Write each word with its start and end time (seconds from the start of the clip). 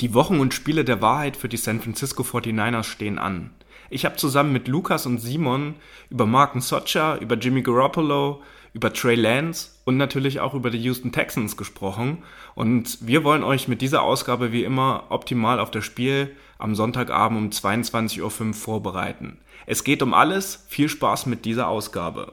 Die 0.00 0.12
Wochen 0.12 0.40
und 0.40 0.52
Spiele 0.54 0.84
der 0.84 1.00
Wahrheit 1.00 1.36
für 1.36 1.48
die 1.48 1.56
San 1.56 1.80
Francisco 1.80 2.24
49ers 2.24 2.82
stehen 2.82 3.18
an. 3.18 3.50
Ich 3.90 4.04
habe 4.04 4.16
zusammen 4.16 4.52
mit 4.52 4.66
Lukas 4.66 5.06
und 5.06 5.18
Simon 5.18 5.74
über 6.10 6.26
Marken 6.26 6.60
Socha, 6.60 7.16
über 7.18 7.36
Jimmy 7.36 7.62
Garoppolo, 7.62 8.42
über 8.72 8.92
Trey 8.92 9.14
Lance 9.14 9.70
und 9.84 9.96
natürlich 9.96 10.40
auch 10.40 10.54
über 10.54 10.70
die 10.70 10.82
Houston 10.82 11.12
Texans 11.12 11.56
gesprochen. 11.56 12.24
Und 12.56 13.06
wir 13.06 13.22
wollen 13.22 13.44
euch 13.44 13.68
mit 13.68 13.82
dieser 13.82 14.02
Ausgabe 14.02 14.50
wie 14.50 14.64
immer 14.64 15.04
optimal 15.10 15.60
auf 15.60 15.70
das 15.70 15.84
Spiel 15.84 16.34
am 16.58 16.74
Sonntagabend 16.74 17.38
um 17.38 17.50
22.05 17.50 18.20
Uhr 18.20 18.54
vorbereiten. 18.54 19.38
Es 19.66 19.84
geht 19.84 20.02
um 20.02 20.12
alles. 20.12 20.64
Viel 20.68 20.88
Spaß 20.88 21.26
mit 21.26 21.44
dieser 21.44 21.68
Ausgabe. 21.68 22.32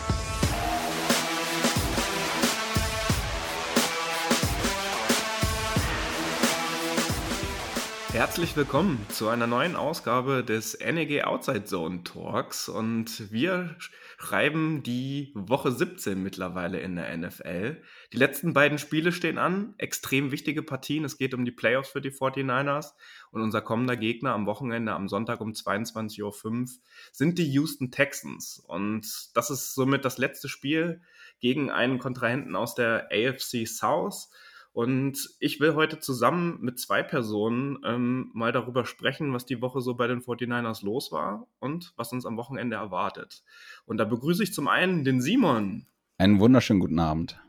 Herzlich 8.21 8.55
willkommen 8.55 9.03
zu 9.09 9.29
einer 9.29 9.47
neuen 9.47 9.75
Ausgabe 9.75 10.43
des 10.43 10.77
NEG 10.77 11.23
Outside 11.23 11.63
Zone 11.63 12.03
Talks 12.03 12.69
und 12.69 13.31
wir 13.31 13.75
schreiben 13.79 14.83
die 14.83 15.31
Woche 15.33 15.71
17 15.71 16.21
mittlerweile 16.21 16.79
in 16.81 16.95
der 16.95 17.17
NFL. 17.17 17.81
Die 18.13 18.17
letzten 18.17 18.53
beiden 18.53 18.77
Spiele 18.77 19.11
stehen 19.11 19.39
an, 19.39 19.73
extrem 19.79 20.29
wichtige 20.29 20.61
Partien. 20.61 21.03
Es 21.03 21.17
geht 21.17 21.33
um 21.33 21.45
die 21.45 21.51
Playoffs 21.51 21.89
für 21.89 21.99
die 21.99 22.11
49ers 22.11 22.91
und 23.31 23.41
unser 23.41 23.61
kommender 23.61 23.97
Gegner 23.97 24.33
am 24.33 24.45
Wochenende, 24.45 24.93
am 24.93 25.09
Sonntag 25.09 25.41
um 25.41 25.53
22.05 25.53 26.21
Uhr 26.21 26.65
sind 27.11 27.39
die 27.39 27.51
Houston 27.53 27.89
Texans 27.89 28.63
und 28.67 29.35
das 29.35 29.49
ist 29.49 29.73
somit 29.73 30.05
das 30.05 30.19
letzte 30.19 30.47
Spiel 30.47 31.01
gegen 31.39 31.71
einen 31.71 31.97
Kontrahenten 31.97 32.55
aus 32.55 32.75
der 32.75 33.09
AFC 33.11 33.65
South. 33.65 34.29
Und 34.73 35.29
ich 35.39 35.59
will 35.59 35.75
heute 35.75 35.99
zusammen 35.99 36.59
mit 36.61 36.79
zwei 36.79 37.03
Personen 37.03 37.79
ähm, 37.83 38.31
mal 38.33 38.53
darüber 38.53 38.85
sprechen, 38.85 39.33
was 39.33 39.45
die 39.45 39.61
Woche 39.61 39.81
so 39.81 39.95
bei 39.95 40.07
den 40.07 40.21
49ers 40.21 40.83
los 40.85 41.11
war 41.11 41.47
und 41.59 41.93
was 41.97 42.13
uns 42.13 42.25
am 42.25 42.37
Wochenende 42.37 42.77
erwartet. 42.77 43.43
Und 43.85 43.97
da 43.97 44.05
begrüße 44.05 44.43
ich 44.43 44.53
zum 44.53 44.69
einen 44.69 45.03
den 45.03 45.21
Simon. 45.21 45.87
Einen 46.17 46.39
wunderschönen 46.39 46.79
guten 46.79 46.99
Abend. 46.99 47.41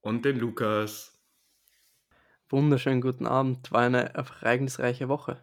Und 0.00 0.24
den 0.24 0.38
Lukas. 0.38 1.18
Wunderschönen 2.48 3.00
guten 3.00 3.26
Abend. 3.26 3.72
War 3.72 3.82
eine 3.82 4.14
ereignisreiche 4.14 5.08
Woche. 5.08 5.40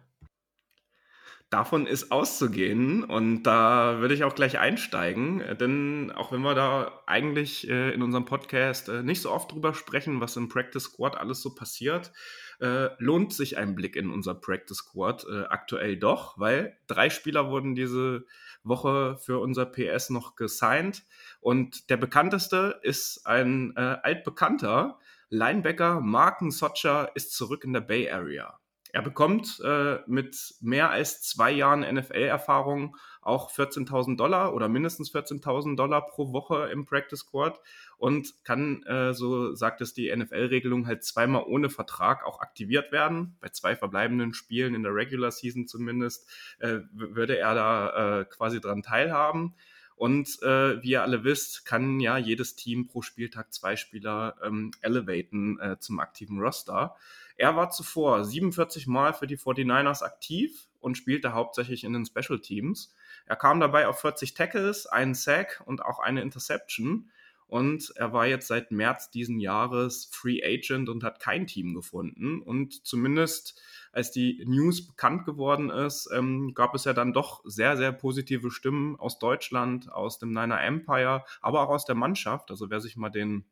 Davon 1.50 1.88
ist 1.88 2.12
auszugehen. 2.12 3.02
Und 3.02 3.42
da 3.42 3.98
würde 3.98 4.14
ich 4.14 4.22
auch 4.22 4.36
gleich 4.36 4.60
einsteigen, 4.60 5.42
denn 5.58 6.12
auch 6.12 6.30
wenn 6.30 6.42
wir 6.42 6.54
da 6.54 7.02
eigentlich 7.06 7.68
äh, 7.68 7.92
in 7.92 8.02
unserem 8.02 8.24
Podcast 8.24 8.88
äh, 8.88 9.02
nicht 9.02 9.20
so 9.20 9.32
oft 9.32 9.50
drüber 9.50 9.74
sprechen, 9.74 10.20
was 10.20 10.36
im 10.36 10.48
Practice 10.48 10.84
Squad 10.84 11.18
alles 11.18 11.42
so 11.42 11.52
passiert, 11.52 12.12
äh, 12.60 12.90
lohnt 12.98 13.32
sich 13.32 13.58
ein 13.58 13.74
Blick 13.74 13.96
in 13.96 14.10
unser 14.10 14.34
Practice 14.34 14.78
Squad 14.78 15.26
äh, 15.28 15.42
aktuell 15.48 15.96
doch, 15.96 16.38
weil 16.38 16.78
drei 16.86 17.10
Spieler 17.10 17.50
wurden 17.50 17.74
diese 17.74 18.26
Woche 18.62 19.16
für 19.16 19.40
unser 19.40 19.66
PS 19.66 20.10
noch 20.10 20.36
gesigned. 20.36 21.02
Und 21.40 21.90
der 21.90 21.96
bekannteste 21.96 22.78
ist 22.82 23.26
ein 23.26 23.74
äh, 23.76 23.96
altbekannter 24.02 25.00
Linebacker. 25.30 26.00
Marken 26.00 26.52
Socha 26.52 27.04
ist 27.14 27.34
zurück 27.34 27.64
in 27.64 27.72
der 27.72 27.80
Bay 27.80 28.08
Area. 28.08 28.60
Er 28.92 29.02
bekommt 29.02 29.60
äh, 29.64 29.98
mit 30.06 30.54
mehr 30.60 30.90
als 30.90 31.22
zwei 31.22 31.50
Jahren 31.52 31.80
NFL-Erfahrung 31.80 32.96
auch 33.22 33.50
14.000 33.52 34.16
Dollar 34.16 34.54
oder 34.54 34.68
mindestens 34.68 35.12
14.000 35.12 35.76
Dollar 35.76 36.06
pro 36.06 36.32
Woche 36.32 36.70
im 36.72 36.86
Practice 36.86 37.20
Squad 37.20 37.60
und 37.98 38.44
kann, 38.44 38.82
äh, 38.84 39.12
so 39.12 39.54
sagt 39.54 39.80
es 39.80 39.92
die 39.92 40.14
NFL-Regelung, 40.14 40.86
halt 40.86 41.04
zweimal 41.04 41.44
ohne 41.46 41.70
Vertrag 41.70 42.24
auch 42.24 42.40
aktiviert 42.40 42.92
werden. 42.92 43.36
Bei 43.40 43.50
zwei 43.50 43.76
verbleibenden 43.76 44.34
Spielen 44.34 44.74
in 44.74 44.82
der 44.82 44.94
Regular 44.94 45.30
Season 45.30 45.68
zumindest 45.68 46.28
äh, 46.58 46.78
würde 46.92 47.38
er 47.38 47.54
da 47.54 48.20
äh, 48.20 48.24
quasi 48.24 48.60
dran 48.60 48.82
teilhaben. 48.82 49.54
Und 50.00 50.42
äh, 50.42 50.82
wie 50.82 50.92
ihr 50.92 51.02
alle 51.02 51.24
wisst, 51.24 51.66
kann 51.66 52.00
ja 52.00 52.16
jedes 52.16 52.56
Team 52.56 52.86
pro 52.86 53.02
Spieltag 53.02 53.52
zwei 53.52 53.76
Spieler 53.76 54.34
ähm, 54.42 54.70
elevaten 54.80 55.60
äh, 55.60 55.78
zum 55.78 56.00
aktiven 56.00 56.40
Roster. 56.40 56.96
Er 57.40 57.56
war 57.56 57.70
zuvor 57.70 58.22
47 58.22 58.86
Mal 58.86 59.14
für 59.14 59.26
die 59.26 59.38
49ers 59.38 60.02
aktiv 60.02 60.68
und 60.78 60.98
spielte 60.98 61.32
hauptsächlich 61.32 61.84
in 61.84 61.94
den 61.94 62.04
Special 62.04 62.38
Teams. 62.38 62.94
Er 63.24 63.36
kam 63.36 63.60
dabei 63.60 63.88
auf 63.88 63.98
40 63.98 64.34
Tackles, 64.34 64.84
einen 64.84 65.14
Sack 65.14 65.62
und 65.64 65.82
auch 65.82 66.00
eine 66.00 66.20
Interception. 66.20 67.10
Und 67.46 67.94
er 67.96 68.12
war 68.12 68.26
jetzt 68.26 68.46
seit 68.46 68.72
März 68.72 69.10
diesen 69.10 69.40
Jahres 69.40 70.10
Free 70.12 70.42
Agent 70.44 70.90
und 70.90 71.02
hat 71.02 71.18
kein 71.18 71.46
Team 71.46 71.72
gefunden. 71.72 72.42
Und 72.42 72.86
zumindest 72.86 73.58
als 73.90 74.12
die 74.12 74.44
News 74.46 74.86
bekannt 74.86 75.24
geworden 75.24 75.70
ist, 75.70 76.10
ähm, 76.12 76.52
gab 76.52 76.74
es 76.74 76.84
ja 76.84 76.92
dann 76.92 77.14
doch 77.14 77.40
sehr, 77.46 77.78
sehr 77.78 77.92
positive 77.92 78.50
Stimmen 78.50 79.00
aus 79.00 79.18
Deutschland, 79.18 79.90
aus 79.90 80.18
dem 80.18 80.34
Niner 80.34 80.62
Empire, 80.62 81.24
aber 81.40 81.62
auch 81.62 81.70
aus 81.70 81.86
der 81.86 81.94
Mannschaft. 81.94 82.50
Also 82.50 82.68
wer 82.68 82.80
sich 82.80 82.98
mal 82.98 83.08
den 83.08 83.46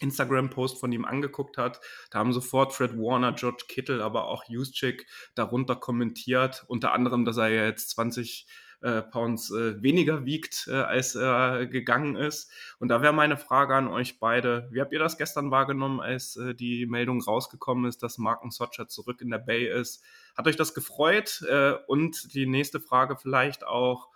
Instagram-Post 0.00 0.78
von 0.78 0.92
ihm 0.92 1.04
angeguckt 1.04 1.56
hat. 1.56 1.80
Da 2.10 2.18
haben 2.18 2.32
sofort 2.32 2.72
Fred 2.72 2.96
Warner, 2.96 3.32
George 3.32 3.64
Kittle, 3.68 4.02
aber 4.02 4.26
auch 4.26 4.44
Juszczyk 4.48 5.06
darunter 5.34 5.76
kommentiert. 5.76 6.64
Unter 6.66 6.92
anderem, 6.92 7.24
dass 7.24 7.36
er 7.36 7.50
jetzt 7.50 7.90
20 7.90 8.46
äh, 8.82 9.02
Pounds 9.02 9.50
äh, 9.50 9.82
weniger 9.82 10.24
wiegt, 10.24 10.66
äh, 10.68 10.72
als 10.72 11.14
er 11.14 11.66
gegangen 11.66 12.16
ist. 12.16 12.50
Und 12.78 12.88
da 12.88 13.02
wäre 13.02 13.12
meine 13.12 13.36
Frage 13.36 13.74
an 13.74 13.88
euch 13.88 14.18
beide. 14.18 14.68
Wie 14.70 14.80
habt 14.80 14.92
ihr 14.92 14.98
das 14.98 15.18
gestern 15.18 15.50
wahrgenommen, 15.50 16.00
als 16.00 16.36
äh, 16.36 16.54
die 16.54 16.86
Meldung 16.86 17.20
rausgekommen 17.20 17.84
ist, 17.84 18.02
dass 18.02 18.18
Marken 18.18 18.50
Socha 18.50 18.88
zurück 18.88 19.20
in 19.20 19.30
der 19.30 19.38
Bay 19.38 19.66
ist? 19.66 20.02
Hat 20.36 20.46
euch 20.46 20.56
das 20.56 20.74
gefreut? 20.74 21.42
Äh, 21.48 21.74
und 21.86 22.34
die 22.34 22.46
nächste 22.46 22.80
Frage 22.80 23.16
vielleicht 23.16 23.66
auch, 23.66 24.08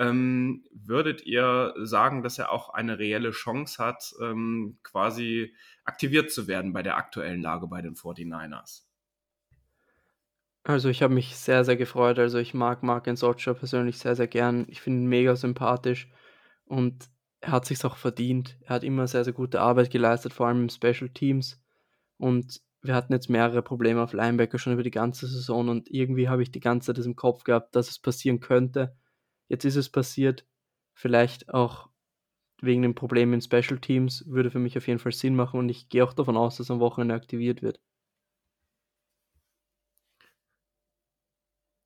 ähm, 0.00 0.64
würdet 0.72 1.26
ihr 1.26 1.74
sagen, 1.82 2.22
dass 2.22 2.38
er 2.38 2.50
auch 2.50 2.70
eine 2.70 2.98
reelle 2.98 3.32
Chance 3.32 3.84
hat, 3.84 4.14
ähm, 4.22 4.78
quasi 4.82 5.54
aktiviert 5.84 6.32
zu 6.32 6.48
werden 6.48 6.72
bei 6.72 6.82
der 6.82 6.96
aktuellen 6.96 7.42
Lage 7.42 7.66
bei 7.66 7.82
den 7.82 7.94
49ers? 7.94 8.84
Also 10.64 10.88
ich 10.88 11.02
habe 11.02 11.12
mich 11.12 11.36
sehr, 11.36 11.64
sehr 11.66 11.76
gefreut. 11.76 12.18
Also 12.18 12.38
ich 12.38 12.54
mag 12.54 12.82
Mark 12.82 13.08
Socha 13.14 13.52
persönlich 13.52 13.98
sehr, 13.98 14.16
sehr 14.16 14.26
gern. 14.26 14.64
Ich 14.68 14.80
finde 14.80 15.02
ihn 15.02 15.08
mega 15.08 15.36
sympathisch 15.36 16.10
und 16.64 17.10
er 17.40 17.52
hat 17.52 17.66
sich 17.66 17.84
auch 17.84 17.96
verdient. 17.96 18.56
Er 18.62 18.76
hat 18.76 18.84
immer 18.84 19.06
sehr, 19.06 19.24
sehr 19.24 19.34
gute 19.34 19.60
Arbeit 19.60 19.90
geleistet, 19.90 20.32
vor 20.32 20.46
allem 20.46 20.62
im 20.62 20.68
Special 20.70 21.10
Teams. 21.10 21.60
Und 22.16 22.62
wir 22.80 22.94
hatten 22.94 23.12
jetzt 23.12 23.28
mehrere 23.28 23.60
Probleme 23.60 24.02
auf 24.02 24.14
Linebacker 24.14 24.58
schon 24.58 24.72
über 24.72 24.82
die 24.82 24.90
ganze 24.90 25.26
Saison 25.26 25.68
und 25.68 25.90
irgendwie 25.90 26.30
habe 26.30 26.42
ich 26.42 26.50
die 26.50 26.60
ganze 26.60 26.86
Zeit 26.86 26.98
das 26.98 27.06
im 27.06 27.16
Kopf 27.16 27.44
gehabt, 27.44 27.76
dass 27.76 27.90
es 27.90 27.98
passieren 27.98 28.40
könnte. 28.40 28.96
Jetzt 29.50 29.64
ist 29.64 29.76
es 29.76 29.88
passiert. 29.88 30.46
Vielleicht 30.94 31.52
auch 31.52 31.90
wegen 32.62 32.82
dem 32.82 32.94
Problem 32.94 33.32
in 33.34 33.40
Special 33.40 33.80
Teams 33.80 34.24
würde 34.28 34.50
für 34.50 34.60
mich 34.60 34.78
auf 34.78 34.86
jeden 34.86 35.00
Fall 35.00 35.12
Sinn 35.12 35.34
machen 35.34 35.58
und 35.58 35.68
ich 35.68 35.88
gehe 35.88 36.04
auch 36.04 36.12
davon 36.12 36.36
aus, 36.36 36.56
dass 36.56 36.70
am 36.70 36.78
Wochenende 36.78 37.14
aktiviert 37.14 37.60
wird. 37.60 37.80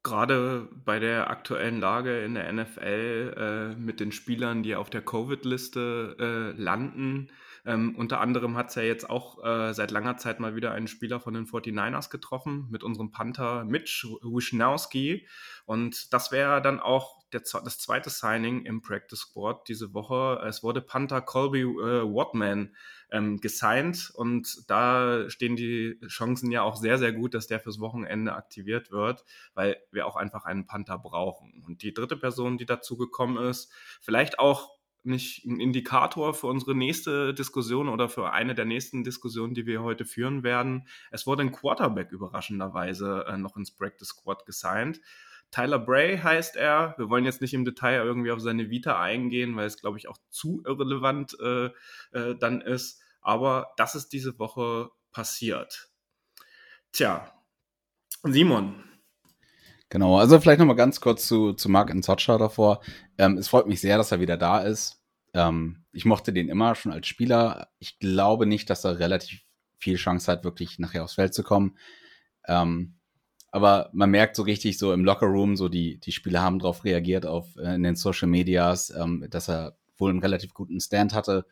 Gerade 0.02 0.68
bei 0.84 0.98
der 0.98 1.30
aktuellen 1.30 1.80
Lage 1.80 2.22
in 2.22 2.34
der 2.34 2.52
NFL 2.52 3.34
äh, 3.74 3.80
mit 3.80 4.00
den 4.00 4.12
Spielern, 4.12 4.62
die 4.62 4.76
auf 4.76 4.90
der 4.90 5.00
Covid-Liste 5.00 6.16
äh, 6.20 6.60
landen, 6.60 7.30
ähm, 7.66 7.94
unter 7.96 8.20
anderem 8.20 8.56
hat 8.56 8.68
es 8.68 8.74
ja 8.74 8.82
jetzt 8.82 9.08
auch 9.08 9.42
äh, 9.42 9.72
seit 9.72 9.90
langer 9.90 10.18
Zeit 10.18 10.38
mal 10.38 10.54
wieder 10.54 10.72
einen 10.72 10.86
Spieler 10.86 11.18
von 11.20 11.32
den 11.32 11.46
49ers 11.46 12.10
getroffen 12.10 12.66
mit 12.70 12.82
unserem 12.82 13.10
Panther 13.10 13.64
Mitch 13.64 14.06
Wisnowski. 14.22 15.26
Und 15.64 16.12
das 16.12 16.30
wäre 16.30 16.60
dann 16.60 16.78
auch 16.78 17.24
der, 17.32 17.40
das 17.40 17.78
zweite 17.78 18.10
Signing 18.10 18.66
im 18.66 18.82
Practice 18.82 19.20
Squad 19.20 19.66
diese 19.68 19.94
Woche. 19.94 20.42
Es 20.46 20.62
wurde 20.62 20.82
Panther 20.82 21.22
Colby 21.22 21.62
äh, 21.62 22.02
Watman 22.04 22.74
ähm, 23.10 23.40
gesigned 23.40 24.12
und 24.14 24.68
da 24.68 25.28
stehen 25.30 25.56
die 25.56 25.98
Chancen 26.06 26.50
ja 26.50 26.62
auch 26.62 26.76
sehr, 26.76 26.98
sehr 26.98 27.12
gut, 27.12 27.32
dass 27.32 27.46
der 27.46 27.60
fürs 27.60 27.80
Wochenende 27.80 28.34
aktiviert 28.34 28.90
wird, 28.90 29.24
weil 29.54 29.76
wir 29.90 30.06
auch 30.06 30.16
einfach 30.16 30.44
einen 30.44 30.66
Panther 30.66 30.98
brauchen. 30.98 31.62
Und 31.66 31.82
die 31.82 31.94
dritte 31.94 32.16
Person, 32.16 32.58
die 32.58 32.66
dazu 32.66 32.96
gekommen 32.96 33.38
ist, 33.38 33.72
vielleicht 34.00 34.38
auch 34.38 34.70
nicht 35.06 35.44
ein 35.44 35.60
Indikator 35.60 36.34
für 36.34 36.46
unsere 36.46 36.74
nächste 36.74 37.34
Diskussion 37.34 37.88
oder 37.88 38.08
für 38.08 38.32
eine 38.32 38.54
der 38.54 38.64
nächsten 38.64 39.04
Diskussionen, 39.04 39.54
die 39.54 39.66
wir 39.66 39.82
heute 39.82 40.04
führen 40.04 40.42
werden. 40.42 40.86
Es 41.10 41.26
wurde 41.26 41.42
ein 41.42 41.52
Quarterback 41.52 42.12
überraschenderweise 42.12 43.26
äh, 43.28 43.36
noch 43.36 43.56
ins 43.56 43.70
Practice 43.70 44.08
Squad 44.08 44.46
gesigned. 44.46 45.00
Tyler 45.50 45.78
Bray 45.78 46.18
heißt 46.18 46.56
er. 46.56 46.94
Wir 46.98 47.10
wollen 47.10 47.24
jetzt 47.24 47.40
nicht 47.40 47.54
im 47.54 47.64
Detail 47.64 48.04
irgendwie 48.04 48.32
auf 48.32 48.40
seine 48.40 48.70
Vita 48.70 49.00
eingehen, 49.00 49.54
weil 49.56 49.66
es, 49.66 49.80
glaube 49.80 49.98
ich, 49.98 50.08
auch 50.08 50.18
zu 50.30 50.62
irrelevant 50.66 51.36
äh, 51.40 51.66
äh, 52.12 52.36
dann 52.38 52.60
ist. 52.60 53.00
Aber 53.20 53.72
das 53.76 53.94
ist 53.94 54.12
diese 54.12 54.38
Woche 54.38 54.90
passiert. 55.12 55.90
Tja, 56.92 57.32
Simon, 58.24 58.82
Genau, 59.90 60.18
also 60.18 60.40
vielleicht 60.40 60.58
nochmal 60.58 60.76
ganz 60.76 61.00
kurz 61.00 61.26
zu, 61.28 61.52
zu 61.52 61.68
Mark 61.68 61.94
Nzocha 61.94 62.38
davor. 62.38 62.80
Ähm, 63.18 63.38
es 63.38 63.48
freut 63.48 63.66
mich 63.66 63.80
sehr, 63.80 63.96
dass 63.96 64.12
er 64.12 64.20
wieder 64.20 64.36
da 64.36 64.60
ist. 64.60 65.00
Ähm, 65.34 65.84
ich 65.92 66.04
mochte 66.04 66.32
den 66.32 66.48
immer 66.48 66.74
schon 66.74 66.92
als 66.92 67.06
Spieler. 67.06 67.68
Ich 67.78 67.98
glaube 67.98 68.46
nicht, 68.46 68.70
dass 68.70 68.84
er 68.84 68.98
relativ 68.98 69.42
viel 69.78 69.96
Chance 69.96 70.30
hat, 70.32 70.44
wirklich 70.44 70.78
nachher 70.78 71.04
aufs 71.04 71.14
Feld 71.14 71.34
zu 71.34 71.42
kommen. 71.42 71.76
Ähm, 72.46 72.94
aber 73.50 73.90
man 73.92 74.10
merkt 74.10 74.34
so 74.34 74.42
richtig 74.42 74.78
so 74.78 74.92
im 74.92 75.04
Lockerroom, 75.04 75.56
so 75.56 75.68
die, 75.68 76.00
die 76.00 76.10
Spieler 76.12 76.42
haben 76.42 76.58
darauf 76.58 76.84
reagiert 76.84 77.24
auf 77.26 77.56
äh, 77.56 77.74
in 77.76 77.84
den 77.84 77.94
Social 77.94 78.28
Medias, 78.28 78.90
ähm, 78.90 79.26
dass 79.30 79.48
er 79.48 79.76
wohl 79.96 80.10
einen 80.10 80.18
relativ 80.18 80.54
guten 80.54 80.80
Stand 80.80 81.14
hatte 81.14 81.46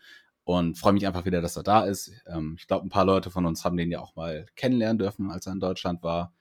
und 0.44 0.78
freue 0.78 0.94
mich 0.94 1.06
einfach 1.06 1.24
wieder, 1.24 1.40
dass 1.40 1.56
er 1.56 1.62
da 1.62 1.84
ist. 1.84 2.10
Ähm, 2.26 2.56
ich 2.58 2.66
glaube, 2.66 2.86
ein 2.86 2.90
paar 2.90 3.04
Leute 3.04 3.30
von 3.30 3.46
uns 3.46 3.64
haben 3.64 3.76
den 3.76 3.90
ja 3.90 4.00
auch 4.00 4.16
mal 4.16 4.46
kennenlernen 4.56 4.98
dürfen, 4.98 5.30
als 5.30 5.46
er 5.46 5.52
in 5.52 5.60
Deutschland 5.60 6.02
war. 6.02 6.32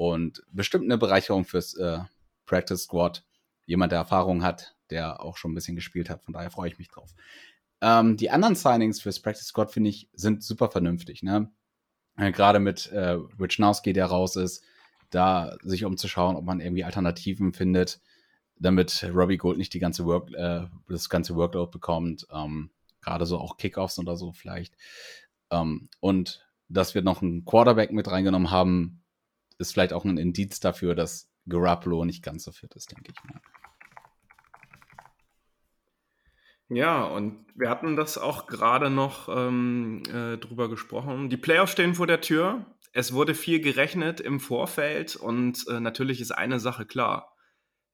Und 0.00 0.42
bestimmt 0.50 0.86
eine 0.86 0.96
Bereicherung 0.96 1.44
fürs 1.44 1.74
äh, 1.74 1.98
Practice 2.46 2.84
Squad. 2.84 3.22
Jemand, 3.66 3.92
der 3.92 3.98
Erfahrung 3.98 4.42
hat, 4.42 4.74
der 4.88 5.22
auch 5.22 5.36
schon 5.36 5.52
ein 5.52 5.54
bisschen 5.54 5.76
gespielt 5.76 6.08
hat. 6.08 6.22
Von 6.24 6.32
daher 6.32 6.50
freue 6.50 6.70
ich 6.70 6.78
mich 6.78 6.88
drauf. 6.88 7.14
Ähm, 7.82 8.16
die 8.16 8.30
anderen 8.30 8.54
Signings 8.54 9.02
fürs 9.02 9.20
Practice 9.20 9.48
Squad, 9.48 9.70
finde 9.70 9.90
ich, 9.90 10.08
sind 10.14 10.42
super 10.42 10.70
vernünftig. 10.70 11.22
Ne? 11.22 11.52
Äh, 12.16 12.32
Gerade 12.32 12.60
mit 12.60 12.90
äh, 12.92 13.18
Wichnowski, 13.36 13.92
der 13.92 14.06
raus 14.06 14.36
ist, 14.36 14.64
da 15.10 15.54
sich 15.62 15.84
umzuschauen, 15.84 16.34
ob 16.34 16.46
man 16.46 16.60
irgendwie 16.60 16.84
Alternativen 16.84 17.52
findet, 17.52 18.00
damit 18.56 19.06
Robbie 19.14 19.36
Gold 19.36 19.58
nicht 19.58 19.74
die 19.74 19.80
ganze 19.80 20.06
Work, 20.06 20.32
äh, 20.32 20.62
das 20.88 21.10
ganze 21.10 21.36
Workload 21.36 21.70
bekommt. 21.72 22.26
Ähm, 22.32 22.70
Gerade 23.02 23.26
so 23.26 23.36
auch 23.36 23.58
Kickoffs 23.58 23.98
oder 23.98 24.16
so 24.16 24.32
vielleicht. 24.32 24.74
Ähm, 25.50 25.90
und 26.00 26.48
dass 26.70 26.94
wir 26.94 27.02
noch 27.02 27.20
einen 27.20 27.44
Quarterback 27.44 27.92
mit 27.92 28.10
reingenommen 28.10 28.50
haben, 28.50 28.99
ist 29.60 29.72
vielleicht 29.72 29.92
auch 29.92 30.04
ein 30.04 30.16
Indiz 30.16 30.60
dafür, 30.60 30.94
dass 30.94 31.30
Garoppolo 31.48 32.04
nicht 32.04 32.22
ganz 32.22 32.44
so 32.44 32.52
fit 32.52 32.74
ist, 32.74 32.90
denke 32.90 33.12
ich 33.12 33.24
mal. 33.24 33.40
Ja, 36.72 37.02
und 37.02 37.46
wir 37.56 37.68
hatten 37.68 37.96
das 37.96 38.16
auch 38.16 38.46
gerade 38.46 38.90
noch 38.90 39.28
ähm, 39.28 40.02
äh, 40.06 40.38
drüber 40.38 40.68
gesprochen. 40.68 41.28
Die 41.28 41.36
Playoffs 41.36 41.72
stehen 41.72 41.96
vor 41.96 42.06
der 42.06 42.20
Tür. 42.20 42.64
Es 42.92 43.12
wurde 43.12 43.34
viel 43.34 43.60
gerechnet 43.60 44.20
im 44.20 44.38
Vorfeld 44.38 45.16
und 45.16 45.66
äh, 45.68 45.80
natürlich 45.80 46.20
ist 46.20 46.30
eine 46.30 46.60
Sache 46.60 46.86
klar. 46.86 47.36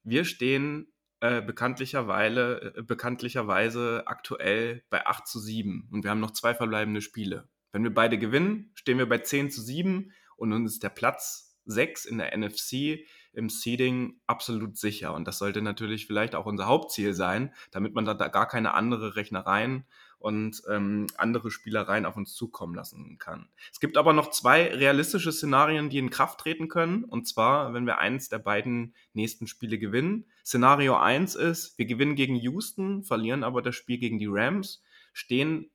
Wir 0.03 0.25
stehen 0.25 0.93
äh, 1.21 1.41
bekanntlicherweise, 1.41 2.75
äh, 2.77 2.83
bekanntlicherweise 2.83 4.03
aktuell 4.07 4.85
bei 4.91 5.07
8 5.07 5.27
zu 5.27 5.41
7 5.41 5.89
und 5.91 6.05
wir 6.05 6.11
haben 6.11 6.21
noch 6.21 6.33
zwei 6.33 6.55
verbleibende 6.55 7.01
Spiele. 7.01 7.49
Wenn 7.73 7.83
wir 7.83 7.95
beide 7.95 8.19
gewinnen, 8.19 8.73
stehen 8.75 8.99
wir 8.99 9.09
bei 9.09 9.19
10 9.19 9.51
zu 9.51 9.63
7 9.63 10.13
und 10.37 10.53
uns 10.53 10.75
ist 10.75 10.83
der 10.83 10.91
Platz 10.91 11.45
6 11.67 12.05
in 12.05 12.19
der 12.19 12.37
NFC 12.37 13.05
im 13.33 13.51
Seeding 13.51 14.19
absolut 14.27 14.79
sicher. 14.79 15.13
Und 15.13 15.29
das 15.29 15.39
sollte 15.39 15.61
natürlich 15.61 16.07
vielleicht 16.07 16.35
auch 16.35 16.47
unser 16.47 16.67
Hauptziel 16.67 17.13
sein, 17.13 17.53
damit 17.71 17.95
man 17.95 18.07
da, 18.07 18.15
gar 18.15 18.49
keine 18.49 18.73
andere 18.73 19.15
Rechnereien 19.15 19.85
und 20.19 20.63
ähm, 20.71 21.07
andere 21.19 21.51
Spielereien 21.51 22.07
auf 22.07 22.17
uns 22.17 22.35
zukommen 22.35 22.75
lassen 22.75 23.19
kann. 23.19 23.49
Es 23.71 23.79
gibt 23.79 23.99
aber 23.99 24.15
noch 24.15 24.31
zwei 24.31 24.69
realistische 24.75 25.33
Szenarien, 25.33 25.91
die 25.91 25.99
in 25.99 26.09
Kraft 26.09 26.41
treten 26.41 26.69
können. 26.69 27.05
Und 27.05 27.29
zwar, 27.29 27.75
wenn 27.75 27.87
wir 27.87 27.99
eins 27.99 28.31
der 28.31 28.39
beiden 28.39 28.95
nächsten 29.13 29.47
Spiele 29.47 29.79
gewinnen. 29.79 30.25
Szenario 30.45 30.97
1 30.97 31.35
ist, 31.35 31.77
wir 31.79 31.85
gewinnen 31.85 32.17
gegen 32.17 32.37
Houston, 32.37 33.03
verlieren 33.05 33.45
aber 33.45 33.61
das 33.61 33.75
Spiel 33.75 33.99
gegen 33.99 34.19
die 34.19 34.29
Rams, 34.29 34.83
stehen 35.13 35.71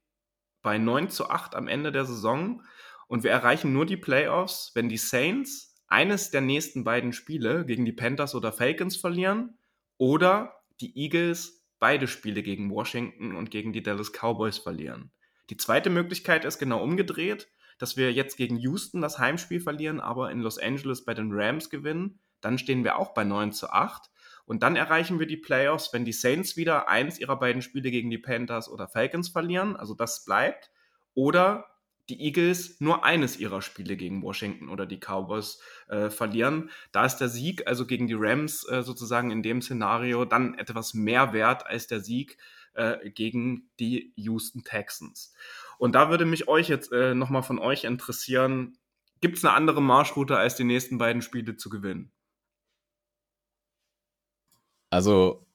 bei 0.64 0.78
9 0.78 1.10
zu 1.10 1.30
8 1.30 1.56
am 1.56 1.68
Ende 1.68 1.92
der 1.92 2.06
Saison 2.06 2.64
und 3.08 3.24
wir 3.24 3.32
erreichen 3.32 3.74
nur 3.74 3.86
die 3.86 3.98
Playoffs, 3.98 4.72
wenn 4.74 4.90
die 4.90 4.98
Saints 4.98 5.71
eines 5.92 6.32
der 6.32 6.42
nächsten 6.42 6.84
beiden 6.84 7.12
Spiele 7.14 7.66
gegen 7.66 7.86
die 7.86 7.92
Panthers 7.92 8.34
oder 8.34 8.52
Falcons 8.52 8.96
verlieren 8.96 9.58
oder 9.98 10.56
die 10.80 10.98
Eagles 10.98 11.66
beide 11.80 12.08
Spiele 12.08 12.44
gegen 12.44 12.72
Washington 12.72 13.36
und 13.36 13.52
gegen 13.52 13.74
die 13.74 13.84
Dallas 13.84 14.12
Cowboys 14.12 14.58
verlieren. 14.58 15.12
Die 15.50 15.58
zweite 15.58 15.90
Möglichkeit 15.90 16.46
ist 16.46 16.60
genau 16.60 16.82
umgedreht, 16.82 17.50
dass 17.78 17.98
wir 17.98 18.14
jetzt 18.14 18.38
gegen 18.38 18.58
Houston 18.58 19.02
das 19.02 19.20
Heimspiel 19.20 19.60
verlieren, 19.60 20.00
aber 20.00 20.32
in 20.32 20.40
Los 20.40 20.58
Angeles 20.58 21.04
bei 21.04 21.14
den 21.14 21.32
Rams 21.34 21.70
gewinnen. 21.70 22.20
Dann 22.40 22.58
stehen 22.58 22.84
wir 22.84 22.98
auch 22.98 23.14
bei 23.14 23.24
9 23.24 23.52
zu 23.52 23.70
8. 23.70 24.10
Und 24.46 24.64
dann 24.64 24.76
erreichen 24.76 25.20
wir 25.20 25.28
die 25.28 25.38
Playoffs, 25.38 25.92
wenn 25.92 26.06
die 26.06 26.14
Saints 26.14 26.56
wieder 26.56 26.88
eins 26.88 27.20
ihrer 27.20 27.38
beiden 27.38 27.62
Spiele 27.62 27.92
gegen 27.92 28.10
die 28.10 28.18
Panthers 28.18 28.70
oder 28.70 28.88
Falcons 28.88 29.30
verlieren. 29.30 29.76
Also 29.76 29.94
das 29.94 30.24
bleibt. 30.24 30.72
Oder 31.16 31.66
die 32.12 32.22
Eagles 32.22 32.82
nur 32.82 33.06
eines 33.06 33.38
ihrer 33.38 33.62
Spiele 33.62 33.96
gegen 33.96 34.22
Washington 34.22 34.70
oder 34.70 34.86
die 34.86 35.00
Cowboys 35.00 35.60
äh, 35.88 36.10
verlieren. 36.10 36.70
Da 36.92 37.06
ist 37.06 37.18
der 37.18 37.30
Sieg 37.30 37.68
also 37.68 37.88
gegen 37.88 38.08
die 38.08 38.18
Rams 38.18 38.68
äh, 38.68 38.84
sozusagen 38.84 39.32
in 39.32 39.42
dem 39.42 39.62
Szenario 39.62 40.26
dann 40.26 40.58
etwas 40.58 40.94
mehr 40.94 41.32
wert 41.32 41.66
als 41.66 41.88
der 41.88 42.02
Sieg 42.02 42.38
äh, 42.74 43.10
gegen 43.10 43.70
die 43.80 44.12
Houston 44.16 44.64
Texans. 44.64 45.34
Und 45.78 45.96
da 45.96 46.10
würde 46.10 46.26
mich 46.26 46.48
euch 46.48 46.68
jetzt 46.68 46.92
äh, 46.92 47.16
nochmal 47.16 47.44
von 47.44 47.60
euch 47.60 47.86
interessieren, 47.86 48.78
gibt 49.22 49.38
es 49.38 49.46
eine 49.46 49.54
andere 49.54 49.82
Marschroute 49.82 50.38
als 50.38 50.56
die 50.56 50.66
nächsten 50.66 50.98
beiden 50.98 51.22
Spiele 51.22 51.56
zu 51.56 51.70
gewinnen? 51.70 52.12
Also 54.90 55.48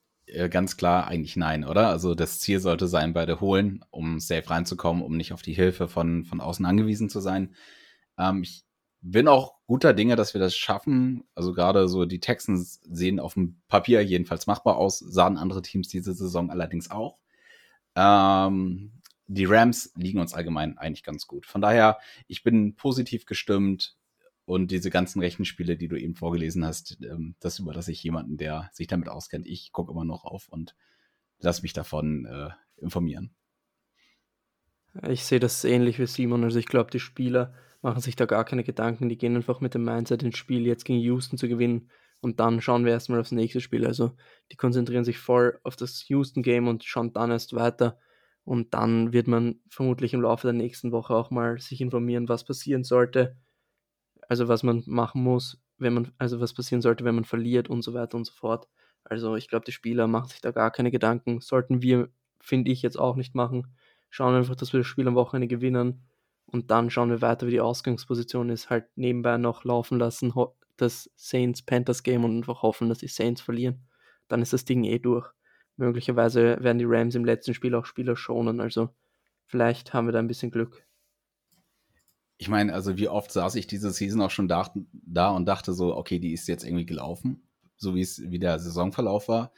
ganz 0.50 0.76
klar 0.76 1.06
eigentlich 1.06 1.36
nein, 1.36 1.64
oder? 1.64 1.88
Also 1.88 2.14
das 2.14 2.38
Ziel 2.40 2.60
sollte 2.60 2.88
sein, 2.88 3.12
beide 3.12 3.40
holen, 3.40 3.84
um 3.90 4.18
safe 4.18 4.48
reinzukommen, 4.50 5.02
um 5.02 5.16
nicht 5.16 5.32
auf 5.32 5.42
die 5.42 5.54
Hilfe 5.54 5.88
von, 5.88 6.24
von 6.24 6.40
außen 6.40 6.66
angewiesen 6.66 7.08
zu 7.08 7.20
sein. 7.20 7.54
Ähm, 8.18 8.42
ich 8.42 8.64
bin 9.00 9.28
auch 9.28 9.54
guter 9.66 9.94
Dinge, 9.94 10.16
dass 10.16 10.34
wir 10.34 10.40
das 10.40 10.56
schaffen. 10.56 11.24
Also 11.34 11.52
gerade 11.52 11.88
so 11.88 12.06
die 12.06 12.20
Texans 12.20 12.80
sehen 12.90 13.20
auf 13.20 13.34
dem 13.34 13.60
Papier 13.68 14.04
jedenfalls 14.04 14.46
machbar 14.46 14.76
aus, 14.76 14.98
sahen 14.98 15.38
andere 15.38 15.62
Teams 15.62 15.88
diese 15.88 16.12
Saison 16.12 16.50
allerdings 16.50 16.90
auch. 16.90 17.18
Ähm, 17.94 18.92
die 19.28 19.44
Rams 19.44 19.92
liegen 19.96 20.20
uns 20.20 20.34
allgemein 20.34 20.78
eigentlich 20.78 21.04
ganz 21.04 21.26
gut. 21.26 21.46
Von 21.46 21.60
daher, 21.60 21.98
ich 22.26 22.42
bin 22.42 22.74
positiv 22.76 23.26
gestimmt. 23.26 23.96
Und 24.46 24.70
diese 24.70 24.90
ganzen 24.90 25.20
Rechenspiele, 25.20 25.76
die 25.76 25.88
du 25.88 25.96
eben 25.96 26.14
vorgelesen 26.14 26.64
hast, 26.64 26.98
ähm, 27.02 27.34
das 27.40 27.58
überlasse 27.58 27.90
ich 27.90 28.02
jemanden, 28.04 28.36
der 28.36 28.70
sich 28.72 28.86
damit 28.86 29.08
auskennt. 29.08 29.44
Ich 29.44 29.72
gucke 29.72 29.90
immer 29.90 30.04
noch 30.04 30.24
auf 30.24 30.48
und 30.48 30.76
lasse 31.40 31.62
mich 31.62 31.72
davon 31.72 32.26
äh, 32.26 32.50
informieren. 32.76 33.34
Ich 35.08 35.24
sehe 35.24 35.40
das 35.40 35.64
ähnlich 35.64 35.98
wie 35.98 36.06
Simon. 36.06 36.44
Also 36.44 36.60
ich 36.60 36.66
glaube, 36.66 36.92
die 36.92 37.00
Spieler 37.00 37.54
machen 37.82 38.00
sich 38.00 38.14
da 38.14 38.24
gar 38.24 38.44
keine 38.44 38.62
Gedanken. 38.62 39.08
Die 39.08 39.18
gehen 39.18 39.34
einfach 39.34 39.60
mit 39.60 39.74
dem 39.74 39.84
Mindset 39.84 40.22
ins 40.22 40.38
Spiel, 40.38 40.64
jetzt 40.64 40.84
gegen 40.84 41.00
Houston 41.00 41.38
zu 41.38 41.48
gewinnen. 41.48 41.90
Und 42.20 42.38
dann 42.38 42.60
schauen 42.60 42.84
wir 42.84 42.92
erstmal 42.92 43.18
aufs 43.18 43.32
nächste 43.32 43.60
Spiel. 43.60 43.84
Also 43.84 44.12
die 44.52 44.56
konzentrieren 44.56 45.04
sich 45.04 45.18
voll 45.18 45.58
auf 45.64 45.74
das 45.74 46.08
Houston-Game 46.08 46.68
und 46.68 46.84
schauen 46.84 47.12
dann 47.12 47.32
erst 47.32 47.52
weiter. 47.52 47.98
Und 48.44 48.74
dann 48.74 49.12
wird 49.12 49.26
man 49.26 49.60
vermutlich 49.68 50.14
im 50.14 50.22
Laufe 50.22 50.46
der 50.46 50.54
nächsten 50.54 50.92
Woche 50.92 51.16
auch 51.16 51.32
mal 51.32 51.58
sich 51.58 51.80
informieren, 51.80 52.28
was 52.28 52.44
passieren 52.44 52.84
sollte 52.84 53.36
also 54.28 54.48
was 54.48 54.62
man 54.62 54.82
machen 54.86 55.22
muss, 55.22 55.60
wenn 55.78 55.94
man, 55.94 56.12
also 56.18 56.40
was 56.40 56.54
passieren 56.54 56.82
sollte, 56.82 57.04
wenn 57.04 57.14
man 57.14 57.24
verliert 57.24 57.68
und 57.68 57.82
so 57.82 57.94
weiter 57.94 58.16
und 58.16 58.24
so 58.24 58.32
fort. 58.32 58.68
Also 59.04 59.36
ich 59.36 59.48
glaube, 59.48 59.64
die 59.64 59.72
Spieler 59.72 60.06
machen 60.06 60.28
sich 60.28 60.40
da 60.40 60.50
gar 60.50 60.70
keine 60.70 60.90
Gedanken. 60.90 61.40
Sollten 61.40 61.82
wir, 61.82 62.08
finde 62.40 62.70
ich, 62.70 62.82
jetzt 62.82 62.98
auch 62.98 63.16
nicht 63.16 63.34
machen. 63.34 63.74
Schauen 64.10 64.34
einfach, 64.34 64.56
dass 64.56 64.72
wir 64.72 64.80
das 64.80 64.86
Spiel 64.86 65.06
am 65.06 65.14
Wochenende 65.14 65.48
gewinnen 65.48 66.02
und 66.46 66.70
dann 66.70 66.90
schauen 66.90 67.10
wir 67.10 67.22
weiter, 67.22 67.46
wie 67.46 67.52
die 67.52 67.60
Ausgangsposition 67.60 68.50
ist. 68.50 68.70
Halt 68.70 68.86
nebenbei 68.96 69.36
noch 69.36 69.64
laufen 69.64 69.98
lassen, 69.98 70.32
das 70.76 71.10
Saints-Panthers-Game 71.16 72.24
und 72.24 72.36
einfach 72.36 72.62
hoffen, 72.62 72.88
dass 72.88 72.98
die 72.98 73.08
Saints 73.08 73.40
verlieren. 73.40 73.86
Dann 74.28 74.42
ist 74.42 74.52
das 74.52 74.64
Ding 74.64 74.84
eh 74.84 74.98
durch. 74.98 75.28
Möglicherweise 75.76 76.56
werden 76.62 76.78
die 76.78 76.86
Rams 76.86 77.14
im 77.14 77.24
letzten 77.24 77.54
Spiel 77.54 77.74
auch 77.74 77.84
Spieler 77.84 78.16
schonen. 78.16 78.60
Also 78.60 78.90
vielleicht 79.44 79.92
haben 79.92 80.06
wir 80.06 80.12
da 80.12 80.18
ein 80.18 80.28
bisschen 80.28 80.50
Glück 80.50 80.85
ich 82.38 82.48
meine, 82.48 82.74
also 82.74 82.96
wie 82.98 83.08
oft 83.08 83.32
saß 83.32 83.54
ich 83.54 83.66
diese 83.66 83.90
Season 83.90 84.20
auch 84.20 84.30
schon 84.30 84.48
da, 84.48 84.72
da 84.92 85.30
und 85.30 85.46
dachte 85.46 85.72
so, 85.72 85.96
okay, 85.96 86.18
die 86.18 86.32
ist 86.32 86.48
jetzt 86.48 86.64
irgendwie 86.64 86.86
gelaufen, 86.86 87.42
so 87.76 87.94
wie 87.94 88.02
es 88.02 88.20
wie 88.30 88.38
der 88.38 88.58
Saisonverlauf 88.58 89.28
war. 89.28 89.52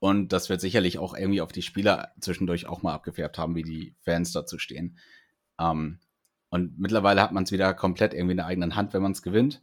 Und 0.00 0.32
das 0.32 0.48
wird 0.48 0.60
sicherlich 0.60 0.98
auch 0.98 1.14
irgendwie 1.16 1.40
auf 1.40 1.52
die 1.52 1.62
Spieler 1.62 2.12
zwischendurch 2.20 2.66
auch 2.66 2.82
mal 2.82 2.94
abgefärbt 2.94 3.38
haben, 3.38 3.54
wie 3.56 3.62
die 3.62 3.96
Fans 4.00 4.32
dazu 4.32 4.58
stehen. 4.58 4.98
Ähm, 5.58 5.98
und 6.50 6.78
mittlerweile 6.78 7.20
hat 7.20 7.32
man 7.32 7.44
es 7.44 7.52
wieder 7.52 7.74
komplett 7.74 8.14
irgendwie 8.14 8.32
in 8.32 8.38
der 8.38 8.46
eigenen 8.46 8.74
Hand, 8.74 8.94
wenn 8.94 9.02
man 9.02 9.12
es 9.12 9.22
gewinnt. 9.22 9.62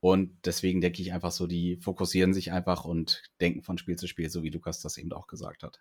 Und 0.00 0.46
deswegen 0.46 0.80
denke 0.80 1.02
ich 1.02 1.12
einfach 1.12 1.30
so, 1.30 1.46
die 1.46 1.76
fokussieren 1.76 2.34
sich 2.34 2.52
einfach 2.52 2.84
und 2.84 3.22
denken 3.40 3.62
von 3.62 3.78
Spiel 3.78 3.96
zu 3.96 4.08
Spiel, 4.08 4.30
so 4.30 4.42
wie 4.42 4.50
Lukas 4.50 4.80
das 4.80 4.98
eben 4.98 5.12
auch 5.12 5.26
gesagt 5.26 5.62
hat. 5.62 5.80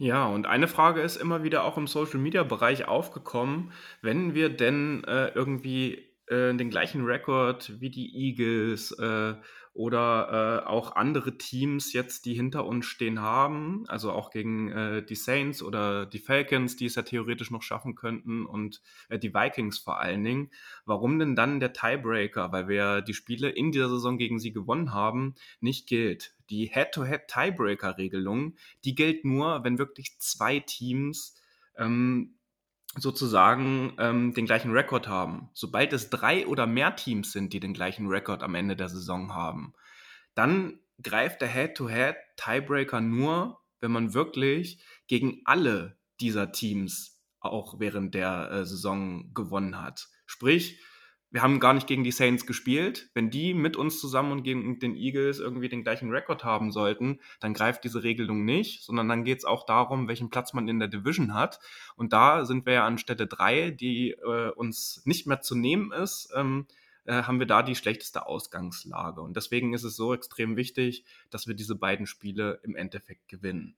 Ja, 0.00 0.28
und 0.28 0.46
eine 0.46 0.68
Frage 0.68 1.00
ist 1.00 1.16
immer 1.16 1.42
wieder 1.42 1.64
auch 1.64 1.76
im 1.76 1.88
Social 1.88 2.20
Media 2.20 2.44
Bereich 2.44 2.86
aufgekommen, 2.86 3.72
wenn 4.00 4.32
wir 4.32 4.48
denn 4.48 5.02
äh, 5.04 5.28
irgendwie 5.34 6.08
äh, 6.28 6.54
den 6.54 6.70
gleichen 6.70 7.04
Rekord 7.04 7.80
wie 7.80 7.90
die 7.90 8.14
Eagles 8.14 8.92
äh, 8.92 9.34
oder 9.78 10.64
äh, 10.64 10.68
auch 10.68 10.96
andere 10.96 11.38
Teams 11.38 11.92
jetzt, 11.92 12.26
die 12.26 12.34
hinter 12.34 12.66
uns 12.66 12.84
stehen 12.84 13.20
haben, 13.20 13.84
also 13.86 14.10
auch 14.10 14.30
gegen 14.30 14.72
äh, 14.72 15.04
die 15.04 15.14
Saints 15.14 15.62
oder 15.62 16.04
die 16.04 16.18
Falcons, 16.18 16.74
die 16.74 16.86
es 16.86 16.96
ja 16.96 17.02
theoretisch 17.02 17.52
noch 17.52 17.62
schaffen 17.62 17.94
könnten 17.94 18.44
und 18.44 18.82
äh, 19.08 19.20
die 19.20 19.32
Vikings 19.32 19.78
vor 19.78 20.00
allen 20.00 20.24
Dingen. 20.24 20.50
Warum 20.84 21.20
denn 21.20 21.36
dann 21.36 21.60
der 21.60 21.72
Tiebreaker, 21.72 22.50
weil 22.50 22.66
wir 22.66 23.02
die 23.02 23.14
Spiele 23.14 23.50
in 23.50 23.70
dieser 23.70 23.88
Saison 23.88 24.18
gegen 24.18 24.40
sie 24.40 24.52
gewonnen 24.52 24.92
haben, 24.92 25.36
nicht 25.60 25.86
gilt? 25.86 26.34
Die 26.50 26.66
Head-to-Head-Tiebreaker-Regelung, 26.66 28.56
die 28.84 28.96
gilt 28.96 29.24
nur, 29.24 29.62
wenn 29.62 29.78
wirklich 29.78 30.18
zwei 30.18 30.58
Teams 30.58 31.40
ähm, 31.76 32.34
sozusagen 32.96 33.94
ähm, 33.98 34.34
den 34.34 34.46
gleichen 34.46 34.72
Rekord 34.72 35.08
haben. 35.08 35.50
Sobald 35.52 35.92
es 35.92 36.10
drei 36.10 36.46
oder 36.46 36.66
mehr 36.66 36.96
Teams 36.96 37.32
sind, 37.32 37.52
die 37.52 37.60
den 37.60 37.74
gleichen 37.74 38.08
Rekord 38.08 38.42
am 38.42 38.54
Ende 38.54 38.76
der 38.76 38.88
Saison 38.88 39.34
haben, 39.34 39.74
dann 40.34 40.80
greift 41.02 41.40
der 41.40 41.48
Head-to-Head-Tiebreaker 41.48 43.00
nur, 43.00 43.60
wenn 43.80 43.92
man 43.92 44.14
wirklich 44.14 44.82
gegen 45.06 45.42
alle 45.44 45.96
dieser 46.20 46.50
Teams 46.50 47.20
auch 47.40 47.78
während 47.78 48.14
der 48.14 48.50
äh, 48.50 48.66
Saison 48.66 49.32
gewonnen 49.34 49.80
hat. 49.80 50.08
Sprich, 50.26 50.80
wir 51.30 51.42
haben 51.42 51.60
gar 51.60 51.74
nicht 51.74 51.86
gegen 51.86 52.04
die 52.04 52.10
Saints 52.10 52.46
gespielt. 52.46 53.10
Wenn 53.12 53.30
die 53.30 53.52
mit 53.52 53.76
uns 53.76 54.00
zusammen 54.00 54.32
und 54.32 54.42
gegen 54.44 54.78
den 54.78 54.96
Eagles 54.96 55.40
irgendwie 55.40 55.68
den 55.68 55.82
gleichen 55.82 56.10
Rekord 56.10 56.44
haben 56.44 56.72
sollten, 56.72 57.20
dann 57.40 57.52
greift 57.52 57.84
diese 57.84 58.02
Regelung 58.02 58.44
nicht, 58.44 58.82
sondern 58.82 59.08
dann 59.08 59.24
geht 59.24 59.38
es 59.38 59.44
auch 59.44 59.66
darum, 59.66 60.08
welchen 60.08 60.30
Platz 60.30 60.54
man 60.54 60.68
in 60.68 60.78
der 60.78 60.88
Division 60.88 61.34
hat. 61.34 61.60
Und 61.96 62.12
da 62.12 62.44
sind 62.44 62.64
wir 62.64 62.72
ja 62.74 62.86
an 62.86 62.98
Stelle 62.98 63.26
drei, 63.26 63.70
die 63.70 64.12
äh, 64.12 64.50
uns 64.50 65.02
nicht 65.04 65.26
mehr 65.26 65.40
zu 65.40 65.54
nehmen 65.54 65.92
ist. 65.92 66.30
Ähm, 66.34 66.66
äh, 67.04 67.22
haben 67.22 67.38
wir 67.38 67.46
da 67.46 67.62
die 67.62 67.74
schlechteste 67.74 68.26
Ausgangslage. 68.26 69.20
Und 69.20 69.36
deswegen 69.36 69.74
ist 69.74 69.84
es 69.84 69.96
so 69.96 70.14
extrem 70.14 70.56
wichtig, 70.56 71.04
dass 71.30 71.46
wir 71.46 71.54
diese 71.54 71.74
beiden 71.74 72.06
Spiele 72.06 72.60
im 72.62 72.76
Endeffekt 72.76 73.28
gewinnen. 73.28 73.76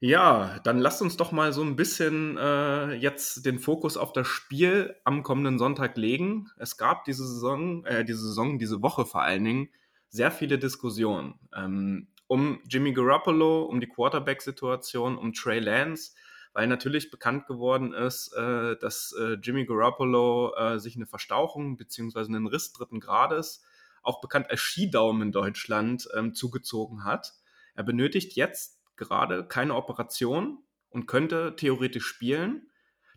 Ja, 0.00 0.60
dann 0.62 0.78
lasst 0.78 1.02
uns 1.02 1.16
doch 1.16 1.32
mal 1.32 1.52
so 1.52 1.62
ein 1.62 1.74
bisschen 1.74 2.36
äh, 2.38 2.94
jetzt 2.94 3.44
den 3.44 3.58
Fokus 3.58 3.96
auf 3.96 4.12
das 4.12 4.28
Spiel 4.28 4.94
am 5.04 5.24
kommenden 5.24 5.58
Sonntag 5.58 5.96
legen. 5.96 6.50
Es 6.56 6.76
gab 6.76 7.04
diese 7.04 7.26
Saison, 7.26 7.84
äh, 7.84 8.04
diese 8.04 8.20
Saison, 8.20 8.60
diese 8.60 8.80
Woche 8.80 9.06
vor 9.06 9.22
allen 9.22 9.42
Dingen 9.42 9.68
sehr 10.08 10.30
viele 10.30 10.58
Diskussionen 10.58 11.40
ähm, 11.54 12.08
um 12.28 12.60
Jimmy 12.68 12.92
Garoppolo, 12.92 13.64
um 13.64 13.80
die 13.80 13.88
Quarterback-Situation, 13.88 15.18
um 15.18 15.32
Trey 15.32 15.58
Lance, 15.58 16.12
weil 16.52 16.68
natürlich 16.68 17.10
bekannt 17.10 17.46
geworden 17.46 17.92
ist, 17.92 18.32
äh, 18.34 18.76
dass 18.78 19.12
äh, 19.18 19.32
Jimmy 19.42 19.66
Garoppolo 19.66 20.54
äh, 20.54 20.78
sich 20.78 20.94
eine 20.94 21.06
Verstauchung 21.06 21.76
beziehungsweise 21.76 22.28
einen 22.28 22.46
Riss 22.46 22.72
dritten 22.72 23.00
Grades, 23.00 23.64
auch 24.02 24.20
bekannt 24.20 24.48
als 24.50 24.60
Skidaumen 24.60 25.22
in 25.22 25.32
Deutschland, 25.32 26.08
ähm, 26.16 26.34
zugezogen 26.34 27.04
hat. 27.04 27.32
Er 27.74 27.82
benötigt 27.82 28.36
jetzt 28.36 28.77
gerade 28.98 29.46
keine 29.46 29.74
Operation 29.74 30.58
und 30.90 31.06
könnte 31.06 31.56
theoretisch 31.56 32.04
spielen. 32.06 32.70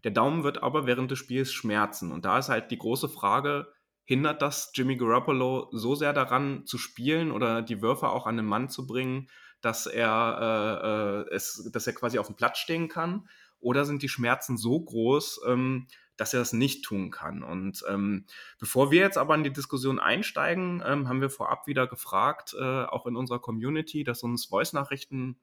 Der 0.03 0.11
Daumen 0.11 0.43
wird 0.43 0.63
aber 0.63 0.85
während 0.85 1.11
des 1.11 1.19
Spiels 1.19 1.51
schmerzen. 1.51 2.11
Und 2.11 2.25
da 2.25 2.39
ist 2.39 2.49
halt 2.49 2.71
die 2.71 2.77
große 2.77 3.09
Frage, 3.09 3.67
hindert 4.03 4.41
das 4.41 4.71
Jimmy 4.73 4.97
Garoppolo 4.97 5.69
so 5.71 5.95
sehr 5.95 6.13
daran 6.13 6.65
zu 6.65 6.77
spielen 6.77 7.31
oder 7.31 7.61
die 7.61 7.81
Würfe 7.81 8.09
auch 8.09 8.25
an 8.25 8.37
den 8.37 8.45
Mann 8.45 8.69
zu 8.69 8.87
bringen, 8.87 9.29
dass 9.61 9.85
er, 9.85 11.25
äh, 11.29 11.31
äh 11.31 11.35
es, 11.35 11.69
dass 11.71 11.87
er 11.87 11.93
quasi 11.93 12.17
auf 12.19 12.27
dem 12.27 12.35
Platz 12.35 12.57
stehen 12.57 12.87
kann? 12.87 13.27
Oder 13.59 13.85
sind 13.85 14.01
die 14.01 14.09
Schmerzen 14.09 14.57
so 14.57 14.79
groß, 14.79 15.41
ähm, 15.47 15.87
dass 16.17 16.33
er 16.33 16.39
das 16.39 16.51
nicht 16.51 16.83
tun 16.83 17.11
kann? 17.11 17.43
Und 17.43 17.83
ähm, 17.87 18.25
bevor 18.59 18.89
wir 18.89 19.01
jetzt 19.01 19.19
aber 19.19 19.35
in 19.35 19.43
die 19.43 19.53
Diskussion 19.53 19.99
einsteigen, 19.99 20.81
ähm, 20.83 21.07
haben 21.07 21.21
wir 21.21 21.29
vorab 21.29 21.67
wieder 21.67 21.85
gefragt, 21.85 22.55
äh, 22.59 22.83
auch 22.85 23.05
in 23.05 23.15
unserer 23.15 23.39
Community, 23.39 24.03
dass 24.03 24.23
uns 24.23 24.45
Voice-Nachrichten 24.45 25.39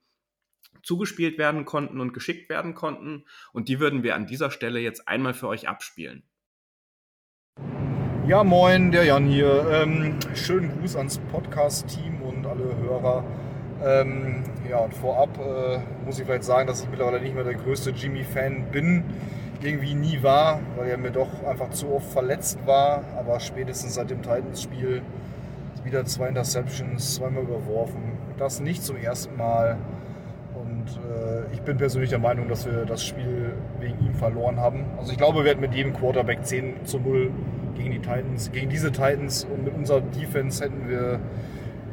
zugespielt 0.83 1.37
werden 1.37 1.65
konnten 1.65 1.99
und 1.99 2.13
geschickt 2.13 2.49
werden 2.49 2.73
konnten. 2.73 3.25
Und 3.53 3.67
die 3.69 3.79
würden 3.79 4.03
wir 4.03 4.15
an 4.15 4.27
dieser 4.27 4.51
Stelle 4.51 4.79
jetzt 4.79 5.07
einmal 5.07 5.33
für 5.33 5.47
euch 5.47 5.67
abspielen. 5.67 6.23
Ja, 8.27 8.43
moin, 8.43 8.91
der 8.91 9.05
Jan 9.05 9.25
hier. 9.25 9.67
Ähm, 9.71 10.19
schönen 10.35 10.69
Gruß 10.77 10.95
ans 10.97 11.17
Podcast-Team 11.31 12.21
und 12.21 12.45
alle 12.45 12.77
Hörer. 12.77 13.25
Ähm, 13.83 14.43
ja, 14.69 14.77
und 14.77 14.93
vorab 14.93 15.37
äh, 15.39 15.79
muss 16.05 16.19
ich 16.19 16.25
vielleicht 16.25 16.43
sagen, 16.43 16.67
dass 16.67 16.83
ich 16.83 16.89
mittlerweile 16.89 17.21
nicht 17.21 17.33
mehr 17.33 17.43
der 17.43 17.55
größte 17.55 17.89
Jimmy-Fan 17.89 18.71
bin. 18.71 19.03
Irgendwie 19.61 19.95
nie 19.95 20.21
war, 20.21 20.61
weil 20.75 20.89
er 20.89 20.97
mir 20.97 21.11
doch 21.11 21.43
einfach 21.43 21.71
zu 21.71 21.91
oft 21.91 22.11
verletzt 22.11 22.59
war. 22.65 23.03
Aber 23.17 23.39
spätestens 23.39 23.95
seit 23.95 24.09
dem 24.11 24.21
Titans-Spiel 24.21 25.01
wieder 25.83 26.05
zwei 26.05 26.27
Interceptions, 26.27 27.15
zweimal 27.15 27.43
überworfen. 27.43 28.17
Das 28.37 28.59
nicht 28.59 28.83
zum 28.83 28.95
ersten 28.97 29.35
Mal 29.37 29.77
äh, 30.97 31.53
ich 31.53 31.61
bin 31.61 31.77
persönlich 31.77 32.09
der 32.09 32.19
Meinung, 32.19 32.47
dass 32.47 32.65
wir 32.65 32.85
das 32.85 33.03
Spiel 33.03 33.53
wegen 33.79 33.99
ihm 34.05 34.13
verloren 34.13 34.57
haben. 34.57 34.85
Also 34.97 35.11
ich 35.11 35.17
glaube, 35.17 35.43
wir 35.43 35.51
hätten 35.51 35.61
mit 35.61 35.73
jedem 35.73 35.93
Quarterback 35.93 36.45
10 36.45 36.85
zu 36.85 36.99
0 36.99 37.31
gegen 37.75 37.91
die 37.91 37.99
Titans, 37.99 38.51
gegen 38.51 38.69
diese 38.69 38.91
Titans 38.91 39.45
und 39.45 39.63
mit 39.63 39.73
unserer 39.73 40.01
Defense 40.01 40.63
hätten 40.63 40.89
wir, 40.89 41.19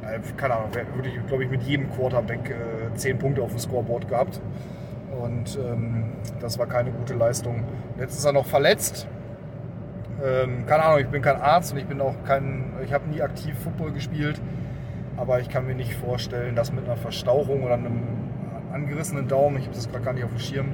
äh, 0.03 0.21
keine 0.37 0.55
Ahnung, 0.55 0.71
würde 0.95 1.09
ich, 1.09 1.27
glaube 1.27 1.45
ich, 1.45 1.51
mit 1.51 1.63
jedem 1.63 1.91
Quarterback 1.93 2.51
äh, 2.51 2.95
10 2.95 3.19
Punkte 3.19 3.43
auf 3.43 3.51
dem 3.51 3.59
Scoreboard 3.59 4.09
gehabt. 4.09 4.41
Und 5.21 5.59
ähm, 5.59 6.13
das 6.41 6.59
war 6.59 6.67
keine 6.67 6.91
gute 6.91 7.15
Leistung. 7.15 7.65
Jetzt 7.99 8.19
ist 8.19 8.25
er 8.25 8.33
noch 8.33 8.47
verletzt. 8.47 9.07
Ähm, 10.25 10.67
keine 10.67 10.85
Ahnung, 10.85 11.01
ich 11.01 11.09
bin 11.09 11.23
kein 11.23 11.41
Arzt 11.41 11.73
und 11.73 11.79
ich 11.79 11.87
bin 11.87 12.01
auch 12.01 12.15
kein, 12.25 12.73
ich 12.85 12.93
habe 12.93 13.09
nie 13.09 13.23
aktiv 13.23 13.55
Football 13.63 13.93
gespielt. 13.93 14.41
Aber 15.17 15.41
ich 15.41 15.49
kann 15.49 15.67
mir 15.67 15.75
nicht 15.75 15.95
vorstellen, 15.95 16.55
dass 16.55 16.73
mit 16.73 16.85
einer 16.85 16.97
Verstauchung 16.97 17.63
oder 17.63 17.75
einem 17.75 18.03
angerissenen 18.73 19.29
Daumen. 19.29 19.59
Ich 19.59 19.65
habe 19.65 19.75
das 19.75 19.89
gerade 19.91 20.05
gar 20.05 20.13
nicht 20.13 20.25
auf 20.25 20.31
dem 20.31 20.39
Schirm. 20.39 20.69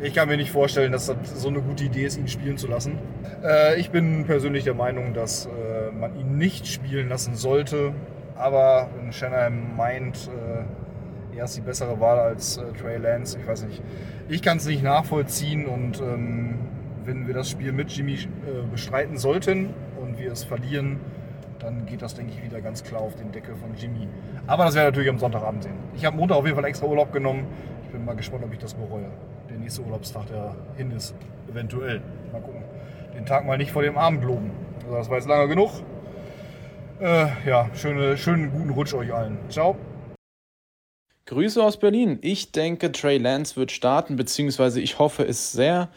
Ich 0.00 0.14
kann 0.14 0.28
mir 0.28 0.36
nicht 0.36 0.52
vorstellen, 0.52 0.92
dass 0.92 1.06
das 1.06 1.16
so 1.42 1.48
eine 1.48 1.60
gute 1.60 1.84
Idee 1.84 2.04
ist, 2.04 2.16
ihn 2.16 2.28
spielen 2.28 2.56
zu 2.56 2.68
lassen. 2.68 2.98
Äh, 3.42 3.80
ich 3.80 3.90
bin 3.90 4.24
persönlich 4.24 4.64
der 4.64 4.74
Meinung, 4.74 5.12
dass 5.12 5.46
äh, 5.46 5.90
man 5.92 6.18
ihn 6.18 6.38
nicht 6.38 6.68
spielen 6.68 7.08
lassen 7.08 7.34
sollte. 7.34 7.92
Aber 8.36 8.88
wenn 8.96 9.12
Shanahan 9.12 9.76
meint, 9.76 10.28
äh, 10.28 11.36
er 11.36 11.44
ist 11.44 11.56
die 11.56 11.60
bessere 11.60 11.98
Wahl 12.00 12.18
als 12.18 12.58
äh, 12.58 12.72
Trey 12.80 12.98
Lance, 12.98 13.38
ich 13.40 13.46
weiß 13.46 13.64
nicht. 13.64 13.82
Ich 14.28 14.42
kann 14.42 14.58
es 14.58 14.66
nicht 14.66 14.82
nachvollziehen 14.82 15.66
und 15.66 16.00
ähm, 16.00 16.58
wenn 17.04 17.26
wir 17.26 17.34
das 17.34 17.50
Spiel 17.50 17.72
mit 17.72 17.90
Jimmy 17.90 18.14
äh, 18.14 18.66
bestreiten 18.70 19.16
sollten 19.16 19.70
und 20.00 20.18
wir 20.18 20.30
es 20.30 20.44
verlieren, 20.44 21.00
dann 21.58 21.86
geht 21.86 22.02
das, 22.02 22.14
denke 22.14 22.32
ich, 22.32 22.44
wieder 22.44 22.60
ganz 22.60 22.84
klar 22.84 23.00
auf 23.00 23.14
den 23.16 23.32
Deckel 23.32 23.54
von 23.56 23.74
Jimmy. 23.74 24.08
Aber 24.46 24.64
das 24.64 24.74
werden 24.74 24.86
wir 24.86 24.90
natürlich 24.90 25.10
am 25.10 25.18
Sonntagabend 25.18 25.64
sehen. 25.64 25.74
Ich 25.96 26.04
habe 26.04 26.16
Montag 26.16 26.36
auf 26.36 26.44
jeden 26.44 26.56
Fall 26.56 26.64
extra 26.64 26.86
Urlaub 26.86 27.12
genommen. 27.12 27.46
Ich 27.84 27.90
bin 27.90 28.04
mal 28.04 28.14
gespannt, 28.14 28.44
ob 28.44 28.52
ich 28.52 28.58
das 28.58 28.74
bereue. 28.74 29.10
Der 29.50 29.58
nächste 29.58 29.82
Urlaubstag, 29.82 30.26
der 30.26 30.54
hin 30.76 30.90
ist, 30.90 31.14
eventuell. 31.50 32.02
Mal 32.32 32.40
gucken. 32.40 32.62
Den 33.14 33.26
Tag 33.26 33.46
mal 33.46 33.58
nicht 33.58 33.72
vor 33.72 33.82
dem 33.82 33.96
Abend 33.96 34.24
loben. 34.24 34.50
Also 34.84 34.96
das 34.96 35.08
war 35.08 35.16
jetzt 35.16 35.28
lange 35.28 35.48
genug. 35.48 35.70
Äh, 37.00 37.26
ja, 37.46 37.70
schöne, 37.74 38.16
schönen 38.16 38.50
guten 38.50 38.70
Rutsch 38.70 38.94
euch 38.94 39.12
allen. 39.12 39.38
Ciao. 39.48 39.76
Grüße 41.26 41.62
aus 41.62 41.78
Berlin. 41.78 42.18
Ich 42.22 42.52
denke, 42.52 42.90
Trey 42.90 43.18
Lance 43.18 43.56
wird 43.56 43.70
starten, 43.70 44.16
beziehungsweise 44.16 44.80
ich 44.80 44.98
hoffe 44.98 45.24
es 45.24 45.52
sehr. 45.52 45.90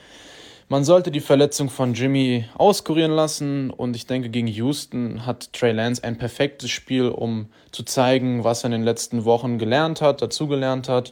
Man 0.72 0.86
sollte 0.86 1.12
die 1.12 1.20
Verletzung 1.20 1.70
von 1.70 1.96
Jimmy 1.96 2.46
auskurieren 2.58 3.12
lassen 3.12 3.72
und 3.72 3.94
ich 3.94 4.08
denke, 4.08 4.30
gegen 4.30 4.48
Houston 4.48 5.26
hat 5.26 5.52
Trey 5.52 5.74
Lance 5.74 6.02
ein 6.02 6.18
perfektes 6.18 6.72
Spiel, 6.72 7.10
um 7.10 7.48
zu 7.74 7.84
zeigen, 7.84 8.46
was 8.46 8.64
er 8.64 8.68
in 8.68 8.72
den 8.72 8.84
letzten 8.84 9.26
Wochen 9.26 9.58
gelernt 9.58 10.00
hat, 10.00 10.22
dazugelernt 10.22 10.88
hat. 10.88 11.12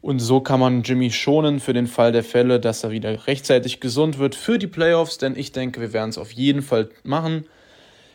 Und 0.00 0.20
so 0.20 0.38
kann 0.38 0.60
man 0.60 0.84
Jimmy 0.84 1.10
schonen 1.10 1.58
für 1.58 1.72
den 1.72 1.88
Fall 1.88 2.12
der 2.12 2.22
Fälle, 2.22 2.60
dass 2.60 2.84
er 2.84 2.92
wieder 2.92 3.26
rechtzeitig 3.26 3.80
gesund 3.80 4.20
wird 4.20 4.36
für 4.36 4.60
die 4.60 4.68
Playoffs, 4.68 5.18
denn 5.18 5.34
ich 5.34 5.50
denke, 5.50 5.80
wir 5.80 5.92
werden 5.92 6.10
es 6.10 6.16
auf 6.16 6.30
jeden 6.30 6.62
Fall 6.62 6.88
machen. 7.02 7.46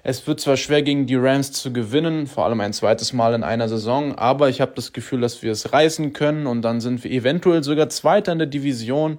Es 0.01 0.25
wird 0.27 0.39
zwar 0.39 0.55
schwer 0.55 0.81
gegen 0.81 1.07
die 1.07 1.15
Rams 1.15 1.51
zu 1.51 1.73
gewinnen, 1.73 2.25
vor 2.25 2.45
allem 2.45 2.61
ein 2.61 2.71
zweites 2.71 3.11
Mal 3.11 3.33
in 3.33 3.43
einer 3.43 3.67
Saison, 3.67 4.15
aber 4.15 4.47
ich 4.47 4.61
habe 4.61 4.71
das 4.75 4.93
Gefühl, 4.93 5.19
dass 5.19 5.43
wir 5.43 5.51
es 5.51 5.73
reißen 5.73 6.13
können 6.13 6.47
und 6.47 6.61
dann 6.61 6.79
sind 6.79 7.03
wir 7.03 7.11
eventuell 7.11 7.65
sogar 7.65 7.89
Zweiter 7.89 8.31
in 8.31 8.37
der 8.37 8.47
Division 8.47 9.17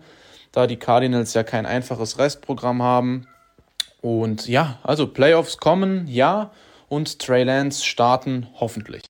da 0.54 0.68
die 0.68 0.76
Cardinals 0.76 1.34
ja 1.34 1.42
kein 1.42 1.66
einfaches 1.66 2.18
Restprogramm 2.18 2.80
haben. 2.80 3.26
Und 4.00 4.46
ja, 4.46 4.78
also 4.84 5.08
Playoffs 5.08 5.58
kommen, 5.58 6.06
ja, 6.06 6.52
und 6.88 7.18
Trey 7.18 7.42
Lance 7.42 7.84
starten 7.84 8.46
hoffentlich. 8.54 9.02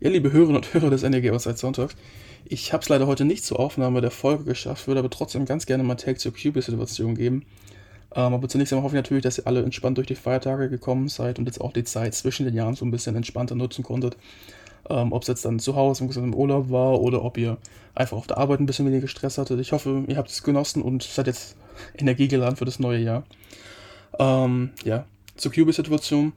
Ja, 0.00 0.08
liebe 0.08 0.32
Hörerinnen 0.32 0.56
und 0.56 0.72
Hörer 0.72 0.88
des 0.88 1.02
NRG 1.02 1.38
seit 1.38 1.58
Sonntag, 1.58 1.90
ich 2.46 2.72
habe 2.72 2.82
es 2.82 2.88
leider 2.88 3.06
heute 3.06 3.26
nicht 3.26 3.44
zur 3.44 3.60
Aufnahme 3.60 4.00
der 4.00 4.10
Folge 4.10 4.44
geschafft, 4.44 4.86
würde 4.86 5.00
aber 5.00 5.10
trotzdem 5.10 5.44
ganz 5.44 5.66
gerne 5.66 5.82
mal 5.82 5.96
Take 5.96 6.18
zur 6.18 6.32
QB-Situation 6.32 7.14
geben. 7.14 7.44
Ähm, 8.14 8.32
aber 8.32 8.48
zunächst 8.48 8.72
einmal 8.72 8.84
hoffe 8.84 8.96
ich 8.96 9.02
natürlich, 9.02 9.24
dass 9.24 9.38
ihr 9.38 9.46
alle 9.46 9.62
entspannt 9.62 9.98
durch 9.98 10.06
die 10.06 10.14
Feiertage 10.14 10.70
gekommen 10.70 11.08
seid 11.08 11.38
und 11.38 11.44
jetzt 11.44 11.60
auch 11.60 11.72
die 11.72 11.84
Zeit 11.84 12.14
zwischen 12.14 12.46
den 12.46 12.54
Jahren 12.54 12.74
so 12.74 12.86
ein 12.86 12.90
bisschen 12.90 13.16
entspannter 13.16 13.54
nutzen 13.54 13.84
konntet. 13.84 14.16
Ähm, 14.88 15.12
ob 15.12 15.22
es 15.22 15.28
jetzt 15.28 15.44
dann 15.44 15.58
zu 15.58 15.74
Hause 15.74 16.04
im 16.04 16.34
Urlaub 16.34 16.70
war 16.70 17.00
oder 17.00 17.24
ob 17.24 17.38
ihr 17.38 17.58
einfach 17.94 18.16
auf 18.16 18.26
der 18.26 18.38
Arbeit 18.38 18.60
ein 18.60 18.66
bisschen 18.66 18.86
weniger 18.86 19.08
Stress 19.08 19.38
hattet. 19.38 19.58
Ich 19.60 19.72
hoffe, 19.72 20.04
ihr 20.06 20.16
habt 20.16 20.30
es 20.30 20.42
genossen 20.42 20.82
und 20.82 21.02
seid 21.02 21.26
jetzt 21.26 21.56
energiegeladen 21.96 22.56
für 22.56 22.64
das 22.64 22.78
neue 22.78 22.98
Jahr. 22.98 23.24
Ähm, 24.18 24.70
ja, 24.84 25.04
zur 25.36 25.52
QB-Situation. 25.52 26.32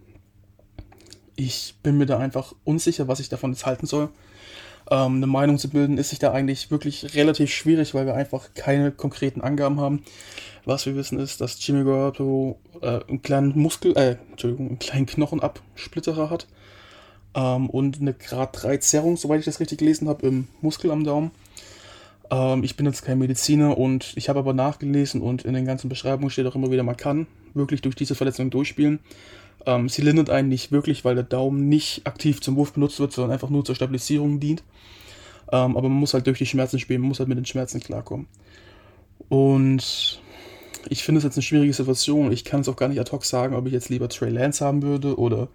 Ich 1.36 1.76
bin 1.84 1.98
mir 1.98 2.06
da 2.06 2.18
einfach 2.18 2.54
unsicher, 2.64 3.08
was 3.08 3.20
ich 3.20 3.30
davon 3.30 3.52
jetzt 3.52 3.66
halten 3.66 3.86
soll. 3.86 4.10
Ähm, 4.90 5.18
eine 5.18 5.28
Meinung 5.28 5.58
zu 5.58 5.70
bilden 5.70 5.98
ist 5.98 6.10
sich 6.10 6.20
da 6.20 6.32
eigentlich 6.32 6.72
wirklich 6.72 7.16
relativ 7.16 7.52
schwierig, 7.52 7.94
weil 7.94 8.06
wir 8.06 8.16
einfach 8.16 8.54
keine 8.56 8.92
konkreten 8.92 9.42
Angaben 9.42 9.80
haben. 9.80 10.04
Was 10.66 10.86
wir 10.86 10.96
wissen 10.96 11.20
ist, 11.20 11.40
dass 11.40 11.66
Jimmy 11.66 11.84
Garoppolo 11.84 12.60
äh, 12.82 13.00
einen 13.08 13.22
kleinen 13.22 13.58
Muskel, 13.58 13.96
äh, 13.96 14.18
Entschuldigung, 14.32 14.68
einen 14.68 14.80
kleinen 14.80 15.06
Knochenabsplitterer 15.06 16.30
hat 16.30 16.48
ähm, 17.36 17.70
und 17.70 18.02
eine 18.02 18.14
Grad 18.14 18.62
3 18.62 18.78
Zerrung, 18.78 19.18
soweit 19.18 19.40
ich 19.40 19.46
das 19.46 19.60
richtig 19.60 19.80
gelesen 19.80 20.08
habe, 20.08 20.28
im 20.28 20.48
Muskel 20.62 20.92
am 20.92 21.04
Daumen. 21.04 21.32
Ähm, 22.32 22.64
ich 22.64 22.76
bin 22.76 22.86
jetzt 22.86 23.04
kein 23.04 23.20
Mediziner 23.20 23.78
und 23.78 24.14
ich 24.16 24.30
habe 24.30 24.40
aber 24.40 24.54
nachgelesen 24.54 25.22
und 25.22 25.44
in 25.44 25.54
den 25.54 25.66
ganzen 25.66 25.90
Beschreibungen 25.90 26.30
steht 26.30 26.46
auch 26.46 26.56
immer 26.56 26.72
wieder, 26.72 26.84
man 26.84 26.98
kann 26.98 27.28
wirklich 27.54 27.82
durch 27.82 27.96
diese 27.96 28.16
Verletzung 28.16 28.50
durchspielen. 28.50 29.00
Ähm, 29.66 29.90
sie 29.90 30.02
lindert 30.02 30.30
einen 30.30 30.50
nicht 30.50 30.72
wirklich, 30.72 31.04
weil 31.04 31.16
der 31.16 31.24
Daumen 31.24 31.68
nicht 31.68 32.06
aktiv 32.06 32.42
zum 32.42 32.56
Wurf 32.56 32.74
benutzt 32.74 33.00
wird, 33.00 33.12
sondern 33.12 33.34
einfach 33.34 33.50
nur 33.50 33.66
zur 33.66 33.76
Stabilisierung 33.76 34.40
dient. 34.40 34.64
Ähm, 35.52 35.76
aber 35.76 35.90
man 35.90 36.00
muss 36.00 36.14
halt 36.14 36.28
durch 36.28 36.38
die 36.38 36.46
Schmerzen 36.46 36.80
spielen, 36.80 37.02
man 37.02 37.10
muss 37.10 37.20
halt 37.20 37.30
mit 37.30 37.38
den 37.38 37.46
Schmerzen 37.46 37.80
klarkommen. 37.80 38.28
Und 39.28 40.22
ich 40.88 41.04
finde 41.04 41.20
es 41.20 41.26
jetzt 41.26 41.36
eine 41.36 41.44
schwierige 41.44 41.74
Situation. 41.74 42.32
Ich 42.32 42.46
kann 42.46 42.62
es 42.62 42.70
auch 42.70 42.76
gar 42.76 42.88
nicht 42.88 43.00
ad 43.00 43.12
hoc 43.12 43.26
sagen, 43.26 43.56
ob 43.56 43.66
ich 43.68 43.74
jetzt 43.74 43.90
lieber 43.90 44.08
Trey 44.10 44.30
Lance 44.30 44.64
haben 44.64 44.82
würde 44.82 45.20
oder 45.20 45.50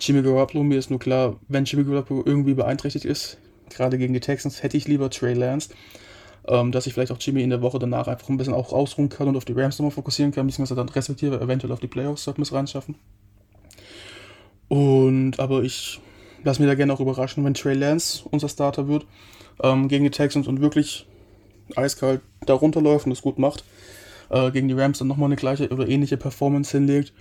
Jimmy 0.00 0.22
Garoppolo. 0.22 0.64
Mir 0.64 0.78
ist 0.78 0.90
nur 0.90 0.98
klar, 0.98 1.36
wenn 1.48 1.64
Jimmy 1.64 1.84
Garoppolo 1.84 2.22
irgendwie 2.24 2.54
beeinträchtigt 2.54 3.04
ist, 3.04 3.38
gerade 3.70 3.98
gegen 3.98 4.14
die 4.14 4.20
Texans, 4.20 4.62
hätte 4.62 4.76
ich 4.76 4.88
lieber 4.88 5.10
Trey 5.10 5.34
Lance 5.34 5.70
ähm, 6.46 6.72
dass 6.72 6.86
ich 6.86 6.94
vielleicht 6.94 7.12
auch 7.12 7.18
Jimmy 7.20 7.42
in 7.42 7.50
der 7.50 7.62
Woche 7.62 7.78
danach 7.78 8.06
einfach 8.06 8.28
ein 8.28 8.36
bisschen 8.36 8.54
auch 8.54 8.72
ausruhen 8.72 9.08
kann 9.08 9.28
und 9.28 9.36
auf 9.36 9.44
die 9.44 9.52
Rams 9.52 9.78
nochmal 9.78 9.92
fokussieren 9.92 10.32
kann, 10.32 10.46
beziehungsweise 10.46 10.76
dann 10.76 10.88
respektive 10.88 11.40
eventuell 11.40 11.72
auf 11.72 11.80
die 11.80 11.86
Playoffs 11.86 12.24
sollten 12.24 12.38
wir 12.38 12.44
es 12.44 12.52
reinschaffen. 12.52 12.96
Und 14.68 15.38
aber 15.38 15.62
ich 15.62 16.00
lasse 16.42 16.60
mich 16.60 16.70
da 16.70 16.74
gerne 16.74 16.92
auch 16.92 17.00
überraschen, 17.00 17.44
wenn 17.44 17.54
Trey 17.54 17.74
Lance 17.74 18.24
unser 18.30 18.48
Starter 18.48 18.88
wird 18.88 19.06
ähm, 19.62 19.88
gegen 19.88 20.04
die 20.04 20.10
Texans 20.10 20.46
und 20.46 20.60
wirklich 20.60 21.06
eiskalt 21.76 22.20
da 22.44 22.54
runterläuft 22.54 23.06
und 23.06 23.12
es 23.12 23.22
gut 23.22 23.38
macht. 23.38 23.64
Äh, 24.34 24.50
gegen 24.50 24.66
die 24.66 24.74
Rams 24.74 24.98
dann 24.98 25.06
nochmal 25.06 25.28
eine 25.28 25.36
gleiche 25.36 25.68
oder 25.68 25.88
ähnliche 25.88 26.16
Performance 26.16 26.76
hinlegt, 26.76 27.12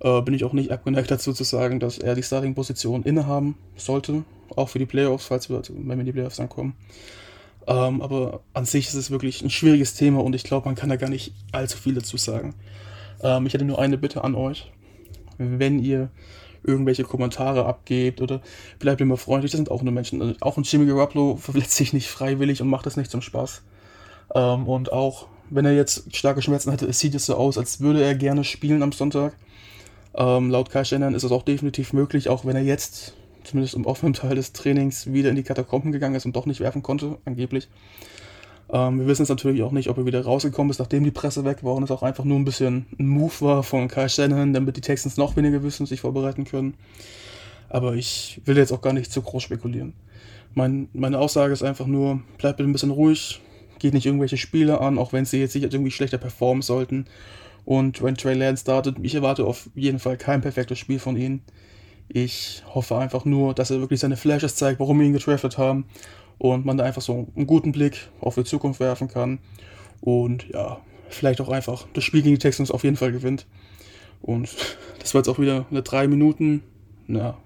äh, 0.00 0.20
bin 0.22 0.34
ich 0.34 0.42
auch 0.42 0.52
nicht 0.52 0.72
abgeneigt 0.72 1.08
dazu 1.08 1.32
zu 1.32 1.44
sagen, 1.44 1.78
dass 1.78 1.98
er 1.98 2.16
die 2.16 2.22
Starting-Position 2.24 3.04
innehaben 3.04 3.56
sollte, 3.76 4.24
auch 4.56 4.68
für 4.68 4.80
die 4.80 4.86
Playoffs, 4.86 5.26
falls 5.26 5.48
wir, 5.48 5.62
wenn 5.68 5.86
wir 5.86 6.00
in 6.00 6.06
die 6.06 6.12
Playoffs 6.12 6.40
ankommen. 6.40 6.74
Ähm, 7.68 8.02
aber 8.02 8.40
an 8.54 8.64
sich 8.64 8.88
ist 8.88 8.94
es 8.94 9.12
wirklich 9.12 9.42
ein 9.42 9.50
schwieriges 9.50 9.94
Thema 9.94 10.24
und 10.24 10.34
ich 10.34 10.42
glaube, 10.42 10.66
man 10.66 10.74
kann 10.74 10.88
da 10.88 10.96
gar 10.96 11.10
nicht 11.10 11.32
allzu 11.52 11.78
viel 11.78 11.94
dazu 11.94 12.16
sagen. 12.16 12.54
Ähm, 13.22 13.46
ich 13.46 13.54
hätte 13.54 13.64
nur 13.64 13.78
eine 13.78 13.96
Bitte 13.96 14.24
an 14.24 14.34
euch. 14.34 14.72
Wenn 15.36 15.78
ihr 15.78 16.10
irgendwelche 16.64 17.04
Kommentare 17.04 17.66
abgebt 17.66 18.20
oder 18.20 18.40
bleibt 18.80 19.00
immer 19.00 19.16
freundlich, 19.16 19.52
das 19.52 19.58
sind 19.58 19.70
auch 19.70 19.82
nur 19.82 19.92
Menschen. 19.92 20.20
Also 20.20 20.34
auch 20.40 20.56
ein 20.56 20.64
Jimmy 20.64 20.86
Garoppolo 20.86 21.36
verletzt 21.36 21.76
sich 21.76 21.92
nicht 21.92 22.08
freiwillig 22.08 22.60
und 22.60 22.68
macht 22.68 22.86
das 22.86 22.96
nicht 22.96 23.12
zum 23.12 23.22
Spaß. 23.22 23.62
Ähm, 24.34 24.66
und 24.66 24.92
auch 24.92 25.28
wenn 25.50 25.64
er 25.64 25.74
jetzt 25.74 26.14
starke 26.14 26.42
Schmerzen 26.42 26.72
hatte, 26.72 26.86
es 26.86 26.98
sieht 26.98 27.14
es 27.14 27.26
so 27.26 27.34
aus, 27.34 27.58
als 27.58 27.80
würde 27.80 28.02
er 28.02 28.14
gerne 28.14 28.44
spielen 28.44 28.82
am 28.82 28.92
Sonntag. 28.92 29.36
Ähm, 30.14 30.50
laut 30.50 30.70
Kai 30.70 30.84
Schenner 30.84 31.14
ist 31.14 31.22
es 31.22 31.32
auch 31.32 31.42
definitiv 31.42 31.92
möglich, 31.92 32.28
auch 32.28 32.44
wenn 32.44 32.56
er 32.56 32.62
jetzt 32.62 33.14
zumindest 33.44 33.74
im 33.74 33.86
offenen 33.86 34.12
Teil 34.12 34.34
des 34.34 34.52
Trainings, 34.52 35.12
wieder 35.12 35.30
in 35.30 35.36
die 35.36 35.42
Katakomben 35.42 35.92
gegangen 35.92 36.14
ist 36.14 36.26
und 36.26 36.36
doch 36.36 36.46
nicht 36.46 36.60
werfen 36.60 36.82
konnte, 36.82 37.18
angeblich. 37.24 37.68
Ähm, 38.70 39.00
wir 39.00 39.06
wissen 39.06 39.22
es 39.22 39.28
natürlich 39.28 39.62
auch 39.62 39.72
nicht, 39.72 39.88
ob 39.88 39.96
er 39.96 40.06
wieder 40.06 40.22
rausgekommen 40.22 40.70
ist, 40.70 40.78
nachdem 40.78 41.04
die 41.04 41.10
Presse 41.10 41.44
weg 41.44 41.64
war 41.64 41.74
und 41.74 41.82
es 41.82 41.90
auch 41.90 42.02
einfach 42.02 42.24
nur 42.24 42.38
ein 42.38 42.44
bisschen 42.44 42.86
ein 42.98 43.06
Move 43.06 43.40
war 43.40 43.62
von 43.62 43.88
Kyle 43.88 44.08
Shanahan, 44.08 44.52
damit 44.52 44.76
die 44.76 44.82
Texans 44.82 45.16
noch 45.16 45.36
weniger 45.36 45.62
wissen 45.62 45.82
und 45.82 45.86
sich 45.86 46.02
vorbereiten 46.02 46.44
können. 46.44 46.74
Aber 47.70 47.94
ich 47.94 48.40
will 48.44 48.56
jetzt 48.56 48.72
auch 48.72 48.82
gar 48.82 48.92
nicht 48.92 49.10
zu 49.12 49.22
groß 49.22 49.42
spekulieren. 49.42 49.94
Mein, 50.54 50.88
meine 50.92 51.18
Aussage 51.18 51.52
ist 51.52 51.62
einfach 51.62 51.86
nur, 51.86 52.20
bleibt 52.38 52.58
bitte 52.58 52.68
ein 52.68 52.72
bisschen 52.72 52.90
ruhig, 52.90 53.40
geht 53.78 53.94
nicht 53.94 54.06
irgendwelche 54.06 54.36
Spiele 54.36 54.80
an, 54.80 54.98
auch 54.98 55.12
wenn 55.12 55.24
sie 55.24 55.38
jetzt 55.38 55.52
sicher 55.52 55.72
irgendwie 55.72 55.90
schlechter 55.90 56.18
performen 56.18 56.62
sollten. 56.62 57.06
Und 57.64 58.02
wenn 58.02 58.14
Trey 58.14 58.34
Lance 58.34 58.62
startet, 58.62 58.96
ich 59.02 59.14
erwarte 59.14 59.44
auf 59.44 59.68
jeden 59.74 59.98
Fall 59.98 60.16
kein 60.16 60.40
perfektes 60.40 60.78
Spiel 60.78 60.98
von 60.98 61.16
ihnen. 61.16 61.42
Ich 62.08 62.62
hoffe 62.74 62.96
einfach 62.96 63.24
nur, 63.24 63.54
dass 63.54 63.70
er 63.70 63.80
wirklich 63.80 64.00
seine 64.00 64.16
Flashes 64.16 64.56
zeigt, 64.56 64.80
warum 64.80 64.98
wir 64.98 65.06
ihn 65.06 65.12
getraftet 65.12 65.58
haben 65.58 65.84
und 66.38 66.64
man 66.64 66.78
da 66.78 66.84
einfach 66.84 67.02
so 67.02 67.28
einen 67.36 67.46
guten 67.46 67.72
Blick 67.72 68.08
auf 68.20 68.36
die 68.36 68.44
Zukunft 68.44 68.80
werfen 68.80 69.08
kann 69.08 69.38
und 70.00 70.48
ja, 70.48 70.80
vielleicht 71.10 71.40
auch 71.40 71.48
einfach 71.48 71.86
das 71.92 72.04
Spiel 72.04 72.22
gegen 72.22 72.36
die 72.36 72.40
Texans 72.40 72.70
auf 72.70 72.84
jeden 72.84 72.96
Fall 72.96 73.12
gewinnt. 73.12 73.46
Und 74.22 74.48
das 74.98 75.14
war 75.14 75.20
jetzt 75.20 75.28
auch 75.28 75.38
wieder 75.38 75.66
eine 75.70 75.82
drei 75.82 76.08
Minuten, 76.08 76.62
na, 77.06 77.36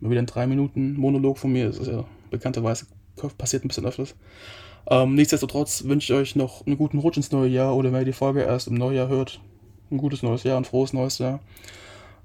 mal 0.00 0.10
wieder 0.10 0.22
ein 0.22 0.26
drei 0.26 0.46
Minuten 0.46 0.94
Monolog 0.94 1.38
von 1.38 1.52
mir. 1.52 1.66
Das 1.66 1.78
ist 1.78 1.88
ja 1.88 2.04
bekannterweise 2.30 2.86
passiert 3.38 3.64
ein 3.64 3.68
bisschen 3.68 3.86
öfters. 3.86 4.14
Ähm, 4.88 5.14
nichtsdestotrotz 5.14 5.84
wünsche 5.84 6.12
ich 6.12 6.18
euch 6.18 6.36
noch 6.36 6.66
einen 6.66 6.76
guten 6.76 6.98
Rutsch 6.98 7.16
ins 7.16 7.32
neue 7.32 7.48
Jahr 7.48 7.74
oder 7.76 7.92
wenn 7.92 8.00
ihr 8.00 8.06
die 8.06 8.12
Folge 8.12 8.42
erst 8.42 8.68
im 8.68 8.74
Neujahr 8.74 9.08
hört, 9.08 9.40
ein 9.90 9.98
gutes 9.98 10.22
neues 10.22 10.42
Jahr, 10.42 10.56
ein 10.56 10.64
frohes 10.64 10.92
neues 10.92 11.18
Jahr. 11.18 11.40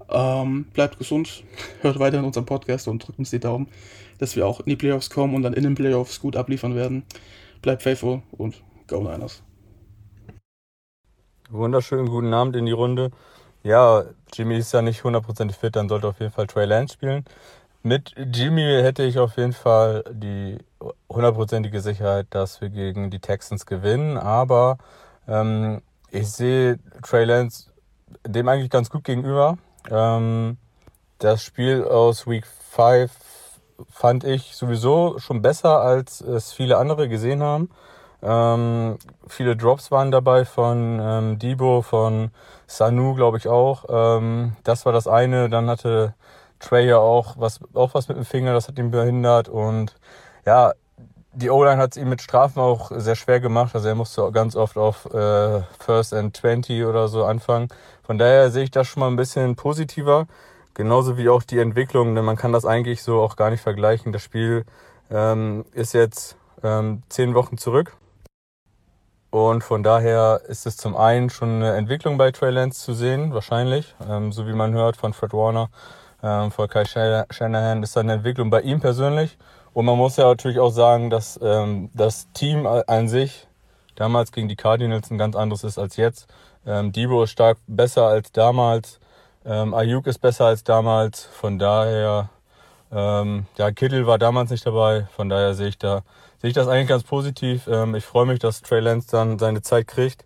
Ähm, 0.09 0.65
bleibt 0.73 0.97
gesund, 0.97 1.43
hört 1.81 1.99
weiter 1.99 2.19
in 2.19 2.25
unserem 2.25 2.45
Podcast 2.45 2.87
und 2.87 3.05
drückt 3.05 3.19
uns 3.19 3.29
die 3.29 3.39
Daumen, 3.39 3.67
dass 4.19 4.35
wir 4.35 4.47
auch 4.47 4.61
in 4.61 4.67
die 4.67 4.75
Playoffs 4.75 5.09
kommen 5.09 5.35
und 5.35 5.43
dann 5.43 5.53
in 5.53 5.63
den 5.63 5.75
Playoffs 5.75 6.19
gut 6.19 6.35
abliefern 6.35 6.75
werden. 6.75 7.03
Bleibt 7.61 7.83
faithful 7.83 8.21
und 8.31 8.61
go 8.87 9.01
Niners. 9.01 9.43
Wunderschönen 11.49 12.07
guten 12.09 12.33
Abend 12.33 12.55
in 12.55 12.65
die 12.65 12.71
Runde. 12.71 13.11
Ja, 13.63 14.03
Jimmy 14.33 14.57
ist 14.57 14.73
ja 14.73 14.81
nicht 14.81 15.03
hundertprozentig 15.03 15.57
fit, 15.57 15.75
dann 15.75 15.89
sollte 15.89 16.07
auf 16.07 16.19
jeden 16.19 16.31
Fall 16.31 16.47
Trey 16.47 16.65
Lance 16.65 16.93
spielen. 16.93 17.25
Mit 17.83 18.13
Jimmy 18.17 18.81
hätte 18.81 19.03
ich 19.03 19.19
auf 19.19 19.37
jeden 19.37 19.53
Fall 19.53 20.03
die 20.11 20.57
hundertprozentige 21.09 21.79
Sicherheit, 21.79 22.27
dass 22.31 22.61
wir 22.61 22.69
gegen 22.69 23.09
die 23.09 23.19
Texans 23.19 23.65
gewinnen. 23.65 24.17
Aber 24.17 24.77
ähm, 25.27 25.81
ich 26.11 26.31
sehe 26.31 26.79
Trey 27.03 27.25
Lance 27.25 27.71
dem 28.25 28.47
eigentlich 28.47 28.69
ganz 28.69 28.89
gut 28.89 29.03
gegenüber. 29.03 29.57
Ähm, 29.89 30.57
das 31.19 31.43
Spiel 31.43 31.83
aus 31.83 32.27
Week 32.27 32.45
5 32.45 33.11
fand 33.89 34.23
ich 34.23 34.55
sowieso 34.55 35.19
schon 35.19 35.41
besser, 35.41 35.81
als 35.81 36.21
es 36.21 36.53
viele 36.53 36.77
andere 36.77 37.09
gesehen 37.09 37.43
haben. 37.43 37.69
Ähm, 38.21 38.97
viele 39.27 39.55
Drops 39.55 39.91
waren 39.91 40.11
dabei 40.11 40.45
von 40.45 40.99
ähm, 40.99 41.39
Debo, 41.39 41.81
von 41.81 42.31
Sanu, 42.65 43.13
glaube 43.13 43.37
ich 43.37 43.47
auch. 43.47 43.85
Ähm, 43.89 44.55
das 44.63 44.85
war 44.85 44.93
das 44.93 45.07
eine. 45.07 45.49
Dann 45.49 45.69
hatte 45.69 46.15
Trey 46.59 46.87
ja 46.87 46.97
auch 46.97 47.35
was, 47.37 47.59
auch 47.73 47.93
was 47.93 48.07
mit 48.07 48.17
dem 48.17 48.25
Finger, 48.25 48.53
das 48.53 48.67
hat 48.67 48.77
ihn 48.79 48.91
behindert. 48.91 49.49
Und 49.49 49.95
ja, 50.45 50.73
die 51.33 51.49
O-Line 51.49 51.77
hat 51.77 51.91
es 51.91 52.01
ihm 52.01 52.09
mit 52.09 52.21
Strafen 52.21 52.59
auch 52.59 52.91
sehr 52.95 53.15
schwer 53.15 53.39
gemacht. 53.39 53.75
Also 53.75 53.87
er 53.87 53.95
musste 53.95 54.31
ganz 54.31 54.55
oft 54.55 54.77
auf 54.77 55.05
äh, 55.13 55.61
First 55.79 56.13
and 56.13 56.35
20 56.35 56.85
oder 56.85 57.07
so 57.07 57.25
anfangen. 57.25 57.67
Von 58.03 58.17
daher 58.17 58.49
sehe 58.49 58.63
ich 58.63 58.71
das 58.71 58.87
schon 58.87 59.01
mal 59.01 59.07
ein 59.07 59.15
bisschen 59.15 59.55
positiver. 59.55 60.27
Genauso 60.73 61.17
wie 61.17 61.29
auch 61.29 61.43
die 61.43 61.59
Entwicklung, 61.59 62.15
denn 62.15 62.25
man 62.25 62.35
kann 62.35 62.53
das 62.53 62.65
eigentlich 62.65 63.03
so 63.03 63.21
auch 63.21 63.35
gar 63.35 63.49
nicht 63.49 63.61
vergleichen. 63.61 64.13
Das 64.13 64.21
Spiel 64.21 64.65
ähm, 65.11 65.65
ist 65.73 65.93
jetzt 65.93 66.37
ähm, 66.63 67.03
zehn 67.09 67.33
Wochen 67.33 67.57
zurück. 67.57 67.97
Und 69.29 69.63
von 69.63 69.83
daher 69.83 70.41
ist 70.47 70.65
es 70.65 70.77
zum 70.77 70.95
einen 70.95 71.29
schon 71.29 71.57
eine 71.57 71.75
Entwicklung 71.75 72.17
bei 72.17 72.31
Trey 72.31 72.51
Lance 72.51 72.81
zu 72.81 72.93
sehen, 72.93 73.33
wahrscheinlich. 73.33 73.95
Ähm, 74.09 74.31
so 74.31 74.47
wie 74.47 74.53
man 74.53 74.73
hört 74.73 74.97
von 74.97 75.13
Fred 75.13 75.33
Warner, 75.33 75.69
ähm, 76.23 76.51
von 76.51 76.67
Kai 76.67 76.85
Shanahan, 76.85 77.83
ist 77.83 77.97
eine 77.97 78.13
Entwicklung 78.13 78.49
bei 78.49 78.61
ihm 78.61 78.79
persönlich. 78.79 79.37
Und 79.73 79.85
man 79.85 79.97
muss 79.97 80.17
ja 80.17 80.25
natürlich 80.25 80.59
auch 80.59 80.71
sagen, 80.71 81.09
dass 81.09 81.39
ähm, 81.41 81.89
das 81.93 82.31
Team 82.33 82.65
an 82.65 83.07
sich 83.07 83.47
damals 83.95 84.31
gegen 84.31 84.47
die 84.47 84.55
Cardinals 84.55 85.11
ein 85.11 85.17
ganz 85.17 85.35
anderes 85.35 85.63
ist 85.63 85.77
als 85.77 85.97
jetzt. 85.97 86.27
Ähm, 86.65 86.91
Debo 86.91 87.23
ist 87.23 87.31
stark 87.31 87.57
besser 87.67 88.07
als 88.07 88.31
damals. 88.31 88.99
Ähm, 89.45 89.73
Ayuk 89.73 90.07
ist 90.07 90.19
besser 90.19 90.45
als 90.45 90.63
damals. 90.63 91.23
Von 91.23 91.59
daher, 91.59 92.29
ähm, 92.91 93.45
ja, 93.57 93.71
Kittel 93.71 94.07
war 94.07 94.17
damals 94.17 94.51
nicht 94.51 94.65
dabei. 94.65 95.07
Von 95.15 95.29
daher 95.29 95.53
sehe 95.53 95.69
ich 95.69 95.77
da, 95.77 96.01
sehe 96.41 96.49
ich 96.49 96.53
das 96.53 96.67
eigentlich 96.67 96.89
ganz 96.89 97.03
positiv. 97.03 97.67
Ähm, 97.67 97.95
ich 97.95 98.05
freue 98.05 98.25
mich, 98.25 98.39
dass 98.39 98.61
Trey 98.61 98.79
Lance 98.79 99.07
dann 99.11 99.39
seine 99.39 99.61
Zeit 99.61 99.87
kriegt. 99.87 100.25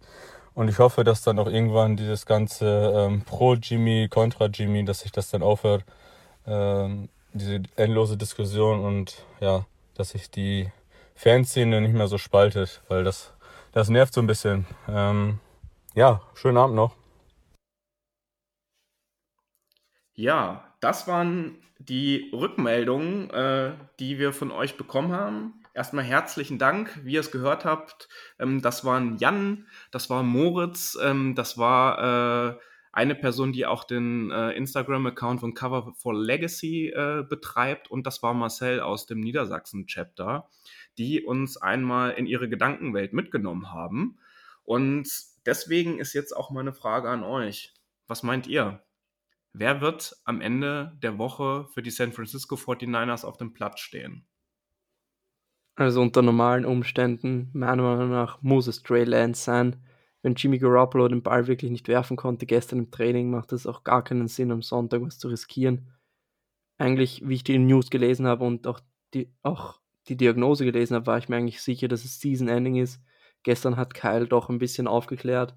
Und 0.62 0.68
ich 0.68 0.78
hoffe, 0.78 1.04
dass 1.04 1.24
dann 1.24 1.40
auch 1.40 1.48
irgendwann 1.48 1.98
dieses 1.98 2.28
ganze 2.28 2.94
ähm, 2.96 3.24
pro 3.24 3.56
Jimmy, 3.56 4.08
kontra 4.08 4.46
Jimmy, 4.46 4.86
dass 4.86 5.00
sich 5.00 5.12
das 5.12 5.32
dann 5.32 5.42
aufhört. 5.42 5.84
Ähm, 6.46 7.10
diese 7.34 7.64
endlose 7.78 8.16
Diskussion 8.16 8.86
und 8.86 9.26
ja, 9.40 9.66
dass 9.96 10.12
sich 10.12 10.30
die 10.30 10.72
Fanszene 11.16 11.82
nicht 11.82 11.96
mehr 11.96 12.06
so 12.06 12.20
spaltet, 12.20 12.84
weil 12.90 13.04
das, 13.04 13.34
das 13.72 13.90
nervt 13.90 14.14
so 14.14 14.22
ein 14.22 14.28
bisschen. 14.28 14.68
Ähm, 14.88 15.40
ja, 15.96 16.22
schönen 16.36 16.60
Abend 16.60 16.76
noch. 16.76 16.96
Ja, 20.14 20.64
das 20.80 21.08
waren 21.08 21.58
die 21.80 22.30
Rückmeldungen, 22.36 23.32
äh, 23.32 23.72
die 24.00 24.20
wir 24.20 24.32
von 24.32 24.52
euch 24.52 24.78
bekommen 24.78 25.12
haben. 25.12 25.61
Erstmal 25.74 26.04
herzlichen 26.04 26.58
Dank, 26.58 27.00
wie 27.04 27.14
ihr 27.14 27.20
es 27.20 27.32
gehört 27.32 27.66
habt. 27.66 28.10
Ähm, 28.40 28.62
das 28.62 28.86
waren 28.86 29.18
Jan, 29.18 29.68
das 29.92 30.10
war 30.10 30.24
Moritz, 30.24 30.98
ähm, 31.02 31.36
das 31.36 31.58
war 31.58 32.56
äh, 32.56 32.60
eine 32.94 33.16
Person, 33.16 33.54
die 33.54 33.66
auch 33.66 33.86
den 33.86 34.32
äh, 34.32 34.52
Instagram-Account 34.52 35.40
von 35.40 35.54
Cover 35.54 35.94
for 35.96 36.14
Legacy 36.14 36.90
äh, 36.90 37.24
betreibt 37.28 37.90
und 37.90 38.06
das 38.06 38.22
war 38.22 38.34
Marcel 38.34 38.82
aus 38.82 39.06
dem 39.06 39.22
Niedersachsen-Chapter, 39.22 40.50
die 40.98 41.24
uns 41.24 41.58
einmal 41.58 42.12
in 42.12 42.26
ihre 42.26 42.50
Gedankenwelt 42.50 43.14
mitgenommen 43.14 43.72
haben. 43.72 44.20
Und 44.64 45.08
deswegen 45.46 46.00
ist 46.00 46.14
jetzt 46.14 46.36
auch 46.36 46.52
meine 46.52 46.74
Frage 46.74 47.10
an 47.10 47.24
euch. 47.24 47.74
Was 48.08 48.24
meint 48.24 48.48
ihr? 48.48 48.84
Wer 49.54 49.82
wird 49.82 50.16
am 50.24 50.42
Ende 50.42 50.98
der 51.02 51.18
Woche 51.18 51.68
für 51.74 51.82
die 51.82 51.92
San 51.92 52.14
Francisco 52.14 52.56
49ers 52.56 53.26
auf 53.26 53.38
dem 53.38 53.54
Platz 53.54 53.80
stehen? 53.80 54.26
Also 55.82 56.02
unter 56.02 56.22
normalen 56.22 56.66
Umständen, 56.66 57.50
meiner 57.54 57.82
Meinung 57.82 58.12
nach, 58.12 58.42
muss 58.42 58.68
es 58.68 58.84
Trey 58.84 59.04
Lance 59.04 59.44
sein 59.44 59.78
wenn 60.22 60.36
Jimmy 60.36 60.60
Garoppolo 60.60 61.08
den 61.08 61.24
Ball 61.24 61.48
wirklich 61.48 61.72
nicht 61.72 61.88
werfen 61.88 62.16
konnte 62.16 62.46
gestern 62.46 62.80
im 62.80 62.92
Training, 62.92 63.32
macht 63.32 63.52
es 63.54 63.66
auch 63.66 63.84
gar 63.84 64.04
keinen 64.04 64.28
Sinn, 64.28 64.52
am 64.52 64.62
Sonntag 64.62 65.02
was 65.02 65.18
zu 65.18 65.30
riskieren. 65.30 65.92
Eigentlich, 66.78 67.28
wie 67.28 67.36
ich 67.36 67.44
die 67.44 67.58
News 67.58 67.90
gelesen 67.90 68.28
habe 68.28 68.46
und 68.46 68.68
auch 68.68 68.80
die, 69.14 69.32
auch 69.42 69.80
die 70.08 70.18
Diagnose 70.18 70.66
gelesen 70.66 70.96
habe, 70.96 71.08
war 71.08 71.18
ich 71.18 71.30
mir 71.30 71.38
eigentlich 71.38 71.62
sicher, 71.62 71.88
dass 71.88 72.06
es 72.06 72.20
Season 72.20 72.48
Ending 72.48 72.76
ist. 72.76 73.02
Gestern 73.44 73.78
hat 73.78 73.94
Kyle 73.94 74.28
doch 74.28 74.50
ein 74.50 74.60
bisschen 74.60 74.88
aufgeklärt. 74.88 75.56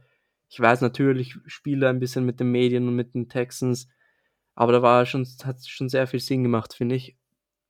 Ich 0.48 0.60
weiß 0.60 0.80
natürlich, 0.80 1.36
spiele 1.46 1.88
ein 1.88 2.00
bisschen 2.00 2.24
mit 2.24 2.40
den 2.40 2.50
Medien 2.50 2.88
und 2.88 2.96
mit 2.96 3.14
den 3.14 3.28
Texans, 3.28 3.88
aber 4.54 4.72
da 4.72 4.82
war 4.82 5.04
schon, 5.04 5.26
hat 5.44 5.66
schon 5.66 5.88
sehr 5.88 6.06
viel 6.06 6.20
Sinn 6.20 6.42
gemacht, 6.42 6.74
finde 6.74 6.94
ich. 6.94 7.18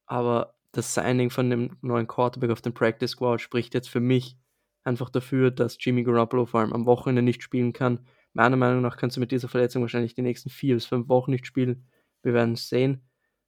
Aber 0.06 0.53
das 0.76 0.94
Signing 0.94 1.30
von 1.30 1.50
dem 1.50 1.76
neuen 1.82 2.06
Quarterback 2.06 2.50
auf 2.50 2.62
dem 2.62 2.74
Practice 2.74 3.12
Squad 3.12 3.40
spricht 3.40 3.74
jetzt 3.74 3.88
für 3.88 4.00
mich 4.00 4.36
einfach 4.84 5.10
dafür, 5.10 5.50
dass 5.50 5.78
Jimmy 5.80 6.04
Garoppolo 6.04 6.46
vor 6.46 6.60
allem 6.60 6.72
am 6.72 6.86
Wochenende 6.86 7.22
nicht 7.22 7.42
spielen 7.42 7.72
kann. 7.72 8.00
Meiner 8.34 8.56
Meinung 8.56 8.82
nach 8.82 8.96
kannst 8.96 9.16
du 9.16 9.20
mit 9.20 9.30
dieser 9.30 9.48
Verletzung 9.48 9.82
wahrscheinlich 9.82 10.14
die 10.14 10.22
nächsten 10.22 10.50
vier 10.50 10.74
bis 10.74 10.86
fünf 10.86 11.08
Wochen 11.08 11.30
nicht 11.30 11.46
spielen. 11.46 11.86
Wir 12.22 12.34
werden 12.34 12.54
es 12.54 12.68
sehen. 12.68 13.02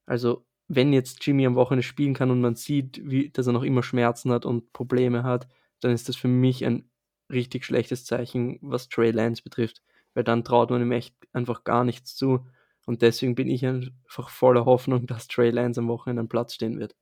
Also, 0.06 0.46
wenn 0.68 0.92
jetzt 0.92 1.24
Jimmy 1.26 1.46
am 1.46 1.54
Wochenende 1.54 1.82
spielen 1.82 2.14
kann 2.14 2.30
und 2.30 2.40
man 2.40 2.56
sieht, 2.56 3.00
wie, 3.04 3.30
dass 3.30 3.46
er 3.46 3.52
noch 3.52 3.62
immer 3.62 3.82
Schmerzen 3.82 4.32
hat 4.32 4.46
und 4.46 4.72
Probleme 4.72 5.22
hat, 5.22 5.48
dann 5.80 5.92
ist 5.92 6.08
das 6.08 6.16
für 6.16 6.28
mich 6.28 6.64
ein 6.64 6.90
richtig 7.30 7.64
schlechtes 7.64 8.04
Zeichen, 8.04 8.58
was 8.62 8.88
Trey 8.88 9.10
Lance 9.10 9.42
betrifft, 9.42 9.82
weil 10.14 10.24
dann 10.24 10.44
traut 10.44 10.70
man 10.70 10.82
ihm 10.82 10.92
echt 10.92 11.14
einfach 11.32 11.64
gar 11.64 11.84
nichts 11.84 12.14
zu. 12.16 12.46
Und 12.86 13.02
deswegen 13.02 13.34
bin 13.34 13.48
ich 13.48 13.66
einfach 13.66 14.30
voller 14.30 14.64
Hoffnung, 14.64 15.06
dass 15.06 15.28
Trey 15.28 15.50
Lance 15.50 15.80
am 15.80 15.88
Wochenende 15.88 16.20
am 16.20 16.28
Platz 16.28 16.54
stehen 16.54 16.78
wird. 16.78 16.94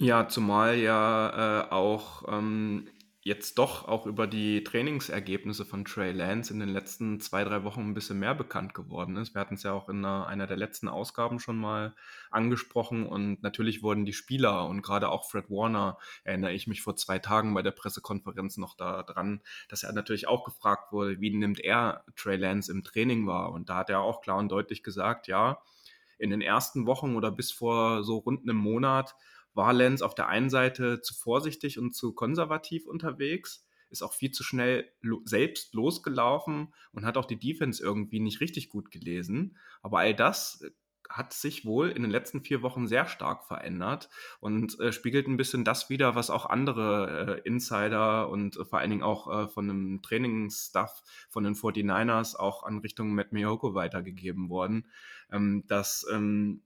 Ja, 0.00 0.28
zumal 0.28 0.76
ja 0.78 1.64
äh, 1.66 1.70
auch 1.70 2.22
ähm, 2.28 2.88
jetzt 3.22 3.58
doch 3.58 3.88
auch 3.88 4.06
über 4.06 4.28
die 4.28 4.62
Trainingsergebnisse 4.62 5.64
von 5.64 5.84
Trey 5.84 6.12
Lance 6.12 6.52
in 6.52 6.60
den 6.60 6.68
letzten 6.68 7.20
zwei, 7.20 7.42
drei 7.42 7.64
Wochen 7.64 7.80
ein 7.80 7.94
bisschen 7.94 8.20
mehr 8.20 8.34
bekannt 8.36 8.74
geworden 8.74 9.16
ist. 9.16 9.34
Wir 9.34 9.40
hatten 9.40 9.54
es 9.54 9.64
ja 9.64 9.72
auch 9.72 9.88
in 9.88 10.04
einer, 10.04 10.28
einer 10.28 10.46
der 10.46 10.56
letzten 10.56 10.86
Ausgaben 10.88 11.40
schon 11.40 11.56
mal 11.58 11.96
angesprochen 12.30 13.06
und 13.06 13.42
natürlich 13.42 13.82
wurden 13.82 14.04
die 14.06 14.12
Spieler 14.12 14.66
und 14.68 14.82
gerade 14.82 15.08
auch 15.08 15.28
Fred 15.28 15.50
Warner, 15.50 15.98
erinnere 16.22 16.52
ich 16.52 16.68
mich 16.68 16.80
vor 16.80 16.94
zwei 16.94 17.18
Tagen 17.18 17.52
bei 17.52 17.62
der 17.62 17.72
Pressekonferenz 17.72 18.56
noch 18.56 18.76
daran, 18.76 19.40
dass 19.68 19.82
er 19.82 19.92
natürlich 19.92 20.28
auch 20.28 20.44
gefragt 20.44 20.92
wurde, 20.92 21.20
wie 21.20 21.30
nimmt 21.36 21.58
er 21.58 22.04
Trey 22.14 22.36
Lance 22.36 22.70
im 22.70 22.84
Training 22.84 23.26
wahr? 23.26 23.50
Und 23.52 23.68
da 23.68 23.78
hat 23.78 23.90
er 23.90 24.00
auch 24.00 24.20
klar 24.20 24.38
und 24.38 24.48
deutlich 24.50 24.84
gesagt, 24.84 25.26
ja, 25.26 25.60
in 26.18 26.30
den 26.30 26.40
ersten 26.40 26.86
Wochen 26.86 27.16
oder 27.16 27.30
bis 27.30 27.52
vor 27.52 28.02
so 28.04 28.18
rund 28.18 28.42
einem 28.42 28.56
Monat 28.56 29.14
war 29.58 29.72
Lenz 29.72 30.02
auf 30.02 30.14
der 30.14 30.28
einen 30.28 30.48
Seite 30.48 31.02
zu 31.02 31.14
vorsichtig 31.14 31.78
und 31.78 31.92
zu 31.92 32.14
konservativ 32.14 32.86
unterwegs, 32.86 33.66
ist 33.90 34.02
auch 34.02 34.14
viel 34.14 34.30
zu 34.30 34.44
schnell 34.44 34.88
lo 35.00 35.20
selbst 35.24 35.74
losgelaufen 35.74 36.72
und 36.92 37.04
hat 37.04 37.16
auch 37.16 37.24
die 37.24 37.38
Defense 37.38 37.82
irgendwie 37.82 38.20
nicht 38.20 38.40
richtig 38.40 38.70
gut 38.70 38.92
gelesen. 38.92 39.56
Aber 39.82 39.98
all 39.98 40.14
das 40.14 40.62
äh, 40.62 40.70
hat 41.10 41.32
sich 41.32 41.64
wohl 41.64 41.88
in 41.88 42.02
den 42.02 42.10
letzten 42.10 42.42
vier 42.42 42.62
Wochen 42.62 42.86
sehr 42.86 43.06
stark 43.06 43.44
verändert 43.46 44.10
und 44.38 44.78
äh, 44.78 44.92
spiegelt 44.92 45.26
ein 45.26 45.38
bisschen 45.38 45.64
das 45.64 45.90
wieder, 45.90 46.14
was 46.14 46.30
auch 46.30 46.46
andere 46.46 47.40
äh, 47.42 47.48
Insider 47.48 48.28
und 48.28 48.56
äh, 48.58 48.64
vor 48.64 48.78
allen 48.78 48.90
Dingen 48.90 49.02
auch 49.02 49.26
äh, 49.26 49.48
von 49.48 49.66
dem 49.66 50.02
Trainingsstuff 50.02 51.02
von 51.30 51.42
den 51.42 51.54
49ers 51.54 52.36
auch 52.36 52.62
an 52.62 52.78
Richtung 52.78 53.12
Matt 53.12 53.32
Miyoko 53.32 53.74
weitergegeben 53.74 54.50
worden, 54.50 54.86
ähm, 55.32 55.64
dass 55.66 56.06
ähm, 56.12 56.62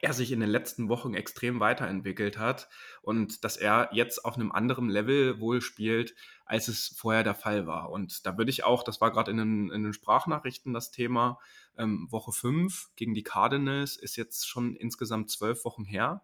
er 0.00 0.12
sich 0.12 0.32
in 0.32 0.40
den 0.40 0.48
letzten 0.48 0.88
Wochen 0.88 1.14
extrem 1.14 1.60
weiterentwickelt 1.60 2.38
hat 2.38 2.68
und 3.02 3.44
dass 3.44 3.56
er 3.56 3.90
jetzt 3.92 4.24
auf 4.24 4.34
einem 4.34 4.50
anderen 4.50 4.88
Level 4.88 5.38
wohl 5.38 5.60
spielt, 5.60 6.14
als 6.44 6.68
es 6.68 6.94
vorher 6.96 7.22
der 7.22 7.34
Fall 7.34 7.66
war. 7.66 7.90
Und 7.90 8.26
da 8.26 8.36
würde 8.38 8.50
ich 8.50 8.64
auch, 8.64 8.82
das 8.82 9.00
war 9.00 9.12
gerade 9.12 9.30
in 9.30 9.36
den, 9.36 9.70
in 9.70 9.82
den 9.82 9.92
Sprachnachrichten 9.92 10.72
das 10.72 10.90
Thema, 10.90 11.38
ähm, 11.76 12.08
Woche 12.10 12.32
5 12.32 12.90
gegen 12.96 13.14
die 13.14 13.22
Cardinals 13.22 13.96
ist 13.96 14.16
jetzt 14.16 14.48
schon 14.48 14.76
insgesamt 14.76 15.30
zwölf 15.30 15.64
Wochen 15.64 15.84
her. 15.84 16.22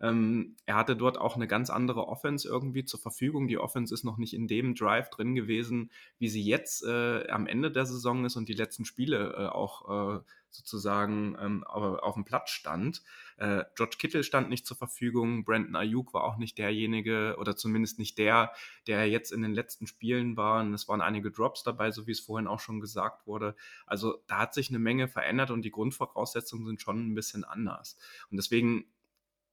Ähm, 0.00 0.56
er 0.66 0.76
hatte 0.76 0.96
dort 0.96 1.18
auch 1.18 1.36
eine 1.36 1.46
ganz 1.46 1.70
andere 1.70 2.06
Offense 2.06 2.46
irgendwie 2.46 2.84
zur 2.84 3.00
Verfügung. 3.00 3.48
Die 3.48 3.58
Offense 3.58 3.94
ist 3.94 4.04
noch 4.04 4.18
nicht 4.18 4.34
in 4.34 4.46
dem 4.46 4.74
Drive 4.74 5.10
drin 5.10 5.34
gewesen, 5.34 5.90
wie 6.18 6.28
sie 6.28 6.42
jetzt 6.42 6.84
äh, 6.84 7.28
am 7.28 7.46
Ende 7.46 7.70
der 7.70 7.86
Saison 7.86 8.24
ist 8.24 8.36
und 8.36 8.48
die 8.48 8.54
letzten 8.54 8.84
Spiele 8.84 9.34
äh, 9.36 9.46
auch 9.46 10.18
äh, 10.18 10.20
sozusagen 10.50 11.36
ähm, 11.40 11.64
auf 11.64 12.14
dem 12.14 12.24
Platz 12.24 12.50
stand. 12.50 13.02
Äh, 13.36 13.64
George 13.74 13.96
Kittle 13.98 14.22
stand 14.22 14.48
nicht 14.48 14.66
zur 14.66 14.76
Verfügung, 14.76 15.44
Brandon 15.44 15.76
Ayuk 15.76 16.14
war 16.14 16.24
auch 16.24 16.38
nicht 16.38 16.58
derjenige 16.58 17.36
oder 17.38 17.56
zumindest 17.56 17.98
nicht 17.98 18.18
der, 18.18 18.52
der 18.86 19.08
jetzt 19.08 19.32
in 19.32 19.42
den 19.42 19.52
letzten 19.52 19.86
Spielen 19.86 20.36
war. 20.36 20.60
Und 20.60 20.72
es 20.72 20.88
waren 20.88 21.00
einige 21.00 21.30
Drops 21.30 21.62
dabei, 21.62 21.90
so 21.90 22.06
wie 22.06 22.12
es 22.12 22.20
vorhin 22.20 22.46
auch 22.46 22.60
schon 22.60 22.80
gesagt 22.80 23.26
wurde. 23.26 23.54
Also 23.86 24.22
da 24.26 24.38
hat 24.38 24.54
sich 24.54 24.70
eine 24.70 24.78
Menge 24.78 25.08
verändert 25.08 25.50
und 25.50 25.62
die 25.62 25.70
Grundvoraussetzungen 25.70 26.66
sind 26.66 26.80
schon 26.80 27.10
ein 27.10 27.14
bisschen 27.14 27.44
anders. 27.44 27.98
Und 28.30 28.38
deswegen 28.38 28.86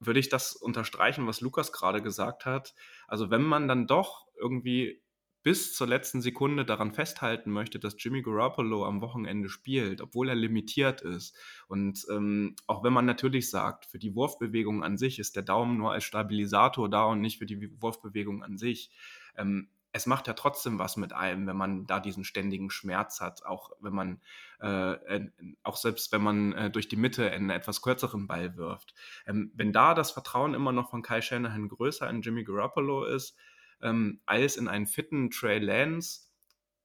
würde 0.05 0.19
ich 0.19 0.29
das 0.29 0.55
unterstreichen, 0.55 1.27
was 1.27 1.41
Lukas 1.41 1.71
gerade 1.71 2.01
gesagt 2.01 2.45
hat. 2.45 2.73
Also 3.07 3.29
wenn 3.29 3.43
man 3.43 3.67
dann 3.67 3.87
doch 3.87 4.27
irgendwie 4.39 5.03
bis 5.43 5.73
zur 5.73 5.87
letzten 5.87 6.21
Sekunde 6.21 6.63
daran 6.63 6.93
festhalten 6.93 7.51
möchte, 7.51 7.77
dass 7.77 8.01
Jimmy 8.01 8.21
Garoppolo 8.21 8.85
am 8.85 9.01
Wochenende 9.01 9.49
spielt, 9.49 9.99
obwohl 9.99 10.29
er 10.29 10.35
limitiert 10.35 11.01
ist. 11.01 11.37
Und 11.67 12.05
ähm, 12.09 12.55
auch 12.65 12.83
wenn 12.83 12.93
man 12.93 13.05
natürlich 13.05 13.49
sagt, 13.49 13.85
für 13.85 13.99
die 13.99 14.15
Wurfbewegung 14.15 14.83
an 14.83 14.97
sich 14.97 15.19
ist 15.19 15.35
der 15.35 15.43
Daumen 15.43 15.77
nur 15.77 15.91
als 15.91 16.05
Stabilisator 16.05 16.89
da 16.89 17.03
und 17.03 17.19
nicht 17.19 17.39
für 17.39 17.45
die 17.45 17.69
Wurfbewegung 17.81 18.41
an 18.41 18.57
sich. 18.57 18.89
Ähm, 19.37 19.67
es 19.93 20.07
macht 20.07 20.27
ja 20.27 20.33
trotzdem 20.33 20.79
was 20.79 20.97
mit 20.97 21.13
einem, 21.13 21.45
wenn 21.45 21.55
man 21.55 21.85
da 21.85 21.99
diesen 21.99 22.23
ständigen 22.23 22.71
Schmerz 22.71 23.21
hat, 23.21 23.45
auch 23.45 23.71
wenn 23.79 23.93
man, 23.93 24.21
äh, 24.59 25.21
auch 25.61 25.77
selbst 25.77 26.11
wenn 26.11 26.23
man 26.23 26.53
äh, 26.53 26.71
durch 26.71 26.87
die 26.87 26.95
Mitte 26.95 27.29
einen 27.29 27.51
etwas 27.51 27.83
kürzeren 27.83 28.25
Ball 28.27 28.57
wirft. 28.57 28.95
Ähm, 29.27 29.51
wenn 29.53 29.71
da 29.71 29.93
das 29.93 30.11
Vertrauen 30.11 30.55
immer 30.55 30.71
noch 30.71 30.89
von 30.89 31.03
Kai 31.03 31.21
Shanahan 31.21 31.69
größer 31.69 32.09
in 32.09 32.23
Jimmy 32.23 32.43
Garoppolo 32.43 33.05
ist, 33.05 33.37
ähm, 33.83 34.19
als 34.25 34.57
in 34.57 34.67
einen 34.67 34.87
fitten 34.87 35.29
Trey 35.29 35.59
Lance, 35.59 36.21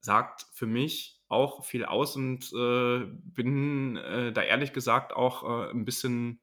sagt 0.01 0.45
für 0.53 0.67
mich 0.67 1.19
auch 1.27 1.65
viel 1.65 1.85
aus 1.85 2.15
und 2.15 2.53
äh, 2.53 3.05
bin 3.05 3.97
äh, 3.97 4.31
da 4.31 4.43
ehrlich 4.43 4.71
gesagt 4.71 5.13
auch 5.13 5.43
äh, 5.43 5.71
ein 5.71 5.83
bisschen 5.83 6.41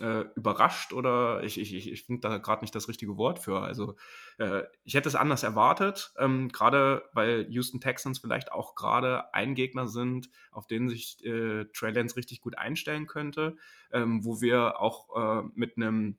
äh, 0.00 0.24
überrascht 0.34 0.92
oder 0.92 1.42
ich, 1.42 1.58
ich, 1.58 1.90
ich 1.90 2.02
finde 2.04 2.28
da 2.28 2.38
gerade 2.38 2.62
nicht 2.62 2.74
das 2.74 2.88
richtige 2.88 3.16
Wort 3.16 3.38
für. 3.38 3.60
Also 3.60 3.96
äh, 4.38 4.62
ich 4.84 4.94
hätte 4.94 5.08
es 5.08 5.14
anders 5.14 5.42
erwartet, 5.42 6.12
ähm, 6.18 6.48
gerade 6.50 7.08
weil 7.12 7.46
Houston 7.50 7.80
Texans 7.80 8.18
vielleicht 8.18 8.52
auch 8.52 8.74
gerade 8.74 9.32
ein 9.34 9.54
Gegner 9.54 9.88
sind, 9.88 10.28
auf 10.50 10.66
den 10.66 10.88
sich 10.88 11.24
äh, 11.24 11.66
Trey 11.72 11.92
Lance 11.92 12.16
richtig 12.16 12.40
gut 12.40 12.58
einstellen 12.58 13.06
könnte, 13.06 13.56
ähm, 13.92 14.24
wo 14.24 14.40
wir 14.40 14.80
auch 14.80 15.16
äh, 15.16 15.48
mit 15.54 15.76
einem 15.76 16.18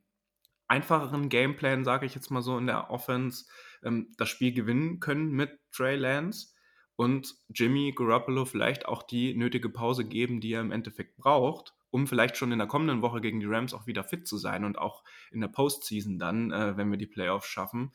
einfacheren 0.68 1.30
Gameplan, 1.30 1.86
sage 1.86 2.06
ich 2.06 2.16
jetzt 2.16 2.30
mal 2.30 2.42
so, 2.42 2.58
in 2.58 2.68
der 2.68 2.90
Offense 2.90 3.46
ähm, 3.84 4.14
das 4.18 4.30
Spiel 4.30 4.54
gewinnen 4.54 5.00
können 5.00 5.32
mit 5.32 5.58
Trey 5.72 5.96
Lance 5.96 6.50
und 6.96 7.36
Jimmy 7.50 7.94
Garoppolo 7.96 8.46
vielleicht 8.46 8.88
auch 8.88 9.04
die 9.04 9.36
nötige 9.36 9.70
Pause 9.70 10.04
geben, 10.04 10.42
die 10.42 10.54
er 10.54 10.62
im 10.62 10.72
Endeffekt 10.72 11.16
braucht, 11.18 11.77
um 11.92 12.08
vielleicht 12.08 12.38
schon 12.38 12.52
in 12.52 12.60
der 12.60 12.68
kommenden 12.68 13.02
Woche 13.02 13.22
gegen 13.22 13.40
die 13.40 13.46
Rams 13.46 13.74
auch 13.74 13.88
wieder 13.88 14.04
fit 14.04 14.28
zu 14.28 14.38
sein 14.38 14.66
und 14.66 14.78
auch 14.78 15.04
in 15.32 15.42
der 15.42 15.48
Postseason 15.48 16.20
dann, 16.20 16.52
äh, 16.52 16.78
wenn 16.78 16.92
wir 16.92 16.98
die 16.98 17.08
Playoffs 17.08 17.48
schaffen. 17.48 17.92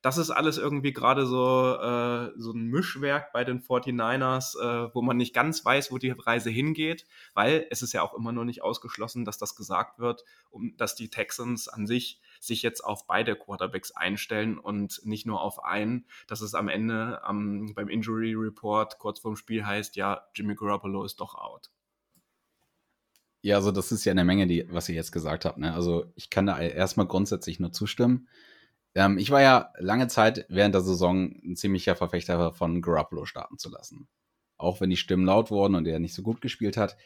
Das 0.00 0.16
ist 0.16 0.30
alles 0.30 0.58
irgendwie 0.58 0.92
gerade 0.92 1.26
so, 1.26 1.74
äh, 1.74 2.30
so 2.36 2.52
ein 2.52 2.68
Mischwerk 2.68 3.32
bei 3.32 3.42
den 3.42 3.60
49ers, 3.60 4.56
äh, 4.56 4.94
wo 4.94 5.02
man 5.02 5.16
nicht 5.16 5.34
ganz 5.34 5.64
weiß, 5.64 5.90
wo 5.90 5.98
die 5.98 6.10
Reise 6.10 6.50
hingeht, 6.50 7.04
weil 7.34 7.66
es 7.70 7.82
ist 7.82 7.94
ja 7.94 8.02
auch 8.02 8.14
immer 8.14 8.30
noch 8.30 8.44
nicht 8.44 8.62
ausgeschlossen, 8.62 9.24
dass 9.24 9.38
das 9.38 9.56
gesagt 9.56 9.98
wird, 9.98 10.22
um, 10.50 10.76
dass 10.76 10.94
die 10.94 11.10
Texans 11.10 11.66
an 11.66 11.88
sich 11.88 12.20
sich 12.38 12.62
jetzt 12.62 12.82
auf 12.82 13.08
beide 13.08 13.34
Quarterbacks 13.34 13.90
einstellen 13.90 14.56
und 14.58 15.00
nicht 15.04 15.26
nur 15.26 15.40
auf 15.40 15.64
einen, 15.64 16.06
dass 16.28 16.42
es 16.42 16.54
am 16.54 16.68
Ende 16.68 17.20
ähm, 17.28 17.72
beim 17.74 17.88
Injury 17.88 18.34
Report 18.34 18.98
kurz 19.00 19.18
vorm 19.18 19.34
Spiel 19.34 19.66
heißt, 19.66 19.96
ja, 19.96 20.28
Jimmy 20.32 20.54
Garoppolo 20.54 21.02
ist 21.02 21.18
doch 21.18 21.34
out. 21.34 21.72
Ja, 23.40 23.56
also 23.56 23.70
das 23.70 23.92
ist 23.92 24.04
ja 24.04 24.12
eine 24.12 24.24
Menge, 24.24 24.46
die, 24.46 24.66
was 24.70 24.88
ihr 24.88 24.94
jetzt 24.94 25.12
gesagt 25.12 25.44
habt. 25.44 25.58
Ne? 25.58 25.72
Also 25.72 26.06
ich 26.16 26.30
kann 26.30 26.46
da 26.46 26.58
erstmal 26.58 27.06
grundsätzlich 27.06 27.60
nur 27.60 27.72
zustimmen. 27.72 28.28
Ähm, 28.94 29.18
ich 29.18 29.30
war 29.30 29.42
ja 29.42 29.72
lange 29.78 30.08
Zeit 30.08 30.46
während 30.48 30.74
der 30.74 30.82
Saison 30.82 31.34
ein 31.44 31.56
ziemlicher 31.56 31.94
Verfechter 31.94 32.52
von 32.52 32.82
Garoppolo 32.82 33.26
starten 33.26 33.58
zu 33.58 33.70
lassen. 33.70 34.08
Auch 34.56 34.80
wenn 34.80 34.90
die 34.90 34.96
Stimmen 34.96 35.24
laut 35.24 35.50
wurden 35.50 35.76
und 35.76 35.86
er 35.86 36.00
nicht 36.00 36.14
so 36.14 36.22
gut 36.22 36.40
gespielt 36.40 36.76
hat. 36.76 36.96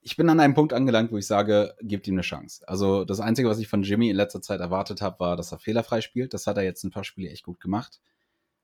Ich 0.00 0.16
bin 0.16 0.28
an 0.30 0.40
einem 0.40 0.54
Punkt 0.54 0.72
angelangt, 0.72 1.12
wo 1.12 1.18
ich 1.18 1.26
sage, 1.26 1.74
gebt 1.82 2.06
ihm 2.06 2.14
eine 2.14 2.22
Chance. 2.22 2.66
Also 2.68 3.04
das 3.04 3.20
Einzige, 3.20 3.48
was 3.48 3.58
ich 3.58 3.68
von 3.68 3.82
Jimmy 3.82 4.08
in 4.08 4.16
letzter 4.16 4.40
Zeit 4.40 4.60
erwartet 4.60 5.02
habe, 5.02 5.18
war, 5.18 5.36
dass 5.36 5.52
er 5.52 5.58
fehlerfrei 5.58 6.00
spielt. 6.00 6.32
Das 6.32 6.46
hat 6.46 6.56
er 6.56 6.62
jetzt 6.62 6.84
ein 6.84 6.90
paar 6.90 7.04
Spiele 7.04 7.30
echt 7.30 7.44
gut 7.44 7.60
gemacht. 7.60 8.00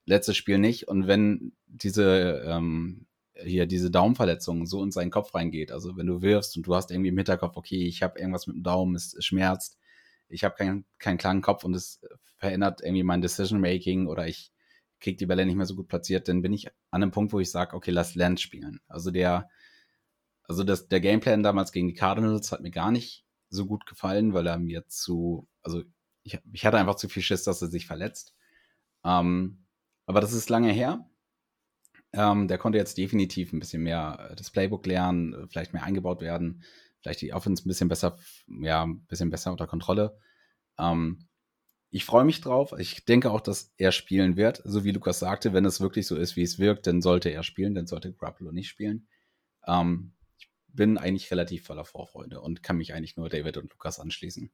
Letztes 0.05 0.37
Spiel 0.37 0.59
nicht. 0.59 0.87
Und 0.89 1.09
wenn 1.09 1.53
diese 1.67 2.45
ähm, 2.47 3.06
hier 3.43 3.67
diese 3.67 3.91
Daumenverletzung 3.91 4.67
so 4.67 4.83
in 4.83 4.91
seinen 4.91 5.11
Kopf 5.11 5.35
reingeht. 5.35 5.73
Also 5.73 5.97
wenn 5.97 6.07
du 6.07 6.23
wirfst 6.23 6.57
und 6.57 6.67
du 6.67 6.75
hast 6.75 6.91
irgendwie 6.91 7.09
im 7.09 7.17
Hinterkopf, 7.17 7.57
okay, 7.57 7.87
ich 7.87 8.03
habe 8.03 8.19
irgendwas 8.19 8.47
mit 8.47 8.57
dem 8.57 8.63
Daumen, 8.63 8.95
es, 8.95 9.17
schmerzt, 9.21 9.79
ich 10.29 10.45
habe 10.45 10.55
keinen 10.55 10.85
keinen 10.99 11.19
klaren 11.19 11.43
Kopf 11.43 11.65
und 11.65 11.75
es 11.75 12.01
verändert 12.37 12.81
irgendwie 12.83 13.03
mein 13.03 13.21
Decision 13.21 13.61
Making 13.61 14.07
oder 14.07 14.27
ich 14.27 14.53
kriege 15.01 15.17
die 15.17 15.27
Bälle 15.27 15.45
nicht 15.45 15.57
mehr 15.57 15.67
so 15.67 15.77
gut 15.77 15.89
platziert, 15.89 16.29
dann 16.29 16.43
bin 16.43 16.53
ich 16.53 16.69
an 16.91 17.03
einem 17.03 17.11
Punkt, 17.11 17.33
wo 17.33 17.41
ich 17.41 17.51
sage, 17.51 17.77
okay, 17.77 17.91
lass 17.91 18.15
Lance 18.15 18.43
spielen. 18.43 18.81
Also 18.89 19.11
der, 19.11 19.49
also 20.45 20.65
das, 20.65 20.89
der 20.89 21.01
Gameplan 21.01 21.43
damals 21.43 21.73
gegen 21.73 21.89
die 21.89 21.95
Cardinals 21.95 22.53
hat 22.53 22.63
mir 22.63 22.71
gar 22.71 22.91
nicht 22.91 23.25
so 23.51 23.67
gut 23.67 23.87
gefallen, 23.87 24.33
weil 24.33 24.47
er 24.47 24.59
mir 24.59 24.87
zu, 24.89 25.49
also 25.63 25.83
ich, 26.23 26.39
ich 26.53 26.67
hatte 26.67 26.79
einfach 26.79 26.97
zu 26.97 27.09
viel 27.09 27.23
Schiss, 27.23 27.45
dass 27.45 27.63
er 27.63 27.69
sich 27.69 27.87
verletzt. 27.87 28.35
Ähm, 29.05 29.65
aber 30.07 30.21
das 30.21 30.33
ist 30.33 30.49
lange 30.51 30.73
her. 30.73 31.09
Ähm, 32.13 32.49
der 32.49 32.59
konnte 32.59 32.79
jetzt 32.79 32.99
definitiv 32.99 33.53
ein 33.53 33.59
bisschen 33.59 33.83
mehr 33.83 34.29
äh, 34.31 34.37
das 34.37 34.51
Playbook 34.51 34.87
lernen, 34.87 35.35
äh, 35.35 35.47
vielleicht 35.49 35.73
mehr 35.73 35.83
eingebaut 35.83 36.21
werden, 36.21 36.63
vielleicht 37.01 37.21
die 37.21 37.33
Offense 37.33 37.65
ein 37.65 37.69
bisschen 37.69 37.89
besser, 37.89 38.19
ja, 38.61 38.85
ein 38.85 39.05
bisschen 39.07 39.31
besser 39.31 39.51
unter 39.51 39.67
Kontrolle. 39.67 40.19
Ähm, 40.79 41.27
ich 41.91 42.05
freue 42.05 42.25
mich 42.25 42.41
drauf. 42.41 42.75
Ich 42.79 43.05
denke 43.05 43.31
auch, 43.31 43.41
dass 43.41 43.73
er 43.79 43.93
spielen 43.93 44.37
wird. 44.37 44.61
So 44.65 44.85
wie 44.85 44.91
Lukas 44.91 45.19
sagte, 45.19 45.53
wenn 45.53 45.65
es 45.65 45.81
wirklich 45.81 46.07
so 46.07 46.17
ist, 46.17 46.37
wie 46.37 46.43
es 46.43 46.59
wirkt, 46.59 46.87
dann 46.87 47.01
sollte 47.01 47.31
er 47.31 47.43
spielen, 47.43 47.75
dann 47.75 47.87
sollte 47.87 48.13
Garoppolo 48.13 48.53
nicht 48.53 48.69
spielen. 48.69 49.09
Ähm, 49.67 50.13
ich 50.39 50.51
bin 50.69 50.99
eigentlich 50.99 51.31
relativ 51.31 51.65
voller 51.65 51.85
Vorfreude 51.85 52.41
und 52.41 52.63
kann 52.63 52.77
mich 52.77 52.93
eigentlich 52.93 53.17
nur 53.17 53.29
David 53.29 53.57
und 53.57 53.71
Lukas 53.71 53.99
anschließen. 53.99 54.51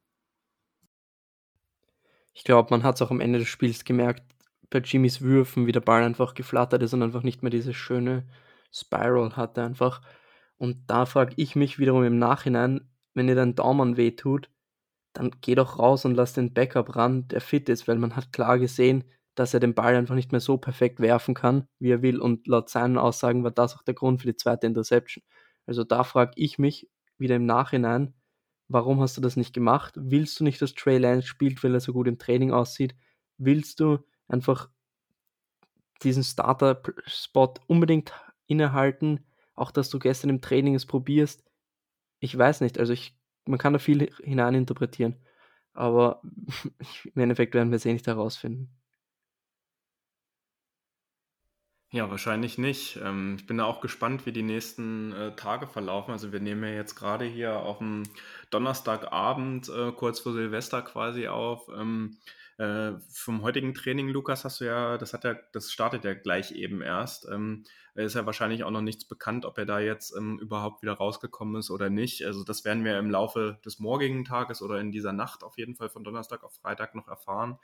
Ich 2.34 2.44
glaube, 2.44 2.68
man 2.70 2.82
hat 2.82 2.96
es 2.96 3.02
auch 3.02 3.10
am 3.10 3.20
Ende 3.20 3.38
des 3.38 3.48
Spiels 3.48 3.84
gemerkt, 3.84 4.22
bei 4.72 4.80
Jimmys 4.80 5.20
Würfen, 5.20 5.66
wie 5.66 5.72
der 5.72 5.80
Ball 5.80 6.02
einfach 6.02 6.34
geflattert 6.34 6.82
ist 6.82 6.94
und 6.94 7.02
einfach 7.02 7.22
nicht 7.22 7.42
mehr 7.42 7.50
diese 7.50 7.74
schöne 7.74 8.26
Spiral 8.72 9.36
hatte 9.36 9.62
einfach. 9.62 10.02
Und 10.56 10.90
da 10.90 11.06
frage 11.06 11.34
ich 11.36 11.56
mich 11.56 11.78
wiederum 11.78 12.04
im 12.04 12.18
Nachhinein, 12.18 12.88
wenn 13.14 13.26
dir 13.26 13.34
dein 13.34 13.54
Daumen 13.54 13.96
weh 13.96 14.12
tut, 14.12 14.50
dann 15.12 15.30
geh 15.40 15.54
doch 15.54 15.78
raus 15.78 16.04
und 16.04 16.14
lass 16.14 16.32
den 16.32 16.54
Backup 16.54 16.96
ran, 16.96 17.28
der 17.28 17.40
fit 17.40 17.68
ist, 17.68 17.86
weil 17.86 17.98
man 17.98 18.16
hat 18.16 18.32
klar 18.32 18.58
gesehen, 18.58 19.04
dass 19.34 19.54
er 19.54 19.60
den 19.60 19.74
Ball 19.74 19.94
einfach 19.96 20.14
nicht 20.14 20.32
mehr 20.32 20.40
so 20.40 20.56
perfekt 20.58 21.00
werfen 21.00 21.34
kann, 21.34 21.66
wie 21.78 21.90
er 21.90 22.02
will. 22.02 22.20
Und 22.20 22.46
laut 22.46 22.70
seinen 22.70 22.98
Aussagen 22.98 23.44
war 23.44 23.50
das 23.50 23.76
auch 23.76 23.82
der 23.82 23.94
Grund 23.94 24.20
für 24.20 24.28
die 24.28 24.36
zweite 24.36 24.66
Interception. 24.66 25.22
Also 25.66 25.84
da 25.84 26.04
frage 26.04 26.32
ich 26.36 26.58
mich 26.58 26.90
wieder 27.18 27.36
im 27.36 27.46
Nachhinein, 27.46 28.14
warum 28.68 29.00
hast 29.00 29.16
du 29.16 29.20
das 29.20 29.36
nicht 29.36 29.54
gemacht? 29.54 29.94
Willst 29.96 30.40
du 30.40 30.44
nicht, 30.44 30.60
dass 30.60 30.74
Trey 30.74 30.98
Lance 30.98 31.26
spielt, 31.26 31.62
weil 31.62 31.74
er 31.74 31.80
so 31.80 31.92
gut 31.92 32.08
im 32.08 32.18
Training 32.18 32.52
aussieht? 32.52 32.94
Willst 33.38 33.80
du 33.80 33.98
einfach 34.28 34.68
diesen 36.02 36.24
Starter-Spot 36.24 37.54
unbedingt 37.66 38.12
innehalten. 38.46 39.24
Auch 39.54 39.70
dass 39.70 39.90
du 39.90 39.98
gestern 39.98 40.30
im 40.30 40.40
Training 40.40 40.74
es 40.74 40.86
probierst. 40.86 41.44
Ich 42.18 42.36
weiß 42.36 42.60
nicht, 42.60 42.78
also 42.78 42.92
ich, 42.92 43.16
man 43.46 43.58
kann 43.58 43.72
da 43.72 43.78
viel 43.78 44.12
hineininterpretieren. 44.22 45.16
Aber 45.74 46.22
im 47.14 47.22
Endeffekt 47.22 47.54
werden 47.54 47.70
wir 47.70 47.76
es 47.76 47.86
eh 47.86 47.92
nicht 47.92 48.06
herausfinden. 48.06 48.70
Ja, 51.94 52.10
wahrscheinlich 52.10 52.56
nicht. 52.56 52.98
Ähm, 53.02 53.36
ich 53.38 53.46
bin 53.46 53.58
da 53.58 53.66
auch 53.66 53.82
gespannt, 53.82 54.24
wie 54.24 54.32
die 54.32 54.42
nächsten 54.42 55.12
äh, 55.12 55.36
Tage 55.36 55.66
verlaufen. 55.66 56.12
Also 56.12 56.32
wir 56.32 56.40
nehmen 56.40 56.64
ja 56.64 56.70
jetzt 56.70 56.94
gerade 56.94 57.26
hier 57.26 57.56
auf 57.56 57.78
dem 57.78 58.04
Donnerstagabend, 58.50 59.68
äh, 59.68 59.92
kurz 59.92 60.20
vor 60.20 60.32
Silvester 60.32 60.80
quasi 60.80 61.28
auf. 61.28 61.68
Äh, 62.58 62.92
vom 63.10 63.42
heutigen 63.42 63.74
Training, 63.74 64.08
Lukas, 64.08 64.44
hast 64.44 64.60
du 64.60 64.66
ja, 64.66 64.98
das 64.98 65.12
hat 65.14 65.24
ja, 65.24 65.34
das 65.52 65.72
startet 65.72 66.04
ja 66.04 66.14
gleich 66.14 66.52
eben 66.52 66.82
erst. 66.82 67.26
Ähm, 67.30 67.64
ist 67.94 68.14
ja 68.14 68.24
wahrscheinlich 68.26 68.64
auch 68.64 68.70
noch 68.70 68.80
nichts 68.80 69.04
bekannt, 69.04 69.44
ob 69.44 69.58
er 69.58 69.66
da 69.66 69.80
jetzt 69.80 70.14
ähm, 70.16 70.38
überhaupt 70.38 70.82
wieder 70.82 70.94
rausgekommen 70.94 71.56
ist 71.56 71.70
oder 71.70 71.90
nicht. 71.90 72.24
Also 72.24 72.44
das 72.44 72.64
werden 72.64 72.84
wir 72.84 72.98
im 72.98 73.10
Laufe 73.10 73.58
des 73.64 73.78
morgigen 73.78 74.24
Tages 74.24 74.62
oder 74.62 74.80
in 74.80 74.92
dieser 74.92 75.12
Nacht 75.12 75.44
auf 75.44 75.58
jeden 75.58 75.76
Fall 75.76 75.90
von 75.90 76.04
Donnerstag 76.04 76.42
auf 76.44 76.54
Freitag 76.54 76.94
noch 76.94 77.08
erfahren. 77.08 77.58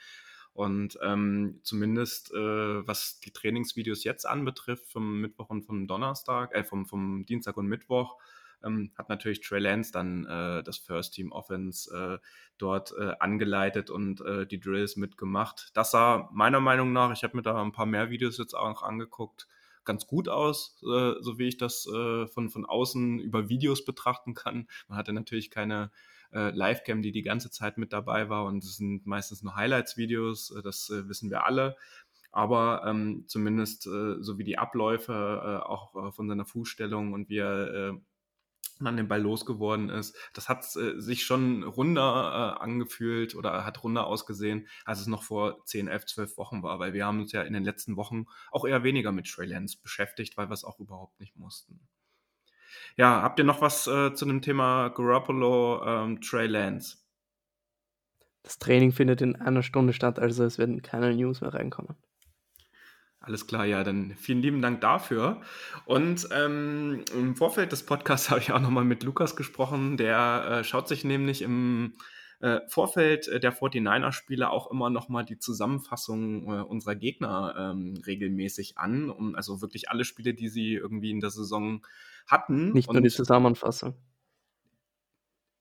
Und 0.52 0.98
ähm, 1.02 1.60
zumindest 1.62 2.32
äh, 2.32 2.86
was 2.86 3.20
die 3.20 3.30
Trainingsvideos 3.30 4.04
jetzt 4.04 4.26
anbetrifft, 4.26 4.90
vom 4.90 5.20
Mittwoch 5.20 5.50
und 5.50 5.62
vom 5.62 5.86
Donnerstag, 5.86 6.54
äh, 6.54 6.64
vom, 6.64 6.84
vom 6.84 7.24
Dienstag 7.26 7.56
und 7.56 7.68
Mittwoch, 7.68 8.16
ähm, 8.64 8.92
hat 8.96 9.08
natürlich 9.08 9.40
Trey 9.40 9.60
Lance 9.60 9.92
dann 9.92 10.24
äh, 10.26 10.62
das 10.62 10.78
First 10.78 11.14
Team 11.14 11.32
Offense 11.32 11.94
äh, 11.94 12.18
dort 12.58 12.92
äh, 12.98 13.14
angeleitet 13.20 13.90
und 13.90 14.20
äh, 14.20 14.46
die 14.46 14.60
Drills 14.60 14.96
mitgemacht. 14.96 15.70
Das 15.74 15.90
sah 15.90 16.28
meiner 16.32 16.60
Meinung 16.60 16.92
nach, 16.92 17.12
ich 17.12 17.22
habe 17.22 17.36
mir 17.36 17.42
da 17.42 17.60
ein 17.62 17.72
paar 17.72 17.86
mehr 17.86 18.10
Videos 18.10 18.38
jetzt 18.38 18.54
auch 18.54 18.82
angeguckt, 18.82 19.46
ganz 19.84 20.06
gut 20.06 20.28
aus, 20.28 20.80
äh, 20.82 21.14
so 21.20 21.38
wie 21.38 21.48
ich 21.48 21.56
das 21.56 21.86
äh, 21.86 22.26
von, 22.26 22.50
von 22.50 22.66
außen 22.66 23.20
über 23.20 23.48
Videos 23.48 23.84
betrachten 23.84 24.34
kann. 24.34 24.68
Man 24.88 24.98
hatte 24.98 25.12
natürlich 25.12 25.50
keine 25.50 25.90
äh, 26.32 26.50
Livecam, 26.50 27.00
die 27.00 27.12
die 27.12 27.22
ganze 27.22 27.50
Zeit 27.50 27.78
mit 27.78 27.92
dabei 27.92 28.28
war 28.28 28.44
und 28.44 28.62
es 28.62 28.76
sind 28.76 29.06
meistens 29.06 29.42
nur 29.42 29.56
Highlights-Videos, 29.56 30.54
das 30.62 30.90
wissen 30.90 31.30
wir 31.30 31.46
alle. 31.46 31.76
Aber 32.30 32.82
ähm, 32.86 33.24
zumindest 33.26 33.86
äh, 33.86 34.16
so 34.20 34.38
wie 34.38 34.44
die 34.44 34.58
Abläufe 34.58 35.12
äh, 35.12 35.66
auch 35.66 35.96
äh, 35.96 36.12
von 36.12 36.28
seiner 36.28 36.44
Fußstellung 36.44 37.12
und 37.12 37.28
wie 37.28 37.38
er 37.38 37.98
äh, 38.80 38.86
an 38.86 38.96
den 38.96 39.08
Ball 39.08 39.20
losgeworden 39.20 39.88
ist. 39.88 40.16
Das 40.32 40.48
hat 40.48 40.64
äh, 40.76 41.00
sich 41.00 41.24
schon 41.24 41.62
runder 41.64 42.56
äh, 42.58 42.62
angefühlt 42.62 43.34
oder 43.34 43.64
hat 43.64 43.82
runder 43.82 44.06
ausgesehen, 44.06 44.68
als 44.84 45.00
es 45.00 45.06
noch 45.06 45.22
vor 45.22 45.64
10, 45.64 45.88
11, 45.88 46.06
12 46.06 46.36
Wochen 46.38 46.62
war, 46.62 46.78
weil 46.78 46.92
wir 46.92 47.06
haben 47.06 47.20
uns 47.20 47.32
ja 47.32 47.42
in 47.42 47.52
den 47.52 47.64
letzten 47.64 47.96
Wochen 47.96 48.26
auch 48.50 48.64
eher 48.66 48.82
weniger 48.82 49.12
mit 49.12 49.26
Trey 49.26 49.46
Lance 49.46 49.78
beschäftigt, 49.82 50.36
weil 50.36 50.48
wir 50.48 50.54
es 50.54 50.64
auch 50.64 50.78
überhaupt 50.78 51.18
nicht 51.20 51.36
mussten. 51.36 51.80
Ja, 52.96 53.22
habt 53.22 53.38
ihr 53.38 53.44
noch 53.44 53.60
was 53.60 53.86
äh, 53.86 54.12
zu 54.14 54.26
dem 54.26 54.42
Thema 54.42 54.88
Garoppolo, 54.88 55.84
ähm, 55.84 56.20
Trey 56.20 56.46
Lance? 56.46 56.98
Das 58.42 58.58
Training 58.58 58.92
findet 58.92 59.20
in 59.20 59.36
einer 59.36 59.62
Stunde 59.62 59.92
statt, 59.92 60.18
also 60.18 60.44
es 60.44 60.58
werden 60.58 60.82
keine 60.82 61.14
News 61.14 61.40
mehr 61.40 61.52
reinkommen. 61.52 61.96
Alles 63.20 63.46
klar, 63.46 63.66
ja, 63.66 63.82
dann 63.82 64.14
vielen 64.16 64.42
lieben 64.42 64.62
Dank 64.62 64.80
dafür. 64.80 65.40
Und 65.86 66.28
ähm, 66.32 67.04
im 67.12 67.34
Vorfeld 67.34 67.72
des 67.72 67.84
Podcasts 67.84 68.30
habe 68.30 68.40
ich 68.40 68.52
auch 68.52 68.60
nochmal 68.60 68.84
mit 68.84 69.02
Lukas 69.02 69.36
gesprochen. 69.36 69.96
Der 69.96 70.60
äh, 70.60 70.64
schaut 70.64 70.88
sich 70.88 71.04
nämlich 71.04 71.42
im 71.42 71.94
äh, 72.40 72.60
Vorfeld 72.68 73.26
der 73.26 73.52
49er-Spiele 73.52 74.50
auch 74.50 74.70
immer 74.70 74.90
nochmal 74.90 75.24
die 75.24 75.38
Zusammenfassung 75.38 76.44
äh, 76.44 76.62
unserer 76.62 76.94
Gegner 76.94 77.54
ähm, 77.58 78.00
regelmäßig 78.06 78.78
an. 78.78 79.10
Um, 79.10 79.34
also 79.34 79.60
wirklich 79.60 79.90
alle 79.90 80.04
Spiele, 80.04 80.34
die 80.34 80.48
sie 80.48 80.74
irgendwie 80.74 81.10
in 81.10 81.20
der 81.20 81.30
Saison 81.30 81.84
hatten. 82.28 82.72
Nicht 82.72 82.92
nur 82.92 83.02
die 83.02 83.08
Zusammenfassung. 83.08 83.96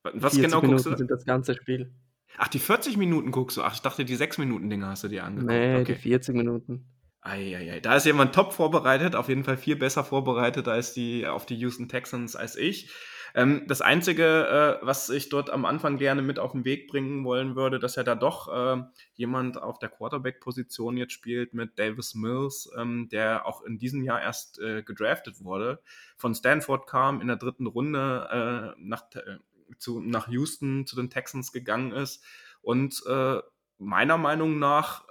Was 0.03 0.35
genau 0.35 0.61
Minuten 0.61 0.83
guckst 0.83 0.85
du? 0.85 0.95
sind 0.95 1.11
das 1.11 1.25
ganze 1.25 1.55
Spiel. 1.55 1.91
Ach, 2.37 2.47
die 2.47 2.59
40 2.59 2.97
Minuten 2.97 3.31
guckst 3.31 3.57
du. 3.57 3.63
Ach, 3.63 3.73
ich 3.73 3.81
dachte, 3.81 4.05
die 4.05 4.15
6 4.15 4.37
Minuten 4.37 4.69
Dinge 4.69 4.85
hast 4.85 5.03
du 5.03 5.07
dir 5.07 5.23
angeguckt. 5.23 5.51
Nee, 5.51 5.75
okay. 5.77 5.95
die 5.95 5.99
40 5.99 6.35
Minuten. 6.35 6.85
Eieiei, 7.27 7.79
da 7.79 7.95
ist 7.95 8.05
jemand 8.05 8.33
top 8.33 8.53
vorbereitet, 8.53 9.15
auf 9.15 9.29
jeden 9.29 9.43
Fall 9.43 9.57
viel 9.57 9.75
besser 9.75 10.03
vorbereitet 10.03 10.67
als 10.67 10.93
die 10.93 11.27
auf 11.27 11.45
die 11.45 11.55
Houston 11.55 11.89
Texans 11.89 12.35
als 12.35 12.55
ich. 12.55 12.89
Ähm, 13.35 13.65
das 13.67 13.81
Einzige, 13.81 14.79
äh, 14.81 14.85
was 14.85 15.09
ich 15.09 15.29
dort 15.29 15.49
am 15.49 15.65
Anfang 15.65 15.97
gerne 15.97 16.21
mit 16.21 16.39
auf 16.39 16.53
den 16.53 16.65
Weg 16.65 16.87
bringen 16.87 17.23
wollen 17.23 17.55
würde, 17.55 17.77
dass 17.77 17.95
ja 17.95 18.03
da 18.03 18.15
doch 18.15 18.47
äh, 18.47 18.81
jemand 19.13 19.61
auf 19.61 19.79
der 19.79 19.89
Quarterback-Position 19.89 20.97
jetzt 20.97 21.13
spielt 21.13 21.53
mit 21.53 21.77
Davis 21.77 22.15
Mills, 22.15 22.69
ähm, 22.77 23.09
der 23.09 23.45
auch 23.45 23.61
in 23.61 23.77
diesem 23.77 24.03
Jahr 24.03 24.21
erst 24.21 24.59
äh, 24.59 24.81
gedraftet 24.81 25.43
wurde, 25.43 25.81
von 26.15 26.33
Stanford 26.33 26.87
kam, 26.87 27.21
in 27.21 27.27
der 27.27 27.35
dritten 27.35 27.67
Runde 27.67 28.75
äh, 28.75 28.81
nach, 28.81 29.03
äh, 29.13 29.37
zu, 29.77 29.99
nach 29.99 30.27
Houston 30.29 30.87
zu 30.87 30.95
den 30.95 31.09
Texans 31.09 31.51
gegangen 31.51 31.91
ist 31.91 32.23
und 32.61 33.03
äh, 33.07 33.39
meiner 33.77 34.17
Meinung 34.17 34.57
nach 34.57 35.03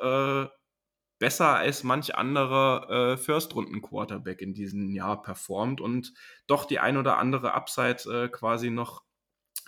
besser 1.18 1.56
als 1.56 1.82
manch 1.82 2.14
anderer 2.14 2.90
äh, 2.90 3.16
First-Runden-Quarterback 3.16 4.42
in 4.42 4.54
diesem 4.54 4.90
Jahr 4.90 5.22
performt 5.22 5.80
und 5.80 6.12
doch 6.46 6.64
die 6.64 6.78
ein 6.78 6.96
oder 6.96 7.18
andere 7.18 7.54
Upside 7.54 8.02
äh, 8.10 8.28
quasi 8.28 8.70
noch 8.70 9.06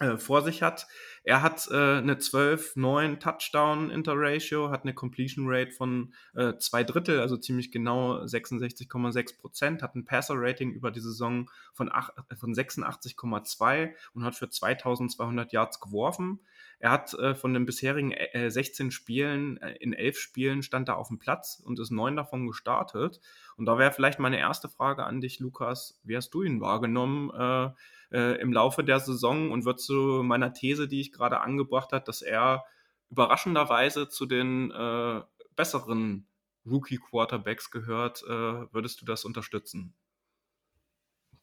äh, 0.01 0.17
vor 0.17 0.43
sich 0.43 0.63
hat. 0.63 0.87
Er 1.25 1.43
hat 1.43 1.67
äh, 1.73 1.75
eine 1.75 2.15
12-9 2.15 3.19
Touchdown-Inter-Ratio, 3.19 4.71
hat 4.71 4.85
eine 4.85 4.95
Completion 4.95 5.47
Rate 5.49 5.73
von 5.73 6.15
äh, 6.35 6.57
zwei 6.59 6.85
Drittel, 6.85 7.21
also 7.21 7.37
ziemlich 7.37 7.73
genau 7.73 8.21
66,6 8.23 9.39
Prozent, 9.39 9.83
hat 9.83 9.97
ein 9.97 10.05
Passer-Rating 10.05 10.71
über 10.71 10.93
die 10.93 11.01
Saison 11.01 11.51
von, 11.73 11.91
von 12.39 12.55
86,2 12.55 13.93
und 14.15 14.25
hat 14.25 14.37
für 14.37 14.49
2200 14.49 15.53
Yards 15.53 15.81
geworfen. 15.81 16.41
Er 16.81 16.93
hat 16.93 17.13
äh, 17.15 17.35
von 17.35 17.55
den 17.55 17.67
bisherigen 17.67 18.13
äh, 18.13 18.51
16 18.51 18.91
Spielen, 18.91 19.57
äh, 19.59 19.73
in 19.81 19.93
11 19.93 20.19
Spielen 20.19 20.63
stand 20.63 20.89
er 20.89 20.97
auf 20.97 21.09
dem 21.09 21.19
Platz 21.19 21.61
und 21.65 21.79
ist 21.79 21.91
neun 21.91 22.15
davon 22.17 22.47
gestartet. 22.47 23.21
Und 23.57 23.67
da 23.67 23.79
wäre 23.79 23.93
vielleicht 23.93 24.21
meine 24.21 24.39
erste 24.39 24.69
Frage 24.69 25.05
an 25.05 25.21
dich, 25.21 25.41
Lukas. 25.41 26.01
Wie 26.05 26.17
hast 26.17 26.31
du 26.31 26.43
ihn 26.43 26.61
wahrgenommen? 26.61 27.31
Äh, 27.31 27.71
äh, 28.11 28.41
im 28.41 28.53
Laufe 28.53 28.85
der 28.85 29.01
Saison 29.01 29.51
und 29.51 29.65
wird 29.65 29.81
zu 29.81 30.23
meiner 30.23 30.53
These, 30.53 30.89
die 30.89 31.01
ich 31.01 31.13
gerade 31.13 31.41
angebracht 31.41 31.93
habe, 31.93 32.05
dass 32.05 32.23
er 32.23 32.65
überraschenderweise 33.11 34.09
zu 34.09 34.27
den 34.27 34.71
äh, 34.71 35.21
besseren 35.57 36.27
Rookie-Quarterbacks 36.67 37.71
gehört. 37.71 38.23
Äh, 38.27 38.73
würdest 38.73 39.01
du 39.01 39.05
das 39.05 39.25
unterstützen? 39.25 39.95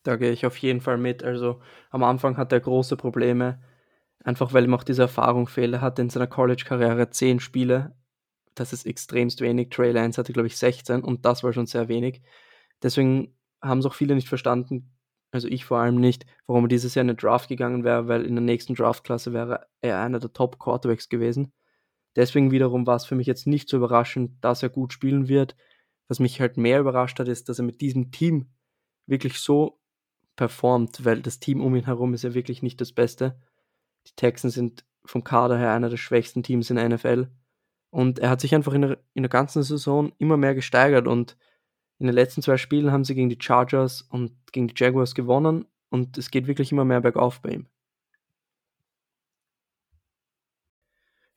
Da 0.03 0.17
gehe 0.17 0.31
ich 0.31 0.45
auf 0.45 0.57
jeden 0.57 0.81
Fall 0.81 0.97
mit. 0.97 1.23
Also 1.23 1.61
am 1.89 2.03
Anfang 2.03 2.37
hat 2.37 2.51
er 2.51 2.59
große 2.59 2.95
Probleme, 2.95 3.61
einfach 4.25 4.53
weil 4.53 4.65
ihm 4.65 4.73
auch 4.73 4.83
diese 4.83 5.03
Erfahrung 5.03 5.47
fehlt. 5.47 5.73
Er 5.73 5.81
hatte 5.81 6.01
in 6.01 6.09
seiner 6.09 6.27
College-Karriere 6.27 7.11
zehn 7.11 7.39
Spiele. 7.39 7.95
Das 8.55 8.73
ist 8.73 8.85
extremst 8.85 9.39
wenig. 9.39 9.69
Trey 9.69 9.91
Lance 9.91 10.19
hatte, 10.19 10.33
glaube 10.33 10.47
ich, 10.47 10.57
16 10.57 11.03
und 11.03 11.25
das 11.25 11.43
war 11.43 11.53
schon 11.53 11.67
sehr 11.67 11.87
wenig. 11.87 12.21
Deswegen 12.81 13.37
haben 13.61 13.79
es 13.79 13.85
auch 13.85 13.93
viele 13.93 14.15
nicht 14.15 14.27
verstanden, 14.27 14.91
also 15.31 15.47
ich 15.47 15.65
vor 15.65 15.79
allem 15.79 15.95
nicht, 15.95 16.25
warum 16.47 16.65
er 16.65 16.69
dieses 16.69 16.95
Jahr 16.95 17.01
in 17.01 17.09
den 17.09 17.17
Draft 17.17 17.49
gegangen 17.49 17.83
wäre, 17.83 18.07
weil 18.07 18.25
in 18.25 18.35
der 18.35 18.43
nächsten 18.43 18.73
Draftklasse 18.73 19.33
wäre 19.33 19.67
er 19.81 19.99
einer 19.99 20.19
der 20.19 20.33
Top 20.33 20.59
Quarterbacks 20.59 21.09
gewesen. 21.09 21.53
Deswegen 22.15 22.51
wiederum 22.51 22.87
war 22.87 22.95
es 22.95 23.05
für 23.05 23.15
mich 23.15 23.27
jetzt 23.27 23.45
nicht 23.45 23.69
so 23.69 23.77
überraschend, 23.77 24.31
dass 24.41 24.63
er 24.63 24.69
gut 24.69 24.93
spielen 24.93 25.27
wird. 25.27 25.55
Was 26.07 26.19
mich 26.19 26.39
halt 26.39 26.57
mehr 26.57 26.79
überrascht 26.79 27.19
hat, 27.19 27.27
ist, 27.27 27.49
dass 27.49 27.59
er 27.59 27.65
mit 27.65 27.81
diesem 27.81 28.11
Team 28.11 28.47
wirklich 29.07 29.39
so 29.39 29.79
performt, 30.35 31.03
weil 31.03 31.21
das 31.21 31.39
Team 31.39 31.61
um 31.61 31.75
ihn 31.75 31.85
herum 31.85 32.13
ist 32.13 32.23
ja 32.23 32.33
wirklich 32.33 32.63
nicht 32.63 32.79
das 32.79 32.93
Beste. 32.93 33.37
Die 34.07 34.15
Texans 34.15 34.53
sind 34.53 34.85
vom 35.05 35.23
Kader 35.23 35.57
her 35.57 35.71
einer 35.71 35.89
der 35.89 35.97
schwächsten 35.97 36.43
Teams 36.43 36.69
in 36.69 36.77
der 36.77 36.89
NFL. 36.89 37.27
Und 37.89 38.19
er 38.19 38.29
hat 38.29 38.41
sich 38.41 38.53
einfach 38.53 38.73
in 38.73 38.81
der, 38.81 38.97
in 39.13 39.23
der 39.23 39.29
ganzen 39.29 39.63
Saison 39.63 40.11
immer 40.17 40.37
mehr 40.37 40.55
gesteigert 40.55 41.07
und 41.07 41.37
in 41.97 42.07
den 42.07 42.15
letzten 42.15 42.41
zwei 42.41 42.57
Spielen 42.57 42.91
haben 42.91 43.05
sie 43.05 43.15
gegen 43.15 43.29
die 43.29 43.39
Chargers 43.39 44.01
und 44.01 44.33
gegen 44.51 44.67
die 44.67 44.73
Jaguars 44.75 45.15
gewonnen 45.15 45.65
und 45.89 46.17
es 46.17 46.29
geht 46.29 46.47
wirklich 46.47 46.71
immer 46.71 46.83
mehr 46.83 47.01
bergauf 47.01 47.41
bei 47.41 47.51
ihm. 47.51 47.67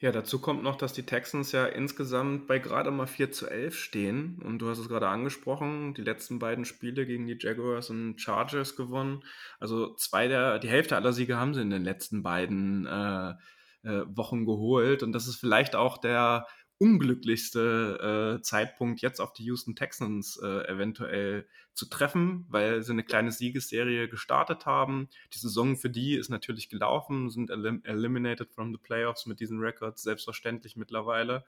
Ja, 0.00 0.12
dazu 0.12 0.40
kommt 0.40 0.62
noch, 0.62 0.76
dass 0.76 0.92
die 0.92 1.02
Texans 1.02 1.50
ja 1.50 1.66
insgesamt 1.66 2.46
bei 2.46 2.60
gerade 2.60 2.92
mal 2.92 3.08
4 3.08 3.32
zu 3.32 3.48
11 3.48 3.76
stehen. 3.76 4.40
Und 4.44 4.60
du 4.60 4.68
hast 4.68 4.78
es 4.78 4.88
gerade 4.88 5.08
angesprochen, 5.08 5.92
die 5.94 6.02
letzten 6.02 6.38
beiden 6.38 6.64
Spiele 6.64 7.04
gegen 7.04 7.26
die 7.26 7.36
Jaguars 7.38 7.90
und 7.90 8.20
Chargers 8.20 8.76
gewonnen. 8.76 9.24
Also 9.58 9.94
zwei 9.96 10.28
der, 10.28 10.60
die 10.60 10.68
Hälfte 10.68 10.94
aller 10.94 11.12
Siege 11.12 11.36
haben 11.36 11.52
sie 11.52 11.62
in 11.62 11.70
den 11.70 11.82
letzten 11.82 12.22
beiden 12.22 12.86
äh, 12.86 13.34
äh, 13.82 14.04
Wochen 14.06 14.46
geholt. 14.46 15.02
Und 15.02 15.12
das 15.12 15.26
ist 15.26 15.36
vielleicht 15.36 15.74
auch 15.74 15.98
der 15.98 16.46
unglücklichste 16.78 18.38
äh, 18.38 18.42
Zeitpunkt, 18.42 19.00
jetzt 19.00 19.20
auf 19.20 19.32
die 19.32 19.44
Houston 19.44 19.74
Texans 19.74 20.38
äh, 20.42 20.68
eventuell 20.68 21.46
zu 21.74 21.86
treffen, 21.86 22.46
weil 22.48 22.82
sie 22.82 22.92
eine 22.92 23.04
kleine 23.04 23.32
Siegesserie 23.32 24.08
gestartet 24.08 24.64
haben. 24.66 25.08
Die 25.32 25.38
Saison 25.38 25.76
für 25.76 25.90
die 25.90 26.14
ist 26.14 26.28
natürlich 26.28 26.68
gelaufen, 26.68 27.30
sind 27.30 27.50
elim 27.50 27.82
eliminated 27.84 28.52
from 28.52 28.72
the 28.72 28.78
playoffs 28.78 29.26
mit 29.26 29.40
diesen 29.40 29.58
Records, 29.58 30.02
selbstverständlich 30.02 30.76
mittlerweile. 30.76 31.44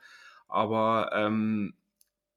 Aber 0.48 1.10
ähm, 1.14 1.74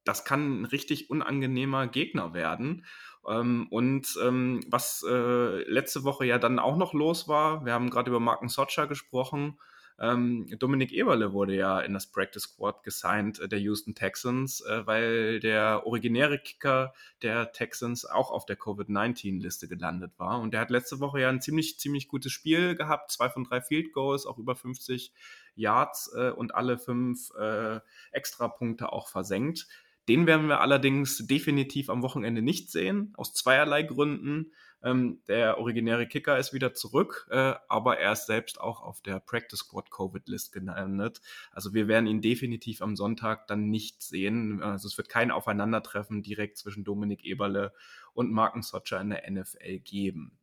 das 0.03 0.25
kann 0.25 0.61
ein 0.61 0.65
richtig 0.65 1.09
unangenehmer 1.09 1.87
Gegner 1.87 2.33
werden. 2.33 2.85
Ähm, 3.27 3.67
und 3.69 4.17
ähm, 4.21 4.61
was 4.67 5.03
äh, 5.07 5.63
letzte 5.69 6.03
Woche 6.03 6.25
ja 6.25 6.37
dann 6.37 6.59
auch 6.59 6.77
noch 6.77 6.93
los 6.93 7.27
war, 7.27 7.65
wir 7.65 7.73
haben 7.73 7.89
gerade 7.89 8.09
über 8.09 8.19
Marken 8.19 8.49
Socha 8.49 8.85
gesprochen, 8.85 9.57
ähm, 10.03 10.47
Dominik 10.59 10.91
Eberle 10.91 11.31
wurde 11.31 11.55
ja 11.55 11.79
in 11.79 11.93
das 11.93 12.07
Practice 12.07 12.43
Squad 12.43 12.83
gesigned 12.83 13.39
äh, 13.39 13.47
der 13.47 13.59
Houston 13.59 13.95
Texans, 13.95 14.59
äh, 14.59 14.85
weil 14.85 15.39
der 15.39 15.87
originäre 15.87 16.39
Kicker 16.39 16.93
der 17.21 17.53
Texans 17.53 18.03
auch 18.03 18.29
auf 18.29 18.45
der 18.45 18.57
Covid-19-Liste 18.57 19.69
gelandet 19.69 20.11
war. 20.17 20.41
Und 20.41 20.53
der 20.53 20.59
hat 20.59 20.71
letzte 20.71 20.99
Woche 20.99 21.21
ja 21.21 21.29
ein 21.29 21.41
ziemlich, 21.41 21.79
ziemlich 21.79 22.09
gutes 22.09 22.33
Spiel 22.33 22.75
gehabt, 22.75 23.11
zwei 23.11 23.29
von 23.29 23.45
drei 23.45 23.61
Field 23.61 23.93
Goals, 23.93 24.25
auch 24.25 24.37
über 24.37 24.57
50 24.57 25.13
Yards 25.55 26.11
äh, 26.13 26.31
und 26.31 26.53
alle 26.53 26.77
fünf 26.77 27.31
äh, 27.39 27.79
Extrapunkte 28.11 28.91
auch 28.91 29.07
versenkt. 29.07 29.67
Den 30.09 30.27
werden 30.27 30.49
wir 30.49 30.59
allerdings 30.59 31.25
definitiv 31.27 31.89
am 31.89 32.01
Wochenende 32.01 32.41
nicht 32.41 32.69
sehen, 32.69 33.13
aus 33.15 33.33
zweierlei 33.33 33.83
Gründen. 33.83 34.51
Ähm, 34.83 35.21
der 35.27 35.57
originäre 35.57 36.07
Kicker 36.07 36.37
ist 36.37 36.53
wieder 36.53 36.73
zurück, 36.73 37.27
äh, 37.31 37.53
aber 37.69 37.99
er 37.99 38.11
ist 38.11 38.25
selbst 38.25 38.59
auch 38.59 38.81
auf 38.81 39.01
der 39.01 39.19
Practice 39.19 39.59
Squad 39.59 39.89
Covid-List 39.89 40.51
gelandet. 40.51 41.21
Also 41.51 41.73
wir 41.73 41.87
werden 41.87 42.05
ihn 42.05 42.21
definitiv 42.21 42.81
am 42.81 42.95
Sonntag 42.95 43.47
dann 43.47 43.69
nicht 43.69 44.03
sehen. 44.03 44.61
Also 44.61 44.87
es 44.87 44.97
wird 44.97 45.09
kein 45.09 45.31
Aufeinandertreffen 45.31 46.21
direkt 46.21 46.57
zwischen 46.57 46.83
Dominik 46.83 47.23
Eberle 47.23 47.73
und 48.13 48.31
Marken 48.31 48.61
Socher 48.61 48.99
in 48.99 49.09
der 49.09 49.29
NFL 49.31 49.79
geben. 49.79 50.37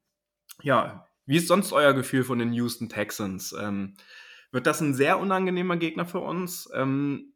Ja, 0.63 1.07
wie 1.27 1.37
ist 1.37 1.49
sonst 1.49 1.73
euer 1.73 1.93
Gefühl 1.93 2.25
von 2.25 2.39
den 2.39 2.53
Houston 2.53 2.89
Texans? 2.89 3.53
Ähm, 3.53 3.95
wird 4.53 4.67
das 4.67 4.81
ein 4.81 4.95
sehr 4.95 5.19
unangenehmer 5.21 5.77
Gegner 5.77 6.05
für 6.05 6.21
uns? 6.21 6.69
Ähm, 6.75 7.35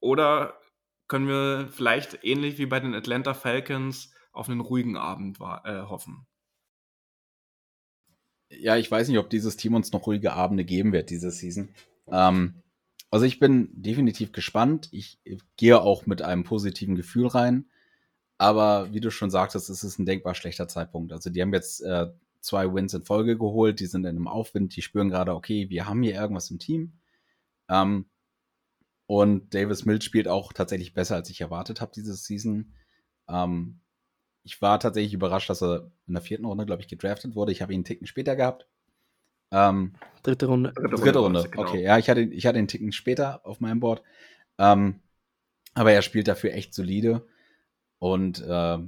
oder 0.00 0.60
können 1.08 1.28
wir 1.28 1.68
vielleicht 1.70 2.24
ähnlich 2.24 2.58
wie 2.58 2.66
bei 2.66 2.80
den 2.80 2.94
Atlanta 2.94 3.34
Falcons 3.34 4.12
auf 4.32 4.48
einen 4.48 4.60
ruhigen 4.60 4.96
Abend 4.96 5.38
äh, 5.40 5.82
hoffen? 5.82 6.26
Ja, 8.60 8.76
ich 8.76 8.90
weiß 8.90 9.08
nicht, 9.08 9.18
ob 9.18 9.30
dieses 9.30 9.56
Team 9.56 9.74
uns 9.74 9.92
noch 9.92 10.06
ruhige 10.06 10.32
Abende 10.32 10.64
geben 10.64 10.92
wird 10.92 11.10
diese 11.10 11.30
Season. 11.30 11.70
Ähm, 12.08 12.62
also 13.10 13.26
ich 13.26 13.38
bin 13.38 13.68
definitiv 13.72 14.32
gespannt. 14.32 14.88
Ich 14.90 15.20
gehe 15.56 15.80
auch 15.80 16.06
mit 16.06 16.22
einem 16.22 16.44
positiven 16.44 16.94
Gefühl 16.94 17.26
rein. 17.26 17.66
Aber 18.38 18.92
wie 18.92 19.00
du 19.00 19.10
schon 19.10 19.30
sagtest, 19.30 19.70
es 19.70 19.84
ist 19.84 19.98
ein 19.98 20.06
denkbar 20.06 20.34
schlechter 20.34 20.66
Zeitpunkt. 20.66 21.12
Also 21.12 21.30
die 21.30 21.40
haben 21.42 21.52
jetzt 21.52 21.82
äh, 21.82 22.08
zwei 22.40 22.72
Wins 22.72 22.94
in 22.94 23.02
Folge 23.02 23.38
geholt, 23.38 23.80
die 23.80 23.86
sind 23.86 24.04
in 24.04 24.16
einem 24.16 24.28
Aufwind, 24.28 24.74
die 24.74 24.82
spüren 24.82 25.10
gerade, 25.10 25.34
okay, 25.34 25.70
wir 25.70 25.86
haben 25.86 26.02
hier 26.02 26.14
irgendwas 26.14 26.50
im 26.50 26.58
Team. 26.58 26.94
Ähm, 27.68 28.06
und 29.06 29.54
Davis 29.54 29.84
Mills 29.84 30.04
spielt 30.04 30.26
auch 30.26 30.52
tatsächlich 30.52 30.94
besser, 30.94 31.16
als 31.16 31.30
ich 31.30 31.40
erwartet 31.40 31.80
habe 31.80 31.92
diese 31.94 32.14
Season. 32.14 32.72
Ähm, 33.28 33.80
ich 34.44 34.60
war 34.60 34.80
tatsächlich 34.80 35.14
überrascht, 35.14 35.50
dass 35.50 35.62
er 35.62 35.90
in 36.06 36.14
der 36.14 36.22
vierten 36.22 36.44
Runde, 36.44 36.66
glaube 36.66 36.82
ich, 36.82 36.88
gedraftet 36.88 37.34
wurde. 37.34 37.52
Ich 37.52 37.62
habe 37.62 37.72
ihn 37.72 37.78
einen 37.78 37.84
Ticken 37.84 38.06
später 38.06 38.36
gehabt. 38.36 38.66
Ähm, 39.50 39.94
dritte 40.22 40.46
Runde. 40.46 40.72
Dritte, 40.72 40.96
dritte 40.96 41.18
Runde, 41.18 41.40
Runde. 41.40 41.50
Genau. 41.50 41.68
okay. 41.68 41.82
Ja, 41.82 41.98
ich 41.98 42.08
hatte, 42.08 42.22
ich 42.22 42.46
hatte 42.46 42.58
einen 42.58 42.68
Ticken 42.68 42.92
später 42.92 43.46
auf 43.46 43.60
meinem 43.60 43.80
Board. 43.80 44.02
Ähm, 44.58 45.00
aber 45.74 45.92
er 45.92 46.02
spielt 46.02 46.28
dafür 46.28 46.52
echt 46.54 46.74
solide. 46.74 47.26
Und 47.98 48.42
äh, 48.42 48.78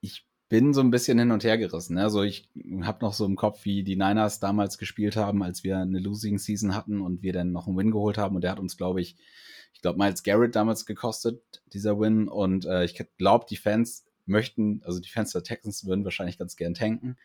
ich 0.00 0.26
bin 0.48 0.72
so 0.72 0.80
ein 0.80 0.90
bisschen 0.90 1.18
hin 1.18 1.32
und 1.32 1.44
her 1.44 1.58
gerissen. 1.58 1.94
Ne? 1.94 2.02
Also 2.02 2.22
ich 2.22 2.48
habe 2.82 3.04
noch 3.04 3.12
so 3.12 3.24
im 3.24 3.36
Kopf, 3.36 3.64
wie 3.64 3.82
die 3.82 3.96
Niners 3.96 4.38
damals 4.38 4.78
gespielt 4.78 5.16
haben, 5.16 5.42
als 5.42 5.64
wir 5.64 5.78
eine 5.78 5.98
Losing 5.98 6.38
Season 6.38 6.74
hatten 6.74 7.00
und 7.00 7.22
wir 7.22 7.32
dann 7.32 7.52
noch 7.52 7.66
einen 7.66 7.76
Win 7.76 7.90
geholt 7.90 8.18
haben. 8.18 8.36
Und 8.36 8.42
der 8.42 8.52
hat 8.52 8.60
uns, 8.60 8.76
glaube 8.76 9.00
ich, 9.00 9.16
ich 9.72 9.82
glaube, 9.82 9.98
Miles 9.98 10.22
Garrett 10.22 10.54
damals 10.54 10.86
gekostet, 10.86 11.42
dieser 11.72 11.98
Win. 11.98 12.28
Und 12.28 12.66
äh, 12.66 12.84
ich 12.84 13.02
glaube, 13.16 13.46
die 13.48 13.56
Fans 13.56 14.04
möchten, 14.30 14.82
also 14.84 15.00
die 15.00 15.10
Fans 15.10 15.32
der 15.32 15.42
Texans 15.42 15.84
würden 15.84 16.04
wahrscheinlich 16.04 16.38
ganz 16.38 16.56
gern 16.56 16.74
tanken, 16.74 17.16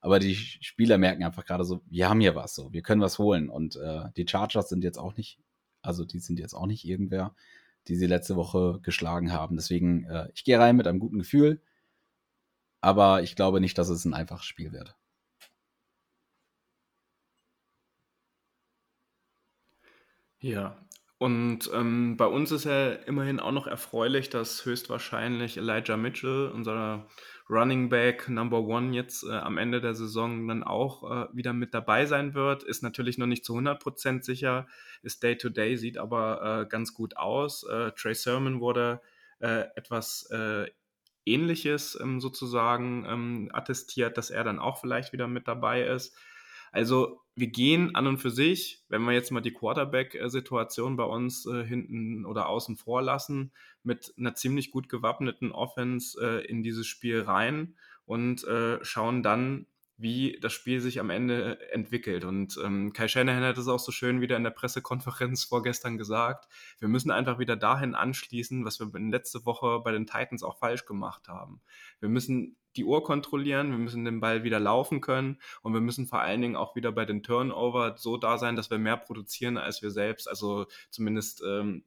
aber 0.00 0.18
die 0.18 0.34
Spieler 0.34 0.98
merken 0.98 1.24
einfach 1.24 1.46
gerade 1.46 1.64
so, 1.64 1.82
wir 1.86 2.08
haben 2.08 2.20
hier 2.20 2.34
was, 2.34 2.54
so, 2.54 2.72
wir 2.72 2.82
können 2.82 3.00
was 3.00 3.18
holen 3.18 3.48
und 3.48 3.76
äh, 3.76 4.10
die 4.16 4.26
Chargers 4.28 4.68
sind 4.68 4.84
jetzt 4.84 4.98
auch 4.98 5.16
nicht, 5.16 5.38
also 5.82 6.04
die 6.04 6.18
sind 6.18 6.38
jetzt 6.38 6.54
auch 6.54 6.66
nicht 6.66 6.84
irgendwer, 6.84 7.34
die 7.88 7.96
sie 7.96 8.06
letzte 8.06 8.36
Woche 8.36 8.80
geschlagen 8.82 9.32
haben. 9.32 9.56
Deswegen, 9.56 10.04
äh, 10.04 10.28
ich 10.34 10.44
gehe 10.44 10.58
rein 10.58 10.76
mit 10.76 10.86
einem 10.86 10.98
guten 10.98 11.18
Gefühl, 11.20 11.62
aber 12.80 13.22
ich 13.22 13.36
glaube 13.36 13.60
nicht, 13.60 13.78
dass 13.78 13.88
es 13.88 14.04
ein 14.04 14.14
einfaches 14.14 14.44
Spiel 14.44 14.72
wird. 14.72 14.94
Ja, 20.40 20.76
und 21.18 21.70
ähm, 21.72 22.16
bei 22.16 22.26
uns 22.26 22.50
ist 22.50 22.64
ja 22.64 22.90
immerhin 22.90 23.40
auch 23.40 23.52
noch 23.52 23.66
erfreulich, 23.66 24.30
dass 24.30 24.64
höchstwahrscheinlich 24.64 25.56
Elijah 25.56 25.96
Mitchell, 25.96 26.50
unser 26.52 27.06
Running 27.48 27.88
Back 27.88 28.28
Number 28.28 28.60
One, 28.60 28.94
jetzt 28.94 29.22
äh, 29.24 29.32
am 29.32 29.58
Ende 29.58 29.80
der 29.80 29.94
Saison 29.94 30.48
dann 30.48 30.64
auch 30.64 31.10
äh, 31.10 31.26
wieder 31.32 31.52
mit 31.52 31.72
dabei 31.72 32.06
sein 32.06 32.34
wird. 32.34 32.62
Ist 32.62 32.82
natürlich 32.82 33.18
noch 33.18 33.26
nicht 33.26 33.44
zu 33.44 33.54
100% 33.54 34.24
sicher, 34.24 34.66
ist 35.02 35.22
Day-to-Day, 35.22 35.74
-Day, 35.74 35.76
sieht 35.76 35.98
aber 35.98 36.62
äh, 36.62 36.68
ganz 36.68 36.94
gut 36.94 37.16
aus. 37.16 37.64
Äh, 37.64 37.92
Trey 37.92 38.14
Sermon 38.14 38.60
wurde 38.60 39.00
äh, 39.40 39.66
etwas 39.76 40.28
äh, 40.30 40.66
Ähnliches 41.26 41.98
ähm, 42.00 42.20
sozusagen 42.20 43.06
ähm, 43.08 43.50
attestiert, 43.52 44.18
dass 44.18 44.30
er 44.30 44.44
dann 44.44 44.58
auch 44.58 44.80
vielleicht 44.80 45.12
wieder 45.12 45.28
mit 45.28 45.46
dabei 45.48 45.84
ist. 45.84 46.16
Also 46.74 47.20
wir 47.36 47.46
gehen 47.46 47.94
an 47.94 48.08
und 48.08 48.18
für 48.18 48.32
sich, 48.32 48.82
wenn 48.88 49.02
wir 49.02 49.12
jetzt 49.12 49.30
mal 49.30 49.40
die 49.40 49.52
Quarterback-Situation 49.52 50.96
bei 50.96 51.04
uns 51.04 51.46
äh, 51.46 51.64
hinten 51.64 52.26
oder 52.26 52.48
außen 52.48 52.76
vor 52.76 53.00
lassen, 53.00 53.52
mit 53.84 54.12
einer 54.18 54.34
ziemlich 54.34 54.72
gut 54.72 54.88
gewappneten 54.88 55.52
Offense 55.52 56.18
äh, 56.20 56.44
in 56.46 56.64
dieses 56.64 56.88
Spiel 56.88 57.20
rein 57.20 57.76
und 58.06 58.42
äh, 58.42 58.84
schauen 58.84 59.22
dann, 59.22 59.66
wie 59.96 60.36
das 60.40 60.52
Spiel 60.52 60.80
sich 60.80 60.98
am 60.98 61.10
Ende 61.10 61.60
entwickelt. 61.70 62.24
Und 62.24 62.58
ähm, 62.64 62.92
Kai 62.92 63.06
Shanahan 63.06 63.44
hat 63.44 63.56
es 63.56 63.68
auch 63.68 63.78
so 63.78 63.92
schön 63.92 64.20
wieder 64.20 64.36
in 64.36 64.42
der 64.42 64.50
Pressekonferenz 64.50 65.44
vorgestern 65.44 65.96
gesagt. 65.96 66.48
Wir 66.80 66.88
müssen 66.88 67.12
einfach 67.12 67.38
wieder 67.38 67.54
dahin 67.54 67.94
anschließen, 67.94 68.64
was 68.64 68.80
wir 68.80 68.90
letzte 68.98 69.46
Woche 69.46 69.78
bei 69.84 69.92
den 69.92 70.06
Titans 70.08 70.42
auch 70.42 70.58
falsch 70.58 70.86
gemacht 70.86 71.28
haben. 71.28 71.60
Wir 72.00 72.08
müssen 72.08 72.56
die 72.76 72.84
Uhr 72.84 73.02
kontrollieren, 73.02 73.70
wir 73.70 73.78
müssen 73.78 74.04
den 74.04 74.20
Ball 74.20 74.44
wieder 74.44 74.60
laufen 74.60 75.00
können 75.00 75.38
und 75.62 75.72
wir 75.72 75.80
müssen 75.80 76.06
vor 76.06 76.20
allen 76.20 76.40
Dingen 76.40 76.56
auch 76.56 76.76
wieder 76.76 76.92
bei 76.92 77.04
den 77.04 77.22
Turnover 77.22 77.96
so 77.96 78.16
da 78.16 78.38
sein, 78.38 78.56
dass 78.56 78.70
wir 78.70 78.78
mehr 78.78 78.96
produzieren 78.96 79.56
als 79.56 79.82
wir 79.82 79.90
selbst. 79.90 80.28
Also 80.28 80.66
zumindest 80.90 81.42
ähm, 81.46 81.84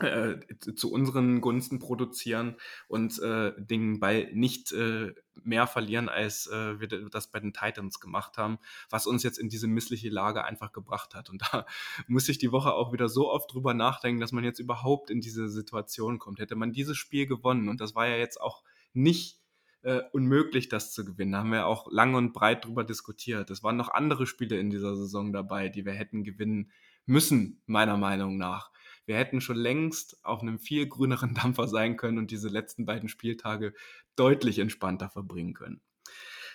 äh, 0.00 0.38
zu 0.74 0.90
unseren 0.92 1.40
Gunsten 1.40 1.78
produzieren 1.78 2.56
und 2.88 3.20
äh, 3.20 3.52
den 3.56 4.00
Ball 4.00 4.28
nicht 4.32 4.72
äh, 4.72 5.14
mehr 5.44 5.68
verlieren, 5.68 6.08
als 6.08 6.48
äh, 6.48 6.80
wir 6.80 6.88
das 6.88 7.30
bei 7.30 7.38
den 7.38 7.52
Titans 7.52 8.00
gemacht 8.00 8.36
haben, 8.36 8.58
was 8.90 9.06
uns 9.06 9.22
jetzt 9.22 9.38
in 9.38 9.48
diese 9.48 9.68
missliche 9.68 10.08
Lage 10.08 10.44
einfach 10.44 10.72
gebracht 10.72 11.14
hat. 11.14 11.30
Und 11.30 11.42
da 11.52 11.64
muss 12.08 12.28
ich 12.28 12.38
die 12.38 12.50
Woche 12.50 12.72
auch 12.72 12.92
wieder 12.92 13.08
so 13.08 13.30
oft 13.30 13.52
drüber 13.52 13.72
nachdenken, 13.72 14.20
dass 14.20 14.32
man 14.32 14.42
jetzt 14.42 14.58
überhaupt 14.58 15.10
in 15.10 15.20
diese 15.20 15.48
Situation 15.48 16.18
kommt. 16.18 16.40
Hätte 16.40 16.56
man 16.56 16.72
dieses 16.72 16.96
Spiel 16.96 17.26
gewonnen, 17.26 17.68
und 17.68 17.80
das 17.80 17.94
war 17.94 18.08
ja 18.08 18.16
jetzt 18.16 18.40
auch 18.40 18.64
nicht 18.94 19.43
äh, 19.84 20.02
unmöglich, 20.12 20.68
das 20.68 20.92
zu 20.92 21.04
gewinnen. 21.04 21.32
Da 21.32 21.38
haben 21.38 21.52
wir 21.52 21.66
auch 21.66 21.90
lang 21.90 22.14
und 22.14 22.32
breit 22.32 22.64
drüber 22.64 22.84
diskutiert. 22.84 23.50
Es 23.50 23.62
waren 23.62 23.76
noch 23.76 23.88
andere 23.88 24.26
Spiele 24.26 24.58
in 24.58 24.70
dieser 24.70 24.96
Saison 24.96 25.32
dabei, 25.32 25.68
die 25.68 25.84
wir 25.86 25.92
hätten 25.92 26.24
gewinnen 26.24 26.72
müssen, 27.06 27.62
meiner 27.66 27.96
Meinung 27.96 28.36
nach 28.36 28.70
wir 29.06 29.16
hätten 29.16 29.40
schon 29.40 29.56
längst 29.56 30.24
auf 30.24 30.42
einem 30.42 30.58
viel 30.58 30.86
grüneren 30.86 31.34
Dampfer 31.42 31.68
sein 31.68 31.96
können 31.96 32.18
und 32.18 32.30
diese 32.30 32.48
letzten 32.48 32.86
beiden 32.86 33.08
Spieltage 33.08 33.74
deutlich 34.16 34.58
entspannter 34.58 35.08
verbringen 35.08 35.54
können. 35.54 35.80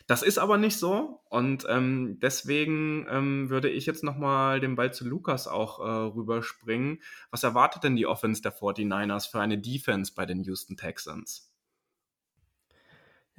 Das 0.08 0.24
ist 0.24 0.40
aber 0.40 0.58
nicht 0.58 0.78
so 0.78 1.22
und 1.30 1.68
ähm, 1.70 2.18
deswegen 2.20 3.06
ähm, 3.12 3.50
würde 3.52 3.70
ich 3.70 3.86
jetzt 3.86 4.04
nochmal 4.04 4.60
den 4.60 4.76
Ball 4.76 4.92
zu 4.92 5.08
Lukas 5.08 5.48
auch 5.48 5.80
äh, 5.80 5.84
rüberspringen. 5.84 7.04
Was 7.30 7.44
erwartet 7.44 7.84
denn 7.84 7.96
die 7.96 8.08
Offense 8.08 8.42
der 8.42 8.56
49ers 8.56 9.30
für 9.30 9.40
eine 9.40 9.60
Defense 9.60 10.14
bei 10.16 10.26
den 10.26 10.44
Houston 10.44 10.78
Texans? 10.78 11.49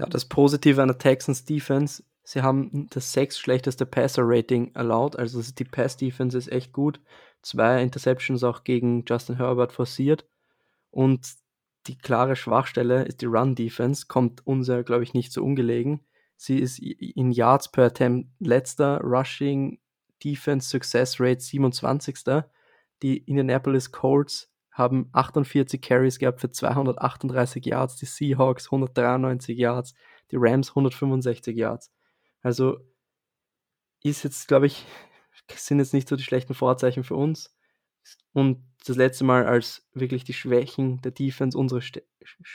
Ja, 0.00 0.06
das 0.06 0.24
Positive 0.24 0.80
an 0.82 0.88
der 0.88 0.98
Texans 0.98 1.44
Defense, 1.44 2.02
sie 2.24 2.42
haben 2.42 2.88
das 2.90 3.12
sechs 3.12 3.38
schlechteste 3.38 3.86
Passer-Rating 3.86 4.74
erlaubt, 4.74 5.18
also 5.18 5.42
die 5.42 5.64
Pass-Defense 5.64 6.36
ist 6.36 6.50
echt 6.50 6.72
gut 6.72 7.00
zwei 7.42 7.82
Interceptions 7.82 8.44
auch 8.44 8.64
gegen 8.64 9.04
Justin 9.06 9.36
Herbert 9.36 9.72
forciert. 9.72 10.26
Und 10.90 11.34
die 11.86 11.96
klare 11.96 12.36
Schwachstelle 12.36 13.04
ist 13.04 13.22
die 13.22 13.26
Run-Defense, 13.26 14.06
kommt 14.06 14.46
uns 14.46 14.68
ja, 14.68 14.82
glaube 14.82 15.04
ich, 15.04 15.14
nicht 15.14 15.32
so 15.32 15.42
ungelegen. 15.42 16.00
Sie 16.36 16.58
ist 16.58 16.78
in 16.78 17.32
Yards 17.32 17.70
per 17.70 17.86
Attempt 17.86 18.28
letzter, 18.38 19.00
Rushing 19.02 19.78
Defense 20.22 20.68
Success 20.68 21.20
Rate 21.20 21.40
27. 21.40 22.44
Die 23.02 23.18
Indianapolis 23.18 23.90
Colts 23.90 24.49
haben 24.70 25.08
48 25.12 25.80
Carries 25.82 26.18
gehabt 26.18 26.40
für 26.40 26.50
238 26.50 27.64
Yards, 27.64 27.96
die 27.96 28.06
Seahawks 28.06 28.66
193 28.66 29.58
Yards, 29.58 29.94
die 30.30 30.36
Rams 30.38 30.70
165 30.70 31.56
Yards. 31.56 31.92
Also 32.42 32.78
ist 34.02 34.22
jetzt, 34.22 34.48
glaube 34.48 34.66
ich, 34.66 34.86
sind 35.54 35.78
jetzt 35.78 35.94
nicht 35.94 36.08
so 36.08 36.16
die 36.16 36.22
schlechten 36.22 36.54
Vorzeichen 36.54 37.04
für 37.04 37.16
uns. 37.16 37.54
Und 38.32 38.64
das 38.86 38.96
letzte 38.96 39.24
Mal, 39.24 39.46
als 39.46 39.88
wirklich 39.92 40.24
die 40.24 40.32
Schwächen 40.32 41.00
der 41.02 41.12
Defense 41.12 41.56
unsere 41.56 41.82
St 41.82 42.02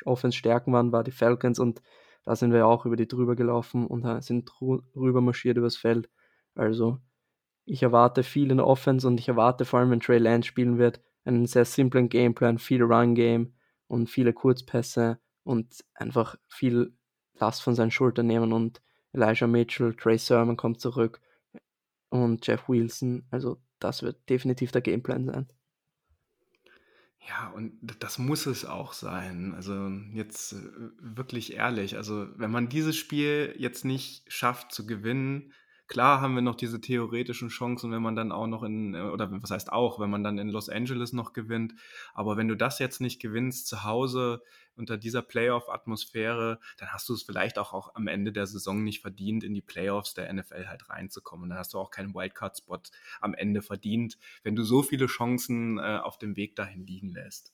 Offense 0.05 0.37
stärken 0.37 0.73
waren, 0.73 0.91
war 0.91 1.03
die 1.03 1.11
Falcons 1.11 1.59
und 1.59 1.81
da 2.23 2.35
sind 2.35 2.53
wir 2.53 2.65
auch 2.65 2.85
über 2.85 2.95
die 2.95 3.07
drüber 3.07 3.35
gelaufen 3.35 3.85
und 3.85 4.23
sind 4.23 4.49
rüber 4.61 5.21
marschiert 5.21 5.57
übers 5.57 5.75
Feld. 5.75 6.09
Also 6.55 6.99
ich 7.65 7.83
erwarte 7.83 8.23
viel 8.23 8.51
in 8.51 8.57
der 8.57 8.67
Offense 8.67 9.07
und 9.07 9.19
ich 9.19 9.27
erwarte 9.27 9.65
vor 9.65 9.79
allem, 9.79 9.91
wenn 9.91 9.99
Trey 9.99 10.17
Lance 10.17 10.47
spielen 10.47 10.77
wird, 10.77 11.01
einen 11.25 11.47
sehr 11.47 11.65
simplen 11.65 12.09
Gameplan, 12.09 12.59
viel 12.59 12.83
Run-Game 12.83 13.53
und 13.87 14.09
viele 14.09 14.33
Kurzpässe 14.33 15.19
und 15.43 15.83
einfach 15.93 16.37
viel 16.47 16.95
Last 17.33 17.63
von 17.63 17.75
seinen 17.75 17.91
Schultern 17.91 18.27
nehmen 18.27 18.53
und 18.53 18.81
Elijah 19.11 19.47
Mitchell, 19.47 19.95
Trey 19.95 20.17
Sermon 20.17 20.57
kommt 20.57 20.79
zurück 20.79 21.21
und 22.09 22.45
Jeff 22.45 22.67
Wilson. 22.69 23.25
Also 23.31 23.61
das 23.79 24.03
wird 24.03 24.29
definitiv 24.29 24.71
der 24.71 24.81
Gameplan 24.81 25.25
sein. 25.25 25.47
Ja, 27.27 27.49
und 27.49 27.73
das 27.99 28.19
muss 28.19 28.45
es 28.45 28.65
auch 28.65 28.93
sein. 28.93 29.53
Also 29.55 29.89
jetzt 30.13 30.53
äh, 30.53 30.57
wirklich 30.99 31.53
ehrlich. 31.53 31.97
Also 31.97 32.27
wenn 32.37 32.51
man 32.51 32.69
dieses 32.69 32.95
Spiel 32.95 33.55
jetzt 33.57 33.83
nicht 33.83 34.31
schafft 34.31 34.71
zu 34.71 34.85
gewinnen, 34.85 35.51
Klar 35.87 36.19
haben 36.19 36.33
wir 36.33 36.41
noch 36.41 36.55
diese 36.55 36.81
theoretischen 36.81 37.49
Chancen, 37.49 37.91
wenn 37.91 38.01
man 38.01 38.15
dann 38.15 38.31
auch 38.31 38.47
noch 38.47 38.63
in, 38.63 38.95
äh, 38.95 39.01
oder 39.01 39.31
was 39.41 39.51
heißt 39.51 39.71
auch, 39.71 39.99
wenn 39.99 40.09
man 40.09 40.23
dann 40.23 40.39
in 40.39 40.49
Los 40.49 40.67
Angeles 40.67 41.13
noch 41.13 41.33
gewinnt. 41.33 41.75
Aber 42.15 42.37
wenn 42.37 42.47
du 42.47 42.55
das 42.55 42.79
jetzt 42.79 43.01
nicht 43.01 43.21
gewinnst 43.21 43.67
zu 43.67 43.83
Hause 43.83 44.41
unter 44.75 44.97
dieser 44.97 45.21
Playoff-Atmosphäre, 45.21 46.59
dann 46.77 46.89
hast 46.89 47.07
du 47.07 47.13
es 47.13 47.21
vielleicht 47.21 47.59
auch, 47.59 47.73
auch 47.73 47.93
am 47.93 48.07
Ende 48.07 48.31
der 48.31 48.47
Saison 48.47 48.83
nicht 48.83 49.01
verdient, 49.01 49.43
in 49.43 49.53
die 49.53 49.61
Playoffs 49.61 50.15
der 50.15 50.33
NFL 50.33 50.67
halt 50.67 50.89
reinzukommen. 50.89 51.49
Dann 51.49 51.59
hast 51.59 51.75
du 51.75 51.79
auch 51.79 51.91
keinen 51.91 52.15
Wildcard-Spot 52.15 52.81
am 53.21 53.35
Ende 53.35 53.61
verdient, 53.61 54.17
wenn 54.43 54.55
du 54.55 54.63
so 54.63 54.81
viele 54.81 55.05
Chancen 55.05 55.77
äh, 55.77 55.99
auf 56.01 56.17
dem 56.17 56.35
Weg 56.35 56.55
dahin 56.55 56.87
liegen 56.87 57.09
lässt. 57.09 57.53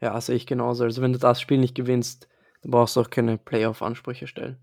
Ja, 0.00 0.20
sehe 0.20 0.36
ich 0.36 0.46
genauso. 0.46 0.84
Also 0.84 1.02
wenn 1.02 1.12
du 1.12 1.18
das 1.18 1.40
Spiel 1.40 1.58
nicht 1.58 1.74
gewinnst, 1.74 2.28
dann 2.62 2.70
brauchst 2.70 2.96
du 2.96 3.00
auch 3.00 3.10
keine 3.10 3.38
Playoff-Ansprüche 3.38 4.26
stellen. 4.26 4.58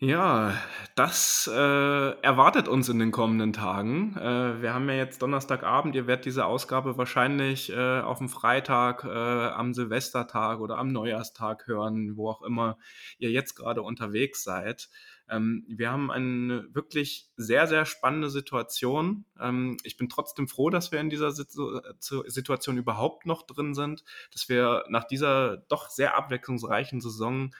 Ja, 0.00 0.56
das 0.94 1.50
äh, 1.52 2.20
erwartet 2.20 2.68
uns 2.68 2.88
in 2.88 3.00
den 3.00 3.10
kommenden 3.10 3.52
Tagen. 3.52 4.16
Äh, 4.16 4.62
wir 4.62 4.72
haben 4.72 4.88
ja 4.88 4.94
jetzt 4.94 5.22
Donnerstagabend, 5.22 5.96
ihr 5.96 6.06
werdet 6.06 6.24
diese 6.24 6.46
Ausgabe 6.46 6.96
wahrscheinlich 6.96 7.70
äh, 7.70 8.00
auf 8.00 8.18
dem 8.18 8.28
Freitag, 8.28 9.02
äh, 9.02 9.08
am 9.08 9.74
Silvestertag 9.74 10.60
oder 10.60 10.78
am 10.78 10.92
Neujahrstag 10.92 11.66
hören, 11.66 12.16
wo 12.16 12.30
auch 12.30 12.42
immer 12.42 12.78
ihr 13.18 13.32
jetzt 13.32 13.56
gerade 13.56 13.82
unterwegs 13.82 14.44
seid. 14.44 14.88
Ähm, 15.28 15.64
wir 15.68 15.90
haben 15.90 16.12
eine 16.12 16.72
wirklich 16.72 17.28
sehr, 17.36 17.66
sehr 17.66 17.84
spannende 17.84 18.30
Situation. 18.30 19.24
Ähm, 19.40 19.78
ich 19.82 19.96
bin 19.96 20.08
trotzdem 20.08 20.46
froh, 20.46 20.70
dass 20.70 20.92
wir 20.92 21.00
in 21.00 21.10
dieser 21.10 21.32
Situation 21.32 22.76
überhaupt 22.76 23.26
noch 23.26 23.42
drin 23.42 23.74
sind, 23.74 24.04
dass 24.32 24.48
wir 24.48 24.84
nach 24.90 25.08
dieser 25.08 25.56
doch 25.56 25.90
sehr 25.90 26.16
abwechslungsreichen 26.16 27.00
Saison 27.00 27.50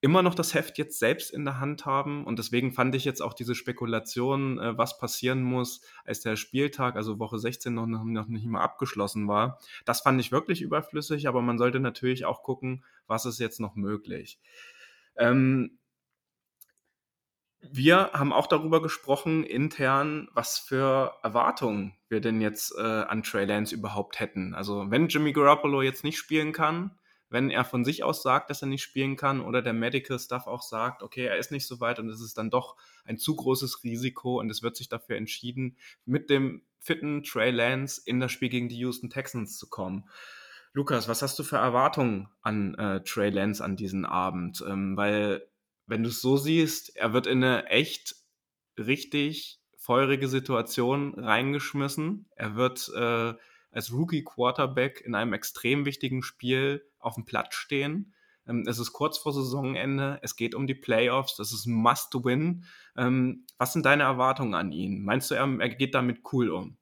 immer 0.00 0.22
noch 0.22 0.34
das 0.34 0.54
Heft 0.54 0.78
jetzt 0.78 0.98
selbst 0.98 1.30
in 1.30 1.44
der 1.44 1.60
Hand 1.60 1.84
haben. 1.84 2.24
Und 2.24 2.38
deswegen 2.38 2.72
fand 2.72 2.94
ich 2.94 3.04
jetzt 3.04 3.20
auch 3.20 3.34
diese 3.34 3.54
Spekulation, 3.54 4.58
äh, 4.58 4.78
was 4.78 4.98
passieren 4.98 5.42
muss, 5.42 5.82
als 6.04 6.20
der 6.20 6.36
Spieltag, 6.36 6.96
also 6.96 7.18
Woche 7.18 7.38
16 7.38 7.74
noch, 7.74 7.86
noch 7.86 8.26
nicht 8.26 8.46
mal 8.46 8.62
abgeschlossen 8.62 9.28
war. 9.28 9.58
Das 9.84 10.00
fand 10.00 10.20
ich 10.20 10.32
wirklich 10.32 10.62
überflüssig, 10.62 11.28
aber 11.28 11.42
man 11.42 11.58
sollte 11.58 11.80
natürlich 11.80 12.24
auch 12.24 12.42
gucken, 12.42 12.84
was 13.06 13.26
ist 13.26 13.40
jetzt 13.40 13.60
noch 13.60 13.76
möglich. 13.76 14.40
Ähm, 15.16 15.78
wir 17.60 18.10
haben 18.14 18.32
auch 18.32 18.46
darüber 18.46 18.80
gesprochen, 18.80 19.44
intern, 19.44 20.28
was 20.32 20.58
für 20.58 21.14
Erwartungen 21.22 21.94
wir 22.08 22.20
denn 22.20 22.40
jetzt 22.40 22.74
äh, 22.78 22.82
an 22.82 23.22
Trey 23.22 23.44
Lance 23.44 23.74
überhaupt 23.74 24.18
hätten. 24.18 24.54
Also 24.54 24.90
wenn 24.90 25.08
Jimmy 25.08 25.32
Garoppolo 25.32 25.82
jetzt 25.82 26.02
nicht 26.02 26.16
spielen 26.16 26.52
kann, 26.52 26.98
wenn 27.30 27.48
er 27.48 27.64
von 27.64 27.84
sich 27.84 28.02
aus 28.02 28.22
sagt, 28.22 28.50
dass 28.50 28.60
er 28.60 28.68
nicht 28.68 28.82
spielen 28.82 29.16
kann 29.16 29.40
oder 29.40 29.62
der 29.62 29.72
Medical 29.72 30.18
Staff 30.18 30.46
auch 30.46 30.62
sagt, 30.62 31.02
okay, 31.02 31.24
er 31.24 31.38
ist 31.38 31.52
nicht 31.52 31.66
so 31.66 31.80
weit 31.80 31.98
und 31.98 32.08
es 32.08 32.20
ist 32.20 32.36
dann 32.36 32.50
doch 32.50 32.76
ein 33.04 33.18
zu 33.18 33.36
großes 33.36 33.84
Risiko 33.84 34.40
und 34.40 34.50
es 34.50 34.62
wird 34.62 34.76
sich 34.76 34.88
dafür 34.88 35.16
entschieden, 35.16 35.76
mit 36.04 36.28
dem 36.28 36.62
fitten 36.80 37.22
Trey 37.22 37.50
Lance 37.50 38.02
in 38.04 38.20
das 38.20 38.32
Spiel 38.32 38.48
gegen 38.48 38.68
die 38.68 38.78
Houston 38.78 39.10
Texans 39.10 39.56
zu 39.56 39.68
kommen. 39.68 40.08
Lukas, 40.72 41.08
was 41.08 41.22
hast 41.22 41.38
du 41.38 41.42
für 41.42 41.56
Erwartungen 41.56 42.28
an 42.42 42.74
äh, 42.74 43.02
Trey 43.02 43.30
Lance 43.30 43.62
an 43.62 43.76
diesen 43.76 44.04
Abend? 44.04 44.64
Ähm, 44.68 44.96
weil, 44.96 45.46
wenn 45.86 46.02
du 46.02 46.08
es 46.08 46.20
so 46.20 46.36
siehst, 46.36 46.96
er 46.96 47.12
wird 47.12 47.26
in 47.26 47.42
eine 47.42 47.66
echt 47.66 48.16
richtig 48.78 49.60
feurige 49.76 50.28
Situation 50.28 51.14
reingeschmissen. 51.18 52.26
Er 52.36 52.54
wird 52.54 52.90
äh, 52.94 53.34
als 53.72 53.92
Rookie-Quarterback 53.92 55.00
in 55.00 55.14
einem 55.14 55.32
extrem 55.32 55.84
wichtigen 55.84 56.22
Spiel 56.22 56.84
auf 57.00 57.14
dem 57.14 57.24
Platz 57.24 57.54
stehen. 57.54 58.14
Ähm, 58.46 58.64
es 58.66 58.78
ist 58.78 58.92
kurz 58.92 59.18
vor 59.18 59.32
Saisonende, 59.32 60.18
es 60.22 60.36
geht 60.36 60.54
um 60.54 60.66
die 60.66 60.74
Playoffs, 60.74 61.36
das 61.36 61.52
ist 61.52 61.66
Must-Win. 61.66 62.64
Ähm, 62.96 63.46
was 63.58 63.72
sind 63.72 63.86
deine 63.86 64.04
Erwartungen 64.04 64.54
an 64.54 64.72
ihn? 64.72 65.02
Meinst 65.04 65.30
du, 65.30 65.34
er, 65.34 65.48
geht 65.70 65.94
damit 65.94 66.20
cool 66.32 66.50
um? 66.50 66.76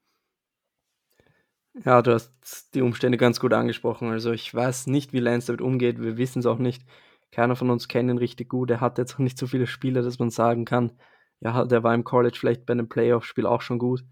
Ja, 1.84 2.02
du 2.02 2.12
hast 2.12 2.74
die 2.74 2.82
Umstände 2.82 3.18
ganz 3.18 3.38
gut 3.40 3.52
angesprochen. 3.52 4.08
Also 4.10 4.32
ich 4.32 4.52
weiß 4.52 4.88
nicht, 4.88 5.12
wie 5.12 5.20
Lance 5.20 5.48
damit 5.48 5.60
umgeht. 5.60 6.00
Wir 6.00 6.16
wissen 6.16 6.40
es 6.40 6.46
auch 6.46 6.58
nicht. 6.58 6.84
keiner 7.30 7.56
von 7.56 7.70
uns 7.70 7.88
kennt 7.88 8.10
ihn 8.10 8.18
richtig 8.18 8.48
gut. 8.48 8.70
Er 8.70 8.80
hat 8.80 8.98
jetzt 8.98 9.14
auch 9.14 9.18
nicht 9.18 9.38
so 9.38 9.46
viele 9.46 9.66
Spiele, 9.66 10.02
dass 10.02 10.18
man 10.18 10.30
sagen 10.30 10.64
kann, 10.64 10.92
ja, 11.40 11.64
der 11.64 11.84
war 11.84 11.94
im 11.94 12.04
College 12.04 12.36
vielleicht 12.38 12.66
bei 12.66 12.72
einem 12.72 12.88
Playoff-Spiel 12.88 13.46
auch 13.46 13.62
schon 13.62 13.78
gut. 13.78 14.04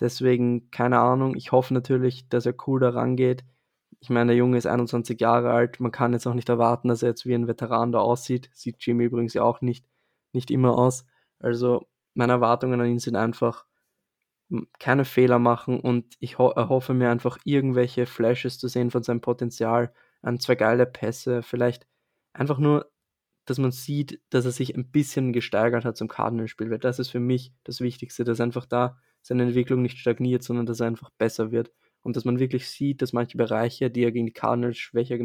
Deswegen, 0.00 0.70
keine 0.70 0.98
Ahnung. 0.98 1.36
Ich 1.36 1.52
hoffe 1.52 1.72
natürlich, 1.74 2.28
dass 2.28 2.44
er 2.46 2.54
cool 2.66 2.80
daran 2.80 3.16
geht. 3.16 3.44
Ich 4.00 4.10
meine, 4.10 4.28
der 4.28 4.36
Junge 4.36 4.58
ist 4.58 4.66
21 4.66 5.20
Jahre 5.20 5.52
alt. 5.52 5.80
Man 5.80 5.92
kann 5.92 6.12
jetzt 6.12 6.26
auch 6.26 6.34
nicht 6.34 6.48
erwarten, 6.48 6.88
dass 6.88 7.02
er 7.02 7.10
jetzt 7.10 7.26
wie 7.26 7.34
ein 7.34 7.48
Veteran 7.48 7.92
da 7.92 7.98
aussieht. 8.00 8.50
Sieht 8.52 8.76
Jimmy 8.80 9.04
übrigens 9.04 9.34
ja 9.34 9.42
auch 9.42 9.60
nicht, 9.60 9.86
nicht 10.32 10.50
immer 10.50 10.76
aus. 10.78 11.06
Also, 11.38 11.86
meine 12.14 12.34
Erwartungen 12.34 12.80
an 12.80 12.88
ihn 12.88 12.98
sind 12.98 13.16
einfach, 13.16 13.66
keine 14.78 15.04
Fehler 15.04 15.38
machen 15.38 15.80
und 15.80 16.14
ich 16.20 16.38
ho 16.38 16.50
erhoffe 16.50 16.94
mir 16.94 17.10
einfach 17.10 17.38
irgendwelche 17.44 18.06
Flashes 18.06 18.58
zu 18.58 18.68
sehen 18.68 18.90
von 18.90 19.02
seinem 19.02 19.20
Potenzial, 19.20 19.92
ein, 20.22 20.38
zwei 20.38 20.54
geile 20.54 20.86
Pässe, 20.86 21.42
vielleicht 21.42 21.86
einfach 22.32 22.58
nur, 22.58 22.90
dass 23.44 23.58
man 23.58 23.72
sieht, 23.72 24.20
dass 24.30 24.44
er 24.44 24.52
sich 24.52 24.76
ein 24.76 24.90
bisschen 24.90 25.32
gesteigert 25.32 25.84
hat 25.84 25.96
zum 25.96 26.08
Cardinals-Spiel, 26.08 26.70
weil 26.70 26.78
das 26.78 26.98
ist 26.98 27.10
für 27.10 27.20
mich 27.20 27.52
das 27.64 27.80
Wichtigste, 27.80 28.24
dass 28.24 28.40
einfach 28.40 28.66
da 28.66 28.98
seine 29.22 29.44
Entwicklung 29.44 29.82
nicht 29.82 29.98
stagniert, 29.98 30.42
sondern 30.42 30.66
dass 30.66 30.80
er 30.80 30.86
einfach 30.86 31.10
besser 31.10 31.50
wird 31.50 31.72
und 32.06 32.14
dass 32.14 32.24
man 32.24 32.38
wirklich 32.38 32.68
sieht, 32.68 33.02
dass 33.02 33.12
manche 33.12 33.36
Bereiche, 33.36 33.90
die 33.90 34.04
er 34.04 34.12
gegen 34.12 34.26
die 34.26 34.32
Cardinals 34.32 34.78
schwächer, 34.78 35.18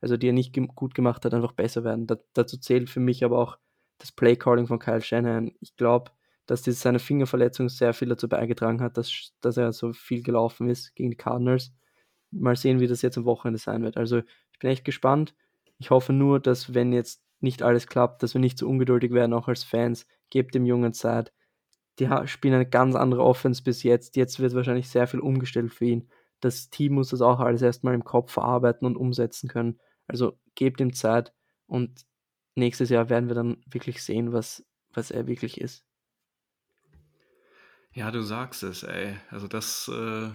also 0.00 0.16
die 0.16 0.28
er 0.28 0.32
nicht 0.32 0.54
ge 0.54 0.66
gut 0.74 0.94
gemacht 0.94 1.22
hat, 1.26 1.34
einfach 1.34 1.52
besser 1.52 1.84
werden. 1.84 2.06
Da 2.06 2.16
dazu 2.32 2.56
zählt 2.56 2.88
für 2.88 3.00
mich 3.00 3.24
aber 3.24 3.38
auch 3.38 3.58
das 3.98 4.10
Play-Calling 4.10 4.66
von 4.66 4.78
Kyle 4.78 5.02
Shanahan. 5.02 5.52
Ich 5.60 5.76
glaube, 5.76 6.10
dass 6.46 6.62
diese, 6.62 6.78
seine 6.78 6.98
Fingerverletzung 6.98 7.68
sehr 7.68 7.92
viel 7.92 8.08
dazu 8.08 8.26
beigetragen 8.26 8.80
hat, 8.80 8.96
dass, 8.96 9.32
dass 9.42 9.58
er 9.58 9.72
so 9.74 9.92
viel 9.92 10.22
gelaufen 10.22 10.70
ist 10.70 10.94
gegen 10.94 11.10
die 11.10 11.16
Cardinals. 11.16 11.74
Mal 12.30 12.56
sehen, 12.56 12.80
wie 12.80 12.86
das 12.86 13.02
jetzt 13.02 13.18
am 13.18 13.26
Wochenende 13.26 13.58
sein 13.58 13.82
wird. 13.82 13.98
Also 13.98 14.20
ich 14.52 14.58
bin 14.58 14.70
echt 14.70 14.86
gespannt. 14.86 15.34
Ich 15.76 15.90
hoffe 15.90 16.14
nur, 16.14 16.40
dass 16.40 16.72
wenn 16.72 16.94
jetzt 16.94 17.22
nicht 17.40 17.62
alles 17.62 17.86
klappt, 17.86 18.22
dass 18.22 18.32
wir 18.32 18.40
nicht 18.40 18.56
so 18.56 18.66
ungeduldig 18.66 19.12
werden, 19.12 19.34
auch 19.34 19.48
als 19.48 19.62
Fans. 19.62 20.06
Gebt 20.30 20.54
dem 20.54 20.64
Jungen 20.64 20.94
Zeit. 20.94 21.34
Die 21.98 22.08
spielen 22.26 22.54
eine 22.54 22.68
ganz 22.68 22.94
andere 22.94 23.24
Offense 23.24 23.62
bis 23.62 23.82
jetzt. 23.82 24.16
Jetzt 24.16 24.40
wird 24.40 24.54
wahrscheinlich 24.54 24.88
sehr 24.88 25.06
viel 25.06 25.20
umgestellt 25.20 25.72
für 25.72 25.86
ihn. 25.86 26.08
Das 26.40 26.70
Team 26.70 26.94
muss 26.94 27.10
das 27.10 27.20
auch 27.20 27.40
alles 27.40 27.62
erstmal 27.62 27.94
im 27.94 28.04
Kopf 28.04 28.32
verarbeiten 28.32 28.86
und 28.86 28.96
umsetzen 28.96 29.48
können. 29.48 29.80
Also 30.06 30.38
gebt 30.54 30.80
ihm 30.80 30.92
Zeit 30.92 31.32
und 31.66 32.06
nächstes 32.54 32.90
Jahr 32.90 33.08
werden 33.08 33.28
wir 33.28 33.34
dann 33.34 33.58
wirklich 33.66 34.02
sehen, 34.02 34.32
was, 34.32 34.64
was 34.92 35.10
er 35.10 35.26
wirklich 35.26 35.60
ist. 35.60 35.84
Ja, 37.92 38.10
du 38.10 38.22
sagst 38.22 38.62
es, 38.62 38.84
ey. 38.84 39.16
Also 39.30 39.48
das 39.48 39.90
äh, 39.92 40.30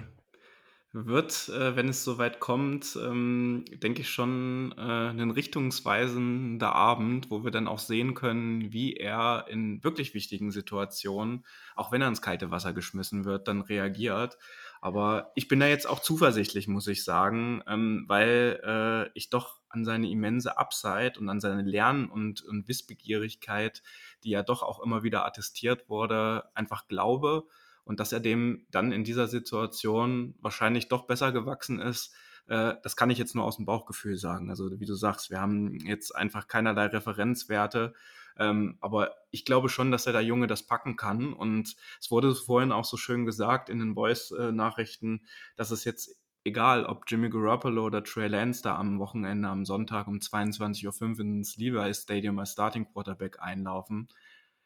wird, 0.93 1.49
äh, 1.49 1.75
wenn 1.75 1.89
es 1.89 2.03
soweit 2.03 2.39
kommt, 2.39 2.95
ähm, 3.01 3.65
denke 3.73 4.01
ich 4.01 4.09
schon 4.09 4.73
äh, 4.77 5.09
ein 5.09 5.31
richtungsweisender 5.31 6.73
Abend, 6.75 7.31
wo 7.31 7.43
wir 7.43 7.49
dann 7.49 7.67
auch 7.67 7.79
sehen 7.79 8.13
können, 8.13 8.71
wie 8.71 8.93
er 8.95 9.45
in 9.49 9.83
wirklich 9.83 10.13
wichtigen 10.13 10.51
Situationen, 10.51 11.45
auch 11.75 11.91
wenn 11.91 12.01
er 12.03 12.09
ins 12.09 12.21
kalte 12.21 12.51
Wasser 12.51 12.73
geschmissen 12.73 13.25
wird, 13.25 13.47
dann 13.47 13.61
reagiert. 13.61 14.37
Aber 14.81 15.31
ich 15.33 15.47
bin 15.47 15.59
da 15.59 15.65
jetzt 15.65 15.89
auch 15.89 15.99
zuversichtlich, 15.99 16.67
muss 16.67 16.87
ich 16.87 17.03
sagen, 17.03 17.63
ähm, 17.67 18.05
weil 18.07 18.59
äh, 18.63 19.09
ich 19.15 19.31
doch 19.31 19.61
an 19.69 19.85
seine 19.85 20.09
immense 20.11 20.59
Upside 20.59 21.13
und 21.19 21.27
an 21.27 21.39
seine 21.39 21.63
Lern- 21.63 22.07
und, 22.07 22.43
und 22.43 22.67
Wissbegierigkeit, 22.67 23.81
die 24.23 24.29
ja 24.29 24.43
doch 24.43 24.61
auch 24.61 24.79
immer 24.83 25.01
wieder 25.01 25.25
attestiert 25.25 25.89
wurde, 25.89 26.43
einfach 26.53 26.87
glaube 26.87 27.47
und 27.85 27.99
dass 27.99 28.11
er 28.11 28.19
dem 28.19 28.65
dann 28.71 28.91
in 28.91 29.03
dieser 29.03 29.27
Situation 29.27 30.35
wahrscheinlich 30.39 30.87
doch 30.87 31.05
besser 31.05 31.31
gewachsen 31.31 31.79
ist, 31.79 32.13
äh, 32.47 32.75
das 32.83 32.95
kann 32.95 33.09
ich 33.09 33.17
jetzt 33.17 33.35
nur 33.35 33.45
aus 33.45 33.57
dem 33.57 33.65
Bauchgefühl 33.65 34.17
sagen. 34.17 34.49
Also 34.49 34.79
wie 34.79 34.85
du 34.85 34.95
sagst, 34.95 35.29
wir 35.29 35.39
haben 35.39 35.79
jetzt 35.85 36.15
einfach 36.15 36.47
keinerlei 36.47 36.87
Referenzwerte, 36.87 37.93
ähm, 38.37 38.77
aber 38.81 39.13
ich 39.31 39.45
glaube 39.45 39.69
schon, 39.69 39.91
dass 39.91 40.07
er 40.07 40.13
der 40.13 40.23
Junge 40.23 40.47
das 40.47 40.63
packen 40.63 40.95
kann. 40.95 41.33
Und 41.33 41.75
es 41.99 42.11
wurde 42.11 42.33
vorhin 42.35 42.71
auch 42.71 42.85
so 42.85 42.97
schön 42.97 43.25
gesagt 43.25 43.69
in 43.69 43.79
den 43.79 43.95
Voice-Nachrichten, 43.95 45.21
dass 45.55 45.71
es 45.71 45.83
jetzt 45.83 46.17
egal, 46.43 46.85
ob 46.85 47.05
Jimmy 47.07 47.29
Garoppolo 47.29 47.85
oder 47.85 48.03
Trey 48.03 48.27
Lance 48.27 48.61
da 48.61 48.75
am 48.75 48.99
Wochenende, 48.99 49.47
am 49.47 49.65
Sonntag 49.65 50.07
um 50.07 50.17
22.05 50.17 51.01
Uhr 51.01 51.19
ins 51.19 51.57
Levi 51.57 51.93
Stadium 51.93 52.39
als 52.39 52.51
Starting 52.51 52.85
Quarterback 52.91 53.41
einlaufen, 53.41 54.09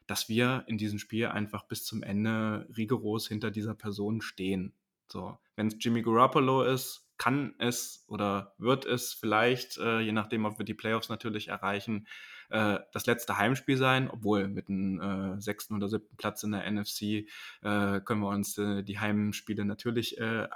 dass 0.08 0.30
wir 0.30 0.64
in 0.68 0.78
diesem 0.78 1.00
Spiel 1.00 1.28
einfach 1.28 1.64
bis 1.68 1.86
zum 1.86 2.02
Ende 2.02 2.68
rigoros 2.76 3.28
hinter 3.28 3.52
dieser 3.52 3.76
Person 3.76 4.22
stehen. 4.22 4.74
So, 5.08 5.38
wenn 5.56 5.68
es 5.68 5.76
Jimmy 5.80 6.02
Garoppolo 6.02 6.64
ist, 6.64 7.08
kann 7.18 7.56
es 7.58 8.06
oder 8.08 8.54
wird 8.58 8.86
es 8.86 9.14
vielleicht, 9.14 9.78
äh, 9.78 10.00
je 10.00 10.12
nachdem, 10.12 10.46
ob 10.46 10.58
wir 10.60 10.66
die 10.66 10.74
Playoffs 10.74 11.10
natürlich 11.10 11.48
erreichen, 11.48 12.08
äh, 12.50 12.80
das 12.94 13.06
letzte 13.06 13.38
Heimspiel 13.38 13.78
sein, 13.78 14.10
obwohl 14.10 14.48
mit 14.48 14.70
einem 14.70 15.02
äh, 15.02 15.42
sechsten 15.42 15.76
oder 15.76 15.88
siebten 15.88 16.16
Platz 16.16 16.44
in 16.44 16.52
der 16.52 16.70
NFC 16.70 17.02
äh, 17.02 18.00
können 18.02 18.22
wir 18.22 18.30
uns 18.30 18.58
äh, 18.58 18.84
die 18.84 19.00
Heimspiele 19.00 19.66
natürlich 19.66 20.18
äh, 20.20 20.48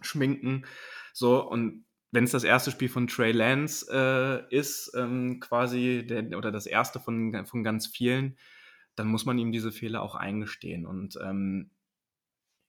abschminken. 0.00 0.66
so, 1.12 1.48
und 1.48 1.84
wenn 2.10 2.24
es 2.24 2.30
das 2.30 2.44
erste 2.44 2.70
Spiel 2.70 2.88
von 2.88 3.06
Trey 3.06 3.32
Lance 3.32 3.86
äh, 3.90 4.54
ist, 4.54 4.92
ähm, 4.96 5.40
quasi, 5.40 6.06
der, 6.06 6.36
oder 6.36 6.50
das 6.50 6.66
erste 6.66 7.00
von, 7.00 7.44
von 7.46 7.62
ganz 7.62 7.86
vielen, 7.86 8.38
dann 8.94 9.08
muss 9.08 9.26
man 9.26 9.38
ihm 9.38 9.52
diese 9.52 9.72
Fehler 9.72 10.02
auch 10.02 10.14
eingestehen. 10.14 10.86
Und 10.86 11.18
ähm, 11.22 11.70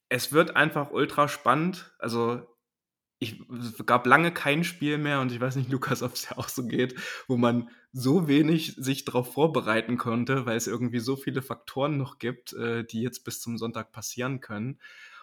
es 0.10 0.34
wird 0.34 0.56
einfach 0.56 0.92
ultra 0.92 1.28
spannend. 1.28 1.96
Also 2.00 2.48
ich, 3.20 3.42
es 3.60 3.86
gab 3.86 4.06
lange 4.06 4.32
kein 4.32 4.64
Spiel 4.64 4.98
mehr 4.98 5.22
und 5.22 5.32
ich 5.32 5.40
weiß 5.40 5.56
nicht, 5.56 5.70
Lukas, 5.72 6.04
ob 6.04 6.14
es 6.14 6.30
ja 6.30 6.38
auch 6.38 6.50
so 6.50 6.66
geht, 6.66 6.96
wo 7.28 7.38
man 7.38 7.70
so 7.92 8.28
wenig 8.28 8.76
sich 8.78 9.06
darauf 9.06 9.34
vorbereiten 9.34 9.98
konnte, 9.98 10.46
weil 10.46 10.58
es 10.58 10.68
irgendwie 10.68 11.00
so 11.00 11.16
viele 11.16 11.42
Faktoren 11.42 11.98
noch 11.98 12.20
gibt, 12.20 12.54
äh, 12.54 12.84
die 12.84 13.02
jetzt 13.02 13.24
bis 13.24 13.42
zum 13.42 13.58
Sonntag 13.58 13.92
passieren 13.92 14.40
können. 14.42 14.80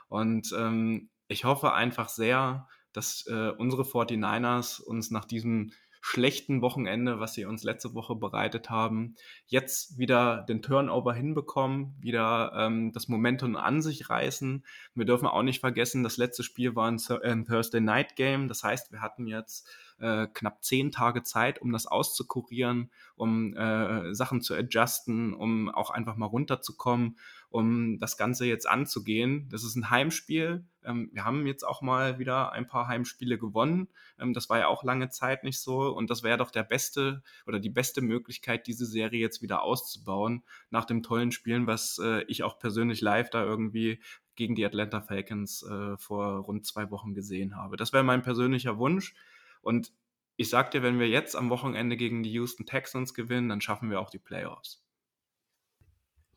Und 0.09 0.55
ähm, 0.57 1.11
ich 1.29 1.45
hoffe 1.45 1.73
einfach 1.73 2.09
sehr, 2.09 2.69
dass 2.97 3.26
äh, 3.26 3.51
unsere 3.59 3.82
49ers 3.82 4.80
uns 4.80 5.11
nach 5.11 5.26
diesem 5.26 5.72
schlechten 6.01 6.62
Wochenende, 6.62 7.18
was 7.18 7.34
sie 7.34 7.47
uns 7.47 7.64
letzte 7.64 7.92
Woche 7.94 8.14
bereitet 8.14 8.70
haben, 8.70 9.16
jetzt 9.47 9.99
wieder 9.99 10.44
den 10.49 10.62
Turnover 10.62 11.12
hinbekommen, 11.12 11.97
wieder 11.99 12.53
ähm, 12.57 12.92
das 12.92 13.09
Momentum 13.09 13.57
an 13.57 13.82
sich 13.82 14.09
reißen. 14.09 14.64
Wir 14.94 15.05
dürfen 15.05 15.26
auch 15.26 15.42
nicht 15.42 15.61
vergessen, 15.61 16.05
das 16.05 16.16
letzte 16.16 16.44
Spiel 16.44 16.76
war 16.76 16.88
ein, 16.88 17.01
ein 17.24 17.44
Thursday 17.44 17.80
Night 17.80 18.14
Game. 18.14 18.47
Das 18.47 18.62
heißt, 18.62 18.92
wir 18.92 19.01
hatten 19.01 19.26
jetzt 19.26 19.68
äh, 19.99 20.26
knapp 20.26 20.62
zehn 20.64 20.92
Tage 20.92 21.22
Zeit, 21.22 21.61
um 21.61 21.72
das 21.72 21.86
auszukurieren, 21.86 22.90
um 23.14 23.55
äh, 23.55 24.14
Sachen 24.14 24.40
zu 24.40 24.55
adjusten, 24.55 25.34
um 25.34 25.68
auch 25.68 25.90
einfach 25.90 26.16
mal 26.16 26.26
runterzukommen 26.26 27.16
um 27.57 27.99
das 27.99 28.16
Ganze 28.16 28.44
jetzt 28.44 28.68
anzugehen. 28.68 29.49
Das 29.51 29.64
ist 29.64 29.76
ein 29.76 29.88
Heimspiel. 29.90 30.66
Ähm, 30.84 31.11
wir 31.12 31.24
haben 31.24 31.47
jetzt 31.47 31.64
auch 31.64 31.80
mal 31.80 32.18
wieder 32.18 32.53
ein 32.53 32.66
paar 32.66 32.88
Heimspiele 32.88 33.38
gewonnen. 33.38 33.88
Ähm, 34.18 34.34
das 34.34 34.51
war 34.51 34.59
ja 34.59 34.68
auch 34.68 34.84
lange 34.84 35.09
Zeit 35.09 35.44
nicht 35.44 35.61
so. 35.61 35.88
Und 35.88 36.11
das 36.11 36.22
wäre 36.22 36.38
doch 36.38 36.51
der 36.51 36.64
beste 36.64 37.22
oder 37.47 37.59
die 37.59 37.70
beste 37.70 38.03
Möglichkeit, 38.03 38.66
diese 38.66 38.84
Serie 38.84 39.20
jetzt 39.20 39.42
wieder 39.42 39.62
auszubauen 39.62 40.42
nach 40.70 40.84
dem 40.84 41.03
tollen 41.03 41.32
Spielen, 41.32 41.66
was 41.66 41.99
äh, 42.03 42.24
ich 42.24 42.42
auch 42.42 42.59
persönlich 42.59 43.01
live 43.01 43.30
da 43.30 43.42
irgendwie 43.44 44.01
gegen 44.34 44.55
die 44.55 44.66
Atlanta 44.66 45.01
Falcons 45.01 45.62
äh, 45.62 45.97
vor 45.97 46.40
rund 46.40 46.66
zwei 46.66 46.90
Wochen 46.90 47.14
gesehen 47.14 47.57
habe. 47.57 47.76
Das 47.76 47.92
wäre 47.92 48.05
mein 48.05 48.22
persönlicher 48.22 48.76
Wunsch. 48.76 49.14
Und 49.63 49.93
ich 50.37 50.51
sag 50.51 50.71
dir, 50.71 50.83
wenn 50.83 50.99
wir 50.99 51.09
jetzt 51.09 51.35
am 51.37 51.51
Wochenende 51.51 51.97
gegen 51.97 52.23
die 52.23 52.33
Houston 52.33 52.67
Texans 52.67 53.15
gewinnen, 53.15 53.49
dann 53.49 53.61
schaffen 53.61 53.91
wir 53.91 54.01
auch 54.01 54.11
die 54.11 54.19
Playoffs 54.19 54.87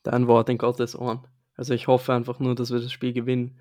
dein 0.03 0.27
Wort 0.27 0.49
in 0.49 0.57
Gottes 0.57 0.97
Ohren. 0.97 1.27
Also 1.55 1.73
ich 1.73 1.87
hoffe 1.87 2.13
einfach 2.13 2.39
nur, 2.39 2.55
dass 2.55 2.71
wir 2.71 2.79
das 2.79 2.91
Spiel 2.91 3.13
gewinnen. 3.13 3.59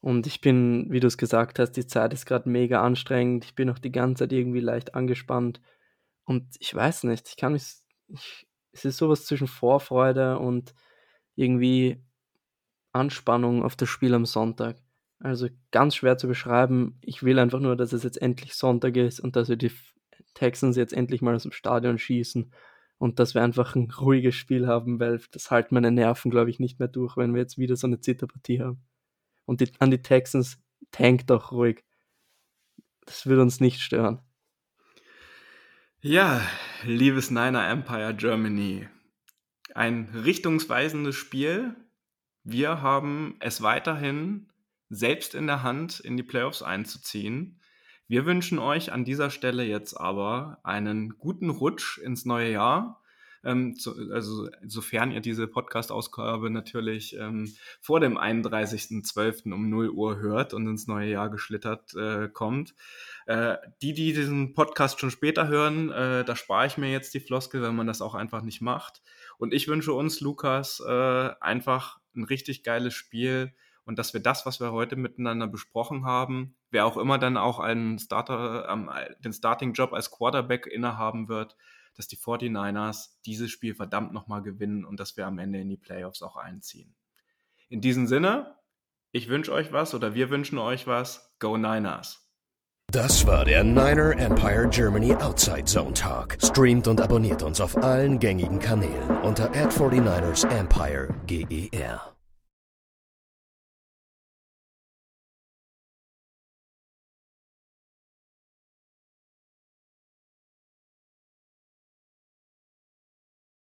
Und 0.00 0.26
ich 0.26 0.40
bin, 0.40 0.86
wie 0.90 1.00
du 1.00 1.06
es 1.06 1.18
gesagt 1.18 1.58
hast, 1.58 1.72
die 1.72 1.86
Zeit 1.86 2.12
ist 2.12 2.26
gerade 2.26 2.48
mega 2.48 2.82
anstrengend. 2.82 3.44
Ich 3.44 3.54
bin 3.54 3.70
auch 3.70 3.78
die 3.78 3.92
ganze 3.92 4.24
Zeit 4.24 4.32
irgendwie 4.32 4.60
leicht 4.60 4.94
angespannt. 4.94 5.60
Und 6.24 6.56
ich 6.58 6.74
weiß 6.74 7.04
nicht, 7.04 7.28
ich 7.28 7.36
kann 7.36 7.52
mich. 7.52 7.76
Ich, 8.08 8.46
es 8.72 8.84
ist 8.84 8.98
sowas 8.98 9.24
zwischen 9.24 9.46
Vorfreude 9.46 10.38
und 10.38 10.74
irgendwie 11.34 12.04
Anspannung 12.92 13.62
auf 13.62 13.74
das 13.74 13.88
Spiel 13.88 14.14
am 14.14 14.26
Sonntag. 14.26 14.76
Also 15.18 15.48
ganz 15.70 15.96
schwer 15.96 16.18
zu 16.18 16.28
beschreiben. 16.28 16.98
Ich 17.00 17.22
will 17.22 17.38
einfach 17.38 17.60
nur, 17.60 17.76
dass 17.76 17.92
es 17.92 18.02
jetzt 18.02 18.20
endlich 18.20 18.54
Sonntag 18.54 18.96
ist 18.96 19.20
und 19.20 19.36
dass 19.36 19.48
wir 19.48 19.56
die 19.56 19.72
Texans 20.34 20.76
jetzt 20.76 20.92
endlich 20.92 21.22
mal 21.22 21.34
aus 21.34 21.44
dem 21.44 21.52
Stadion 21.52 21.98
schießen 21.98 22.52
und 22.98 23.18
dass 23.18 23.34
wir 23.34 23.42
einfach 23.42 23.74
ein 23.74 23.90
ruhiges 23.90 24.34
Spiel 24.34 24.66
haben, 24.66 25.00
weil 25.00 25.20
das 25.32 25.50
halten 25.50 25.74
meine 25.74 25.90
Nerven, 25.90 26.30
glaube 26.30 26.50
ich, 26.50 26.60
nicht 26.60 26.78
mehr 26.78 26.88
durch, 26.88 27.16
wenn 27.16 27.34
wir 27.34 27.40
jetzt 27.40 27.58
wieder 27.58 27.76
so 27.76 27.86
eine 27.86 28.00
Zitterpartie 28.00 28.60
haben. 28.60 28.82
Und 29.44 29.60
die, 29.60 29.70
an 29.78 29.90
die 29.90 30.02
Texans 30.02 30.58
tankt 30.90 31.30
doch 31.30 31.52
ruhig. 31.52 31.84
Das 33.04 33.26
würde 33.26 33.42
uns 33.42 33.60
nicht 33.60 33.80
stören. 33.80 34.20
Ja, 36.00 36.40
liebes 36.84 37.30
Niner 37.30 37.68
Empire 37.68 38.14
Germany. 38.14 38.88
Ein 39.74 40.08
richtungsweisendes 40.14 41.14
Spiel. 41.14 41.74
Wir 42.44 42.82
haben 42.82 43.36
es 43.40 43.62
weiterhin 43.62 44.48
selbst 44.88 45.34
in 45.34 45.46
der 45.46 45.62
Hand, 45.62 46.00
in 46.00 46.16
die 46.16 46.22
Playoffs 46.22 46.62
einzuziehen. 46.62 47.60
Wir 48.08 48.24
wünschen 48.24 48.58
euch 48.58 48.92
an 48.92 49.04
dieser 49.04 49.30
Stelle 49.30 49.64
jetzt 49.64 49.94
aber 49.94 50.58
einen 50.62 51.18
guten 51.18 51.50
Rutsch 51.50 51.98
ins 51.98 52.24
neue 52.24 52.52
Jahr. 52.52 53.02
Ähm, 53.44 53.76
zu, 53.76 53.94
also 54.12 54.48
sofern 54.66 55.12
ihr 55.12 55.20
diese 55.20 55.46
Podcast-Ausgabe 55.46 56.50
natürlich 56.50 57.16
ähm, 57.16 57.52
vor 57.80 58.00
dem 58.00 58.18
31.12. 58.18 59.52
um 59.52 59.68
0 59.70 59.90
Uhr 59.90 60.18
hört 60.18 60.52
und 60.52 60.66
ins 60.66 60.86
neue 60.88 61.10
Jahr 61.10 61.30
geschlittert 61.30 61.94
äh, 61.94 62.28
kommt. 62.28 62.74
Äh, 63.26 63.56
die, 63.82 63.92
die 63.92 64.12
diesen 64.12 64.54
Podcast 64.54 64.98
schon 64.98 65.10
später 65.12 65.48
hören, 65.48 65.90
äh, 65.90 66.24
da 66.24 66.34
spare 66.34 66.66
ich 66.66 66.76
mir 66.76 66.90
jetzt 66.90 67.14
die 67.14 67.20
Floskel, 67.20 67.62
wenn 67.62 67.76
man 67.76 67.86
das 67.86 68.02
auch 68.02 68.14
einfach 68.14 68.42
nicht 68.42 68.62
macht. 68.62 69.02
Und 69.38 69.52
ich 69.52 69.68
wünsche 69.68 69.92
uns, 69.92 70.20
Lukas, 70.20 70.80
äh, 70.80 71.30
einfach 71.40 71.98
ein 72.16 72.24
richtig 72.24 72.64
geiles 72.64 72.94
Spiel 72.94 73.52
und 73.86 73.98
dass 73.98 74.12
wir 74.12 74.20
das, 74.20 74.44
was 74.44 74.60
wir 74.60 74.72
heute 74.72 74.96
miteinander 74.96 75.46
besprochen 75.46 76.04
haben, 76.04 76.56
wer 76.70 76.84
auch 76.84 76.96
immer 76.96 77.18
dann 77.18 77.36
auch 77.36 77.60
einen 77.60 77.98
Starter, 77.98 78.68
ähm, 78.68 78.90
den 79.20 79.32
Starting-Job 79.32 79.92
als 79.92 80.10
Quarterback 80.10 80.66
innehaben 80.66 81.28
wird, 81.28 81.56
dass 81.94 82.08
die 82.08 82.16
49ers 82.16 83.12
dieses 83.24 83.50
Spiel 83.50 83.74
verdammt 83.74 84.12
nochmal 84.12 84.42
gewinnen 84.42 84.84
und 84.84 85.00
dass 85.00 85.16
wir 85.16 85.26
am 85.26 85.38
Ende 85.38 85.60
in 85.60 85.68
die 85.68 85.76
Playoffs 85.78 86.20
auch 86.20 86.36
einziehen. 86.36 86.94
In 87.68 87.80
diesem 87.80 88.06
Sinne, 88.06 88.56
ich 89.12 89.28
wünsche 89.28 89.52
euch 89.52 89.72
was 89.72 89.94
oder 89.94 90.14
wir 90.14 90.30
wünschen 90.30 90.58
euch 90.58 90.86
was. 90.86 91.34
Go 91.38 91.56
Niners! 91.56 92.22
Das 92.92 93.26
war 93.26 93.44
der 93.44 93.64
Niner 93.64 94.16
Empire 94.18 94.68
Germany 94.68 95.14
Outside 95.14 95.64
Zone 95.64 95.94
Talk. 95.94 96.36
Streamt 96.40 96.86
und 96.86 97.00
abonniert 97.00 97.42
uns 97.42 97.60
auf 97.60 97.76
allen 97.76 98.18
gängigen 98.18 98.58
Kanälen 98.58 99.16
unter 99.22 99.50
ad 99.50 99.76
49 99.76 100.44
ersempire 100.50 101.08
GER. 101.26 102.15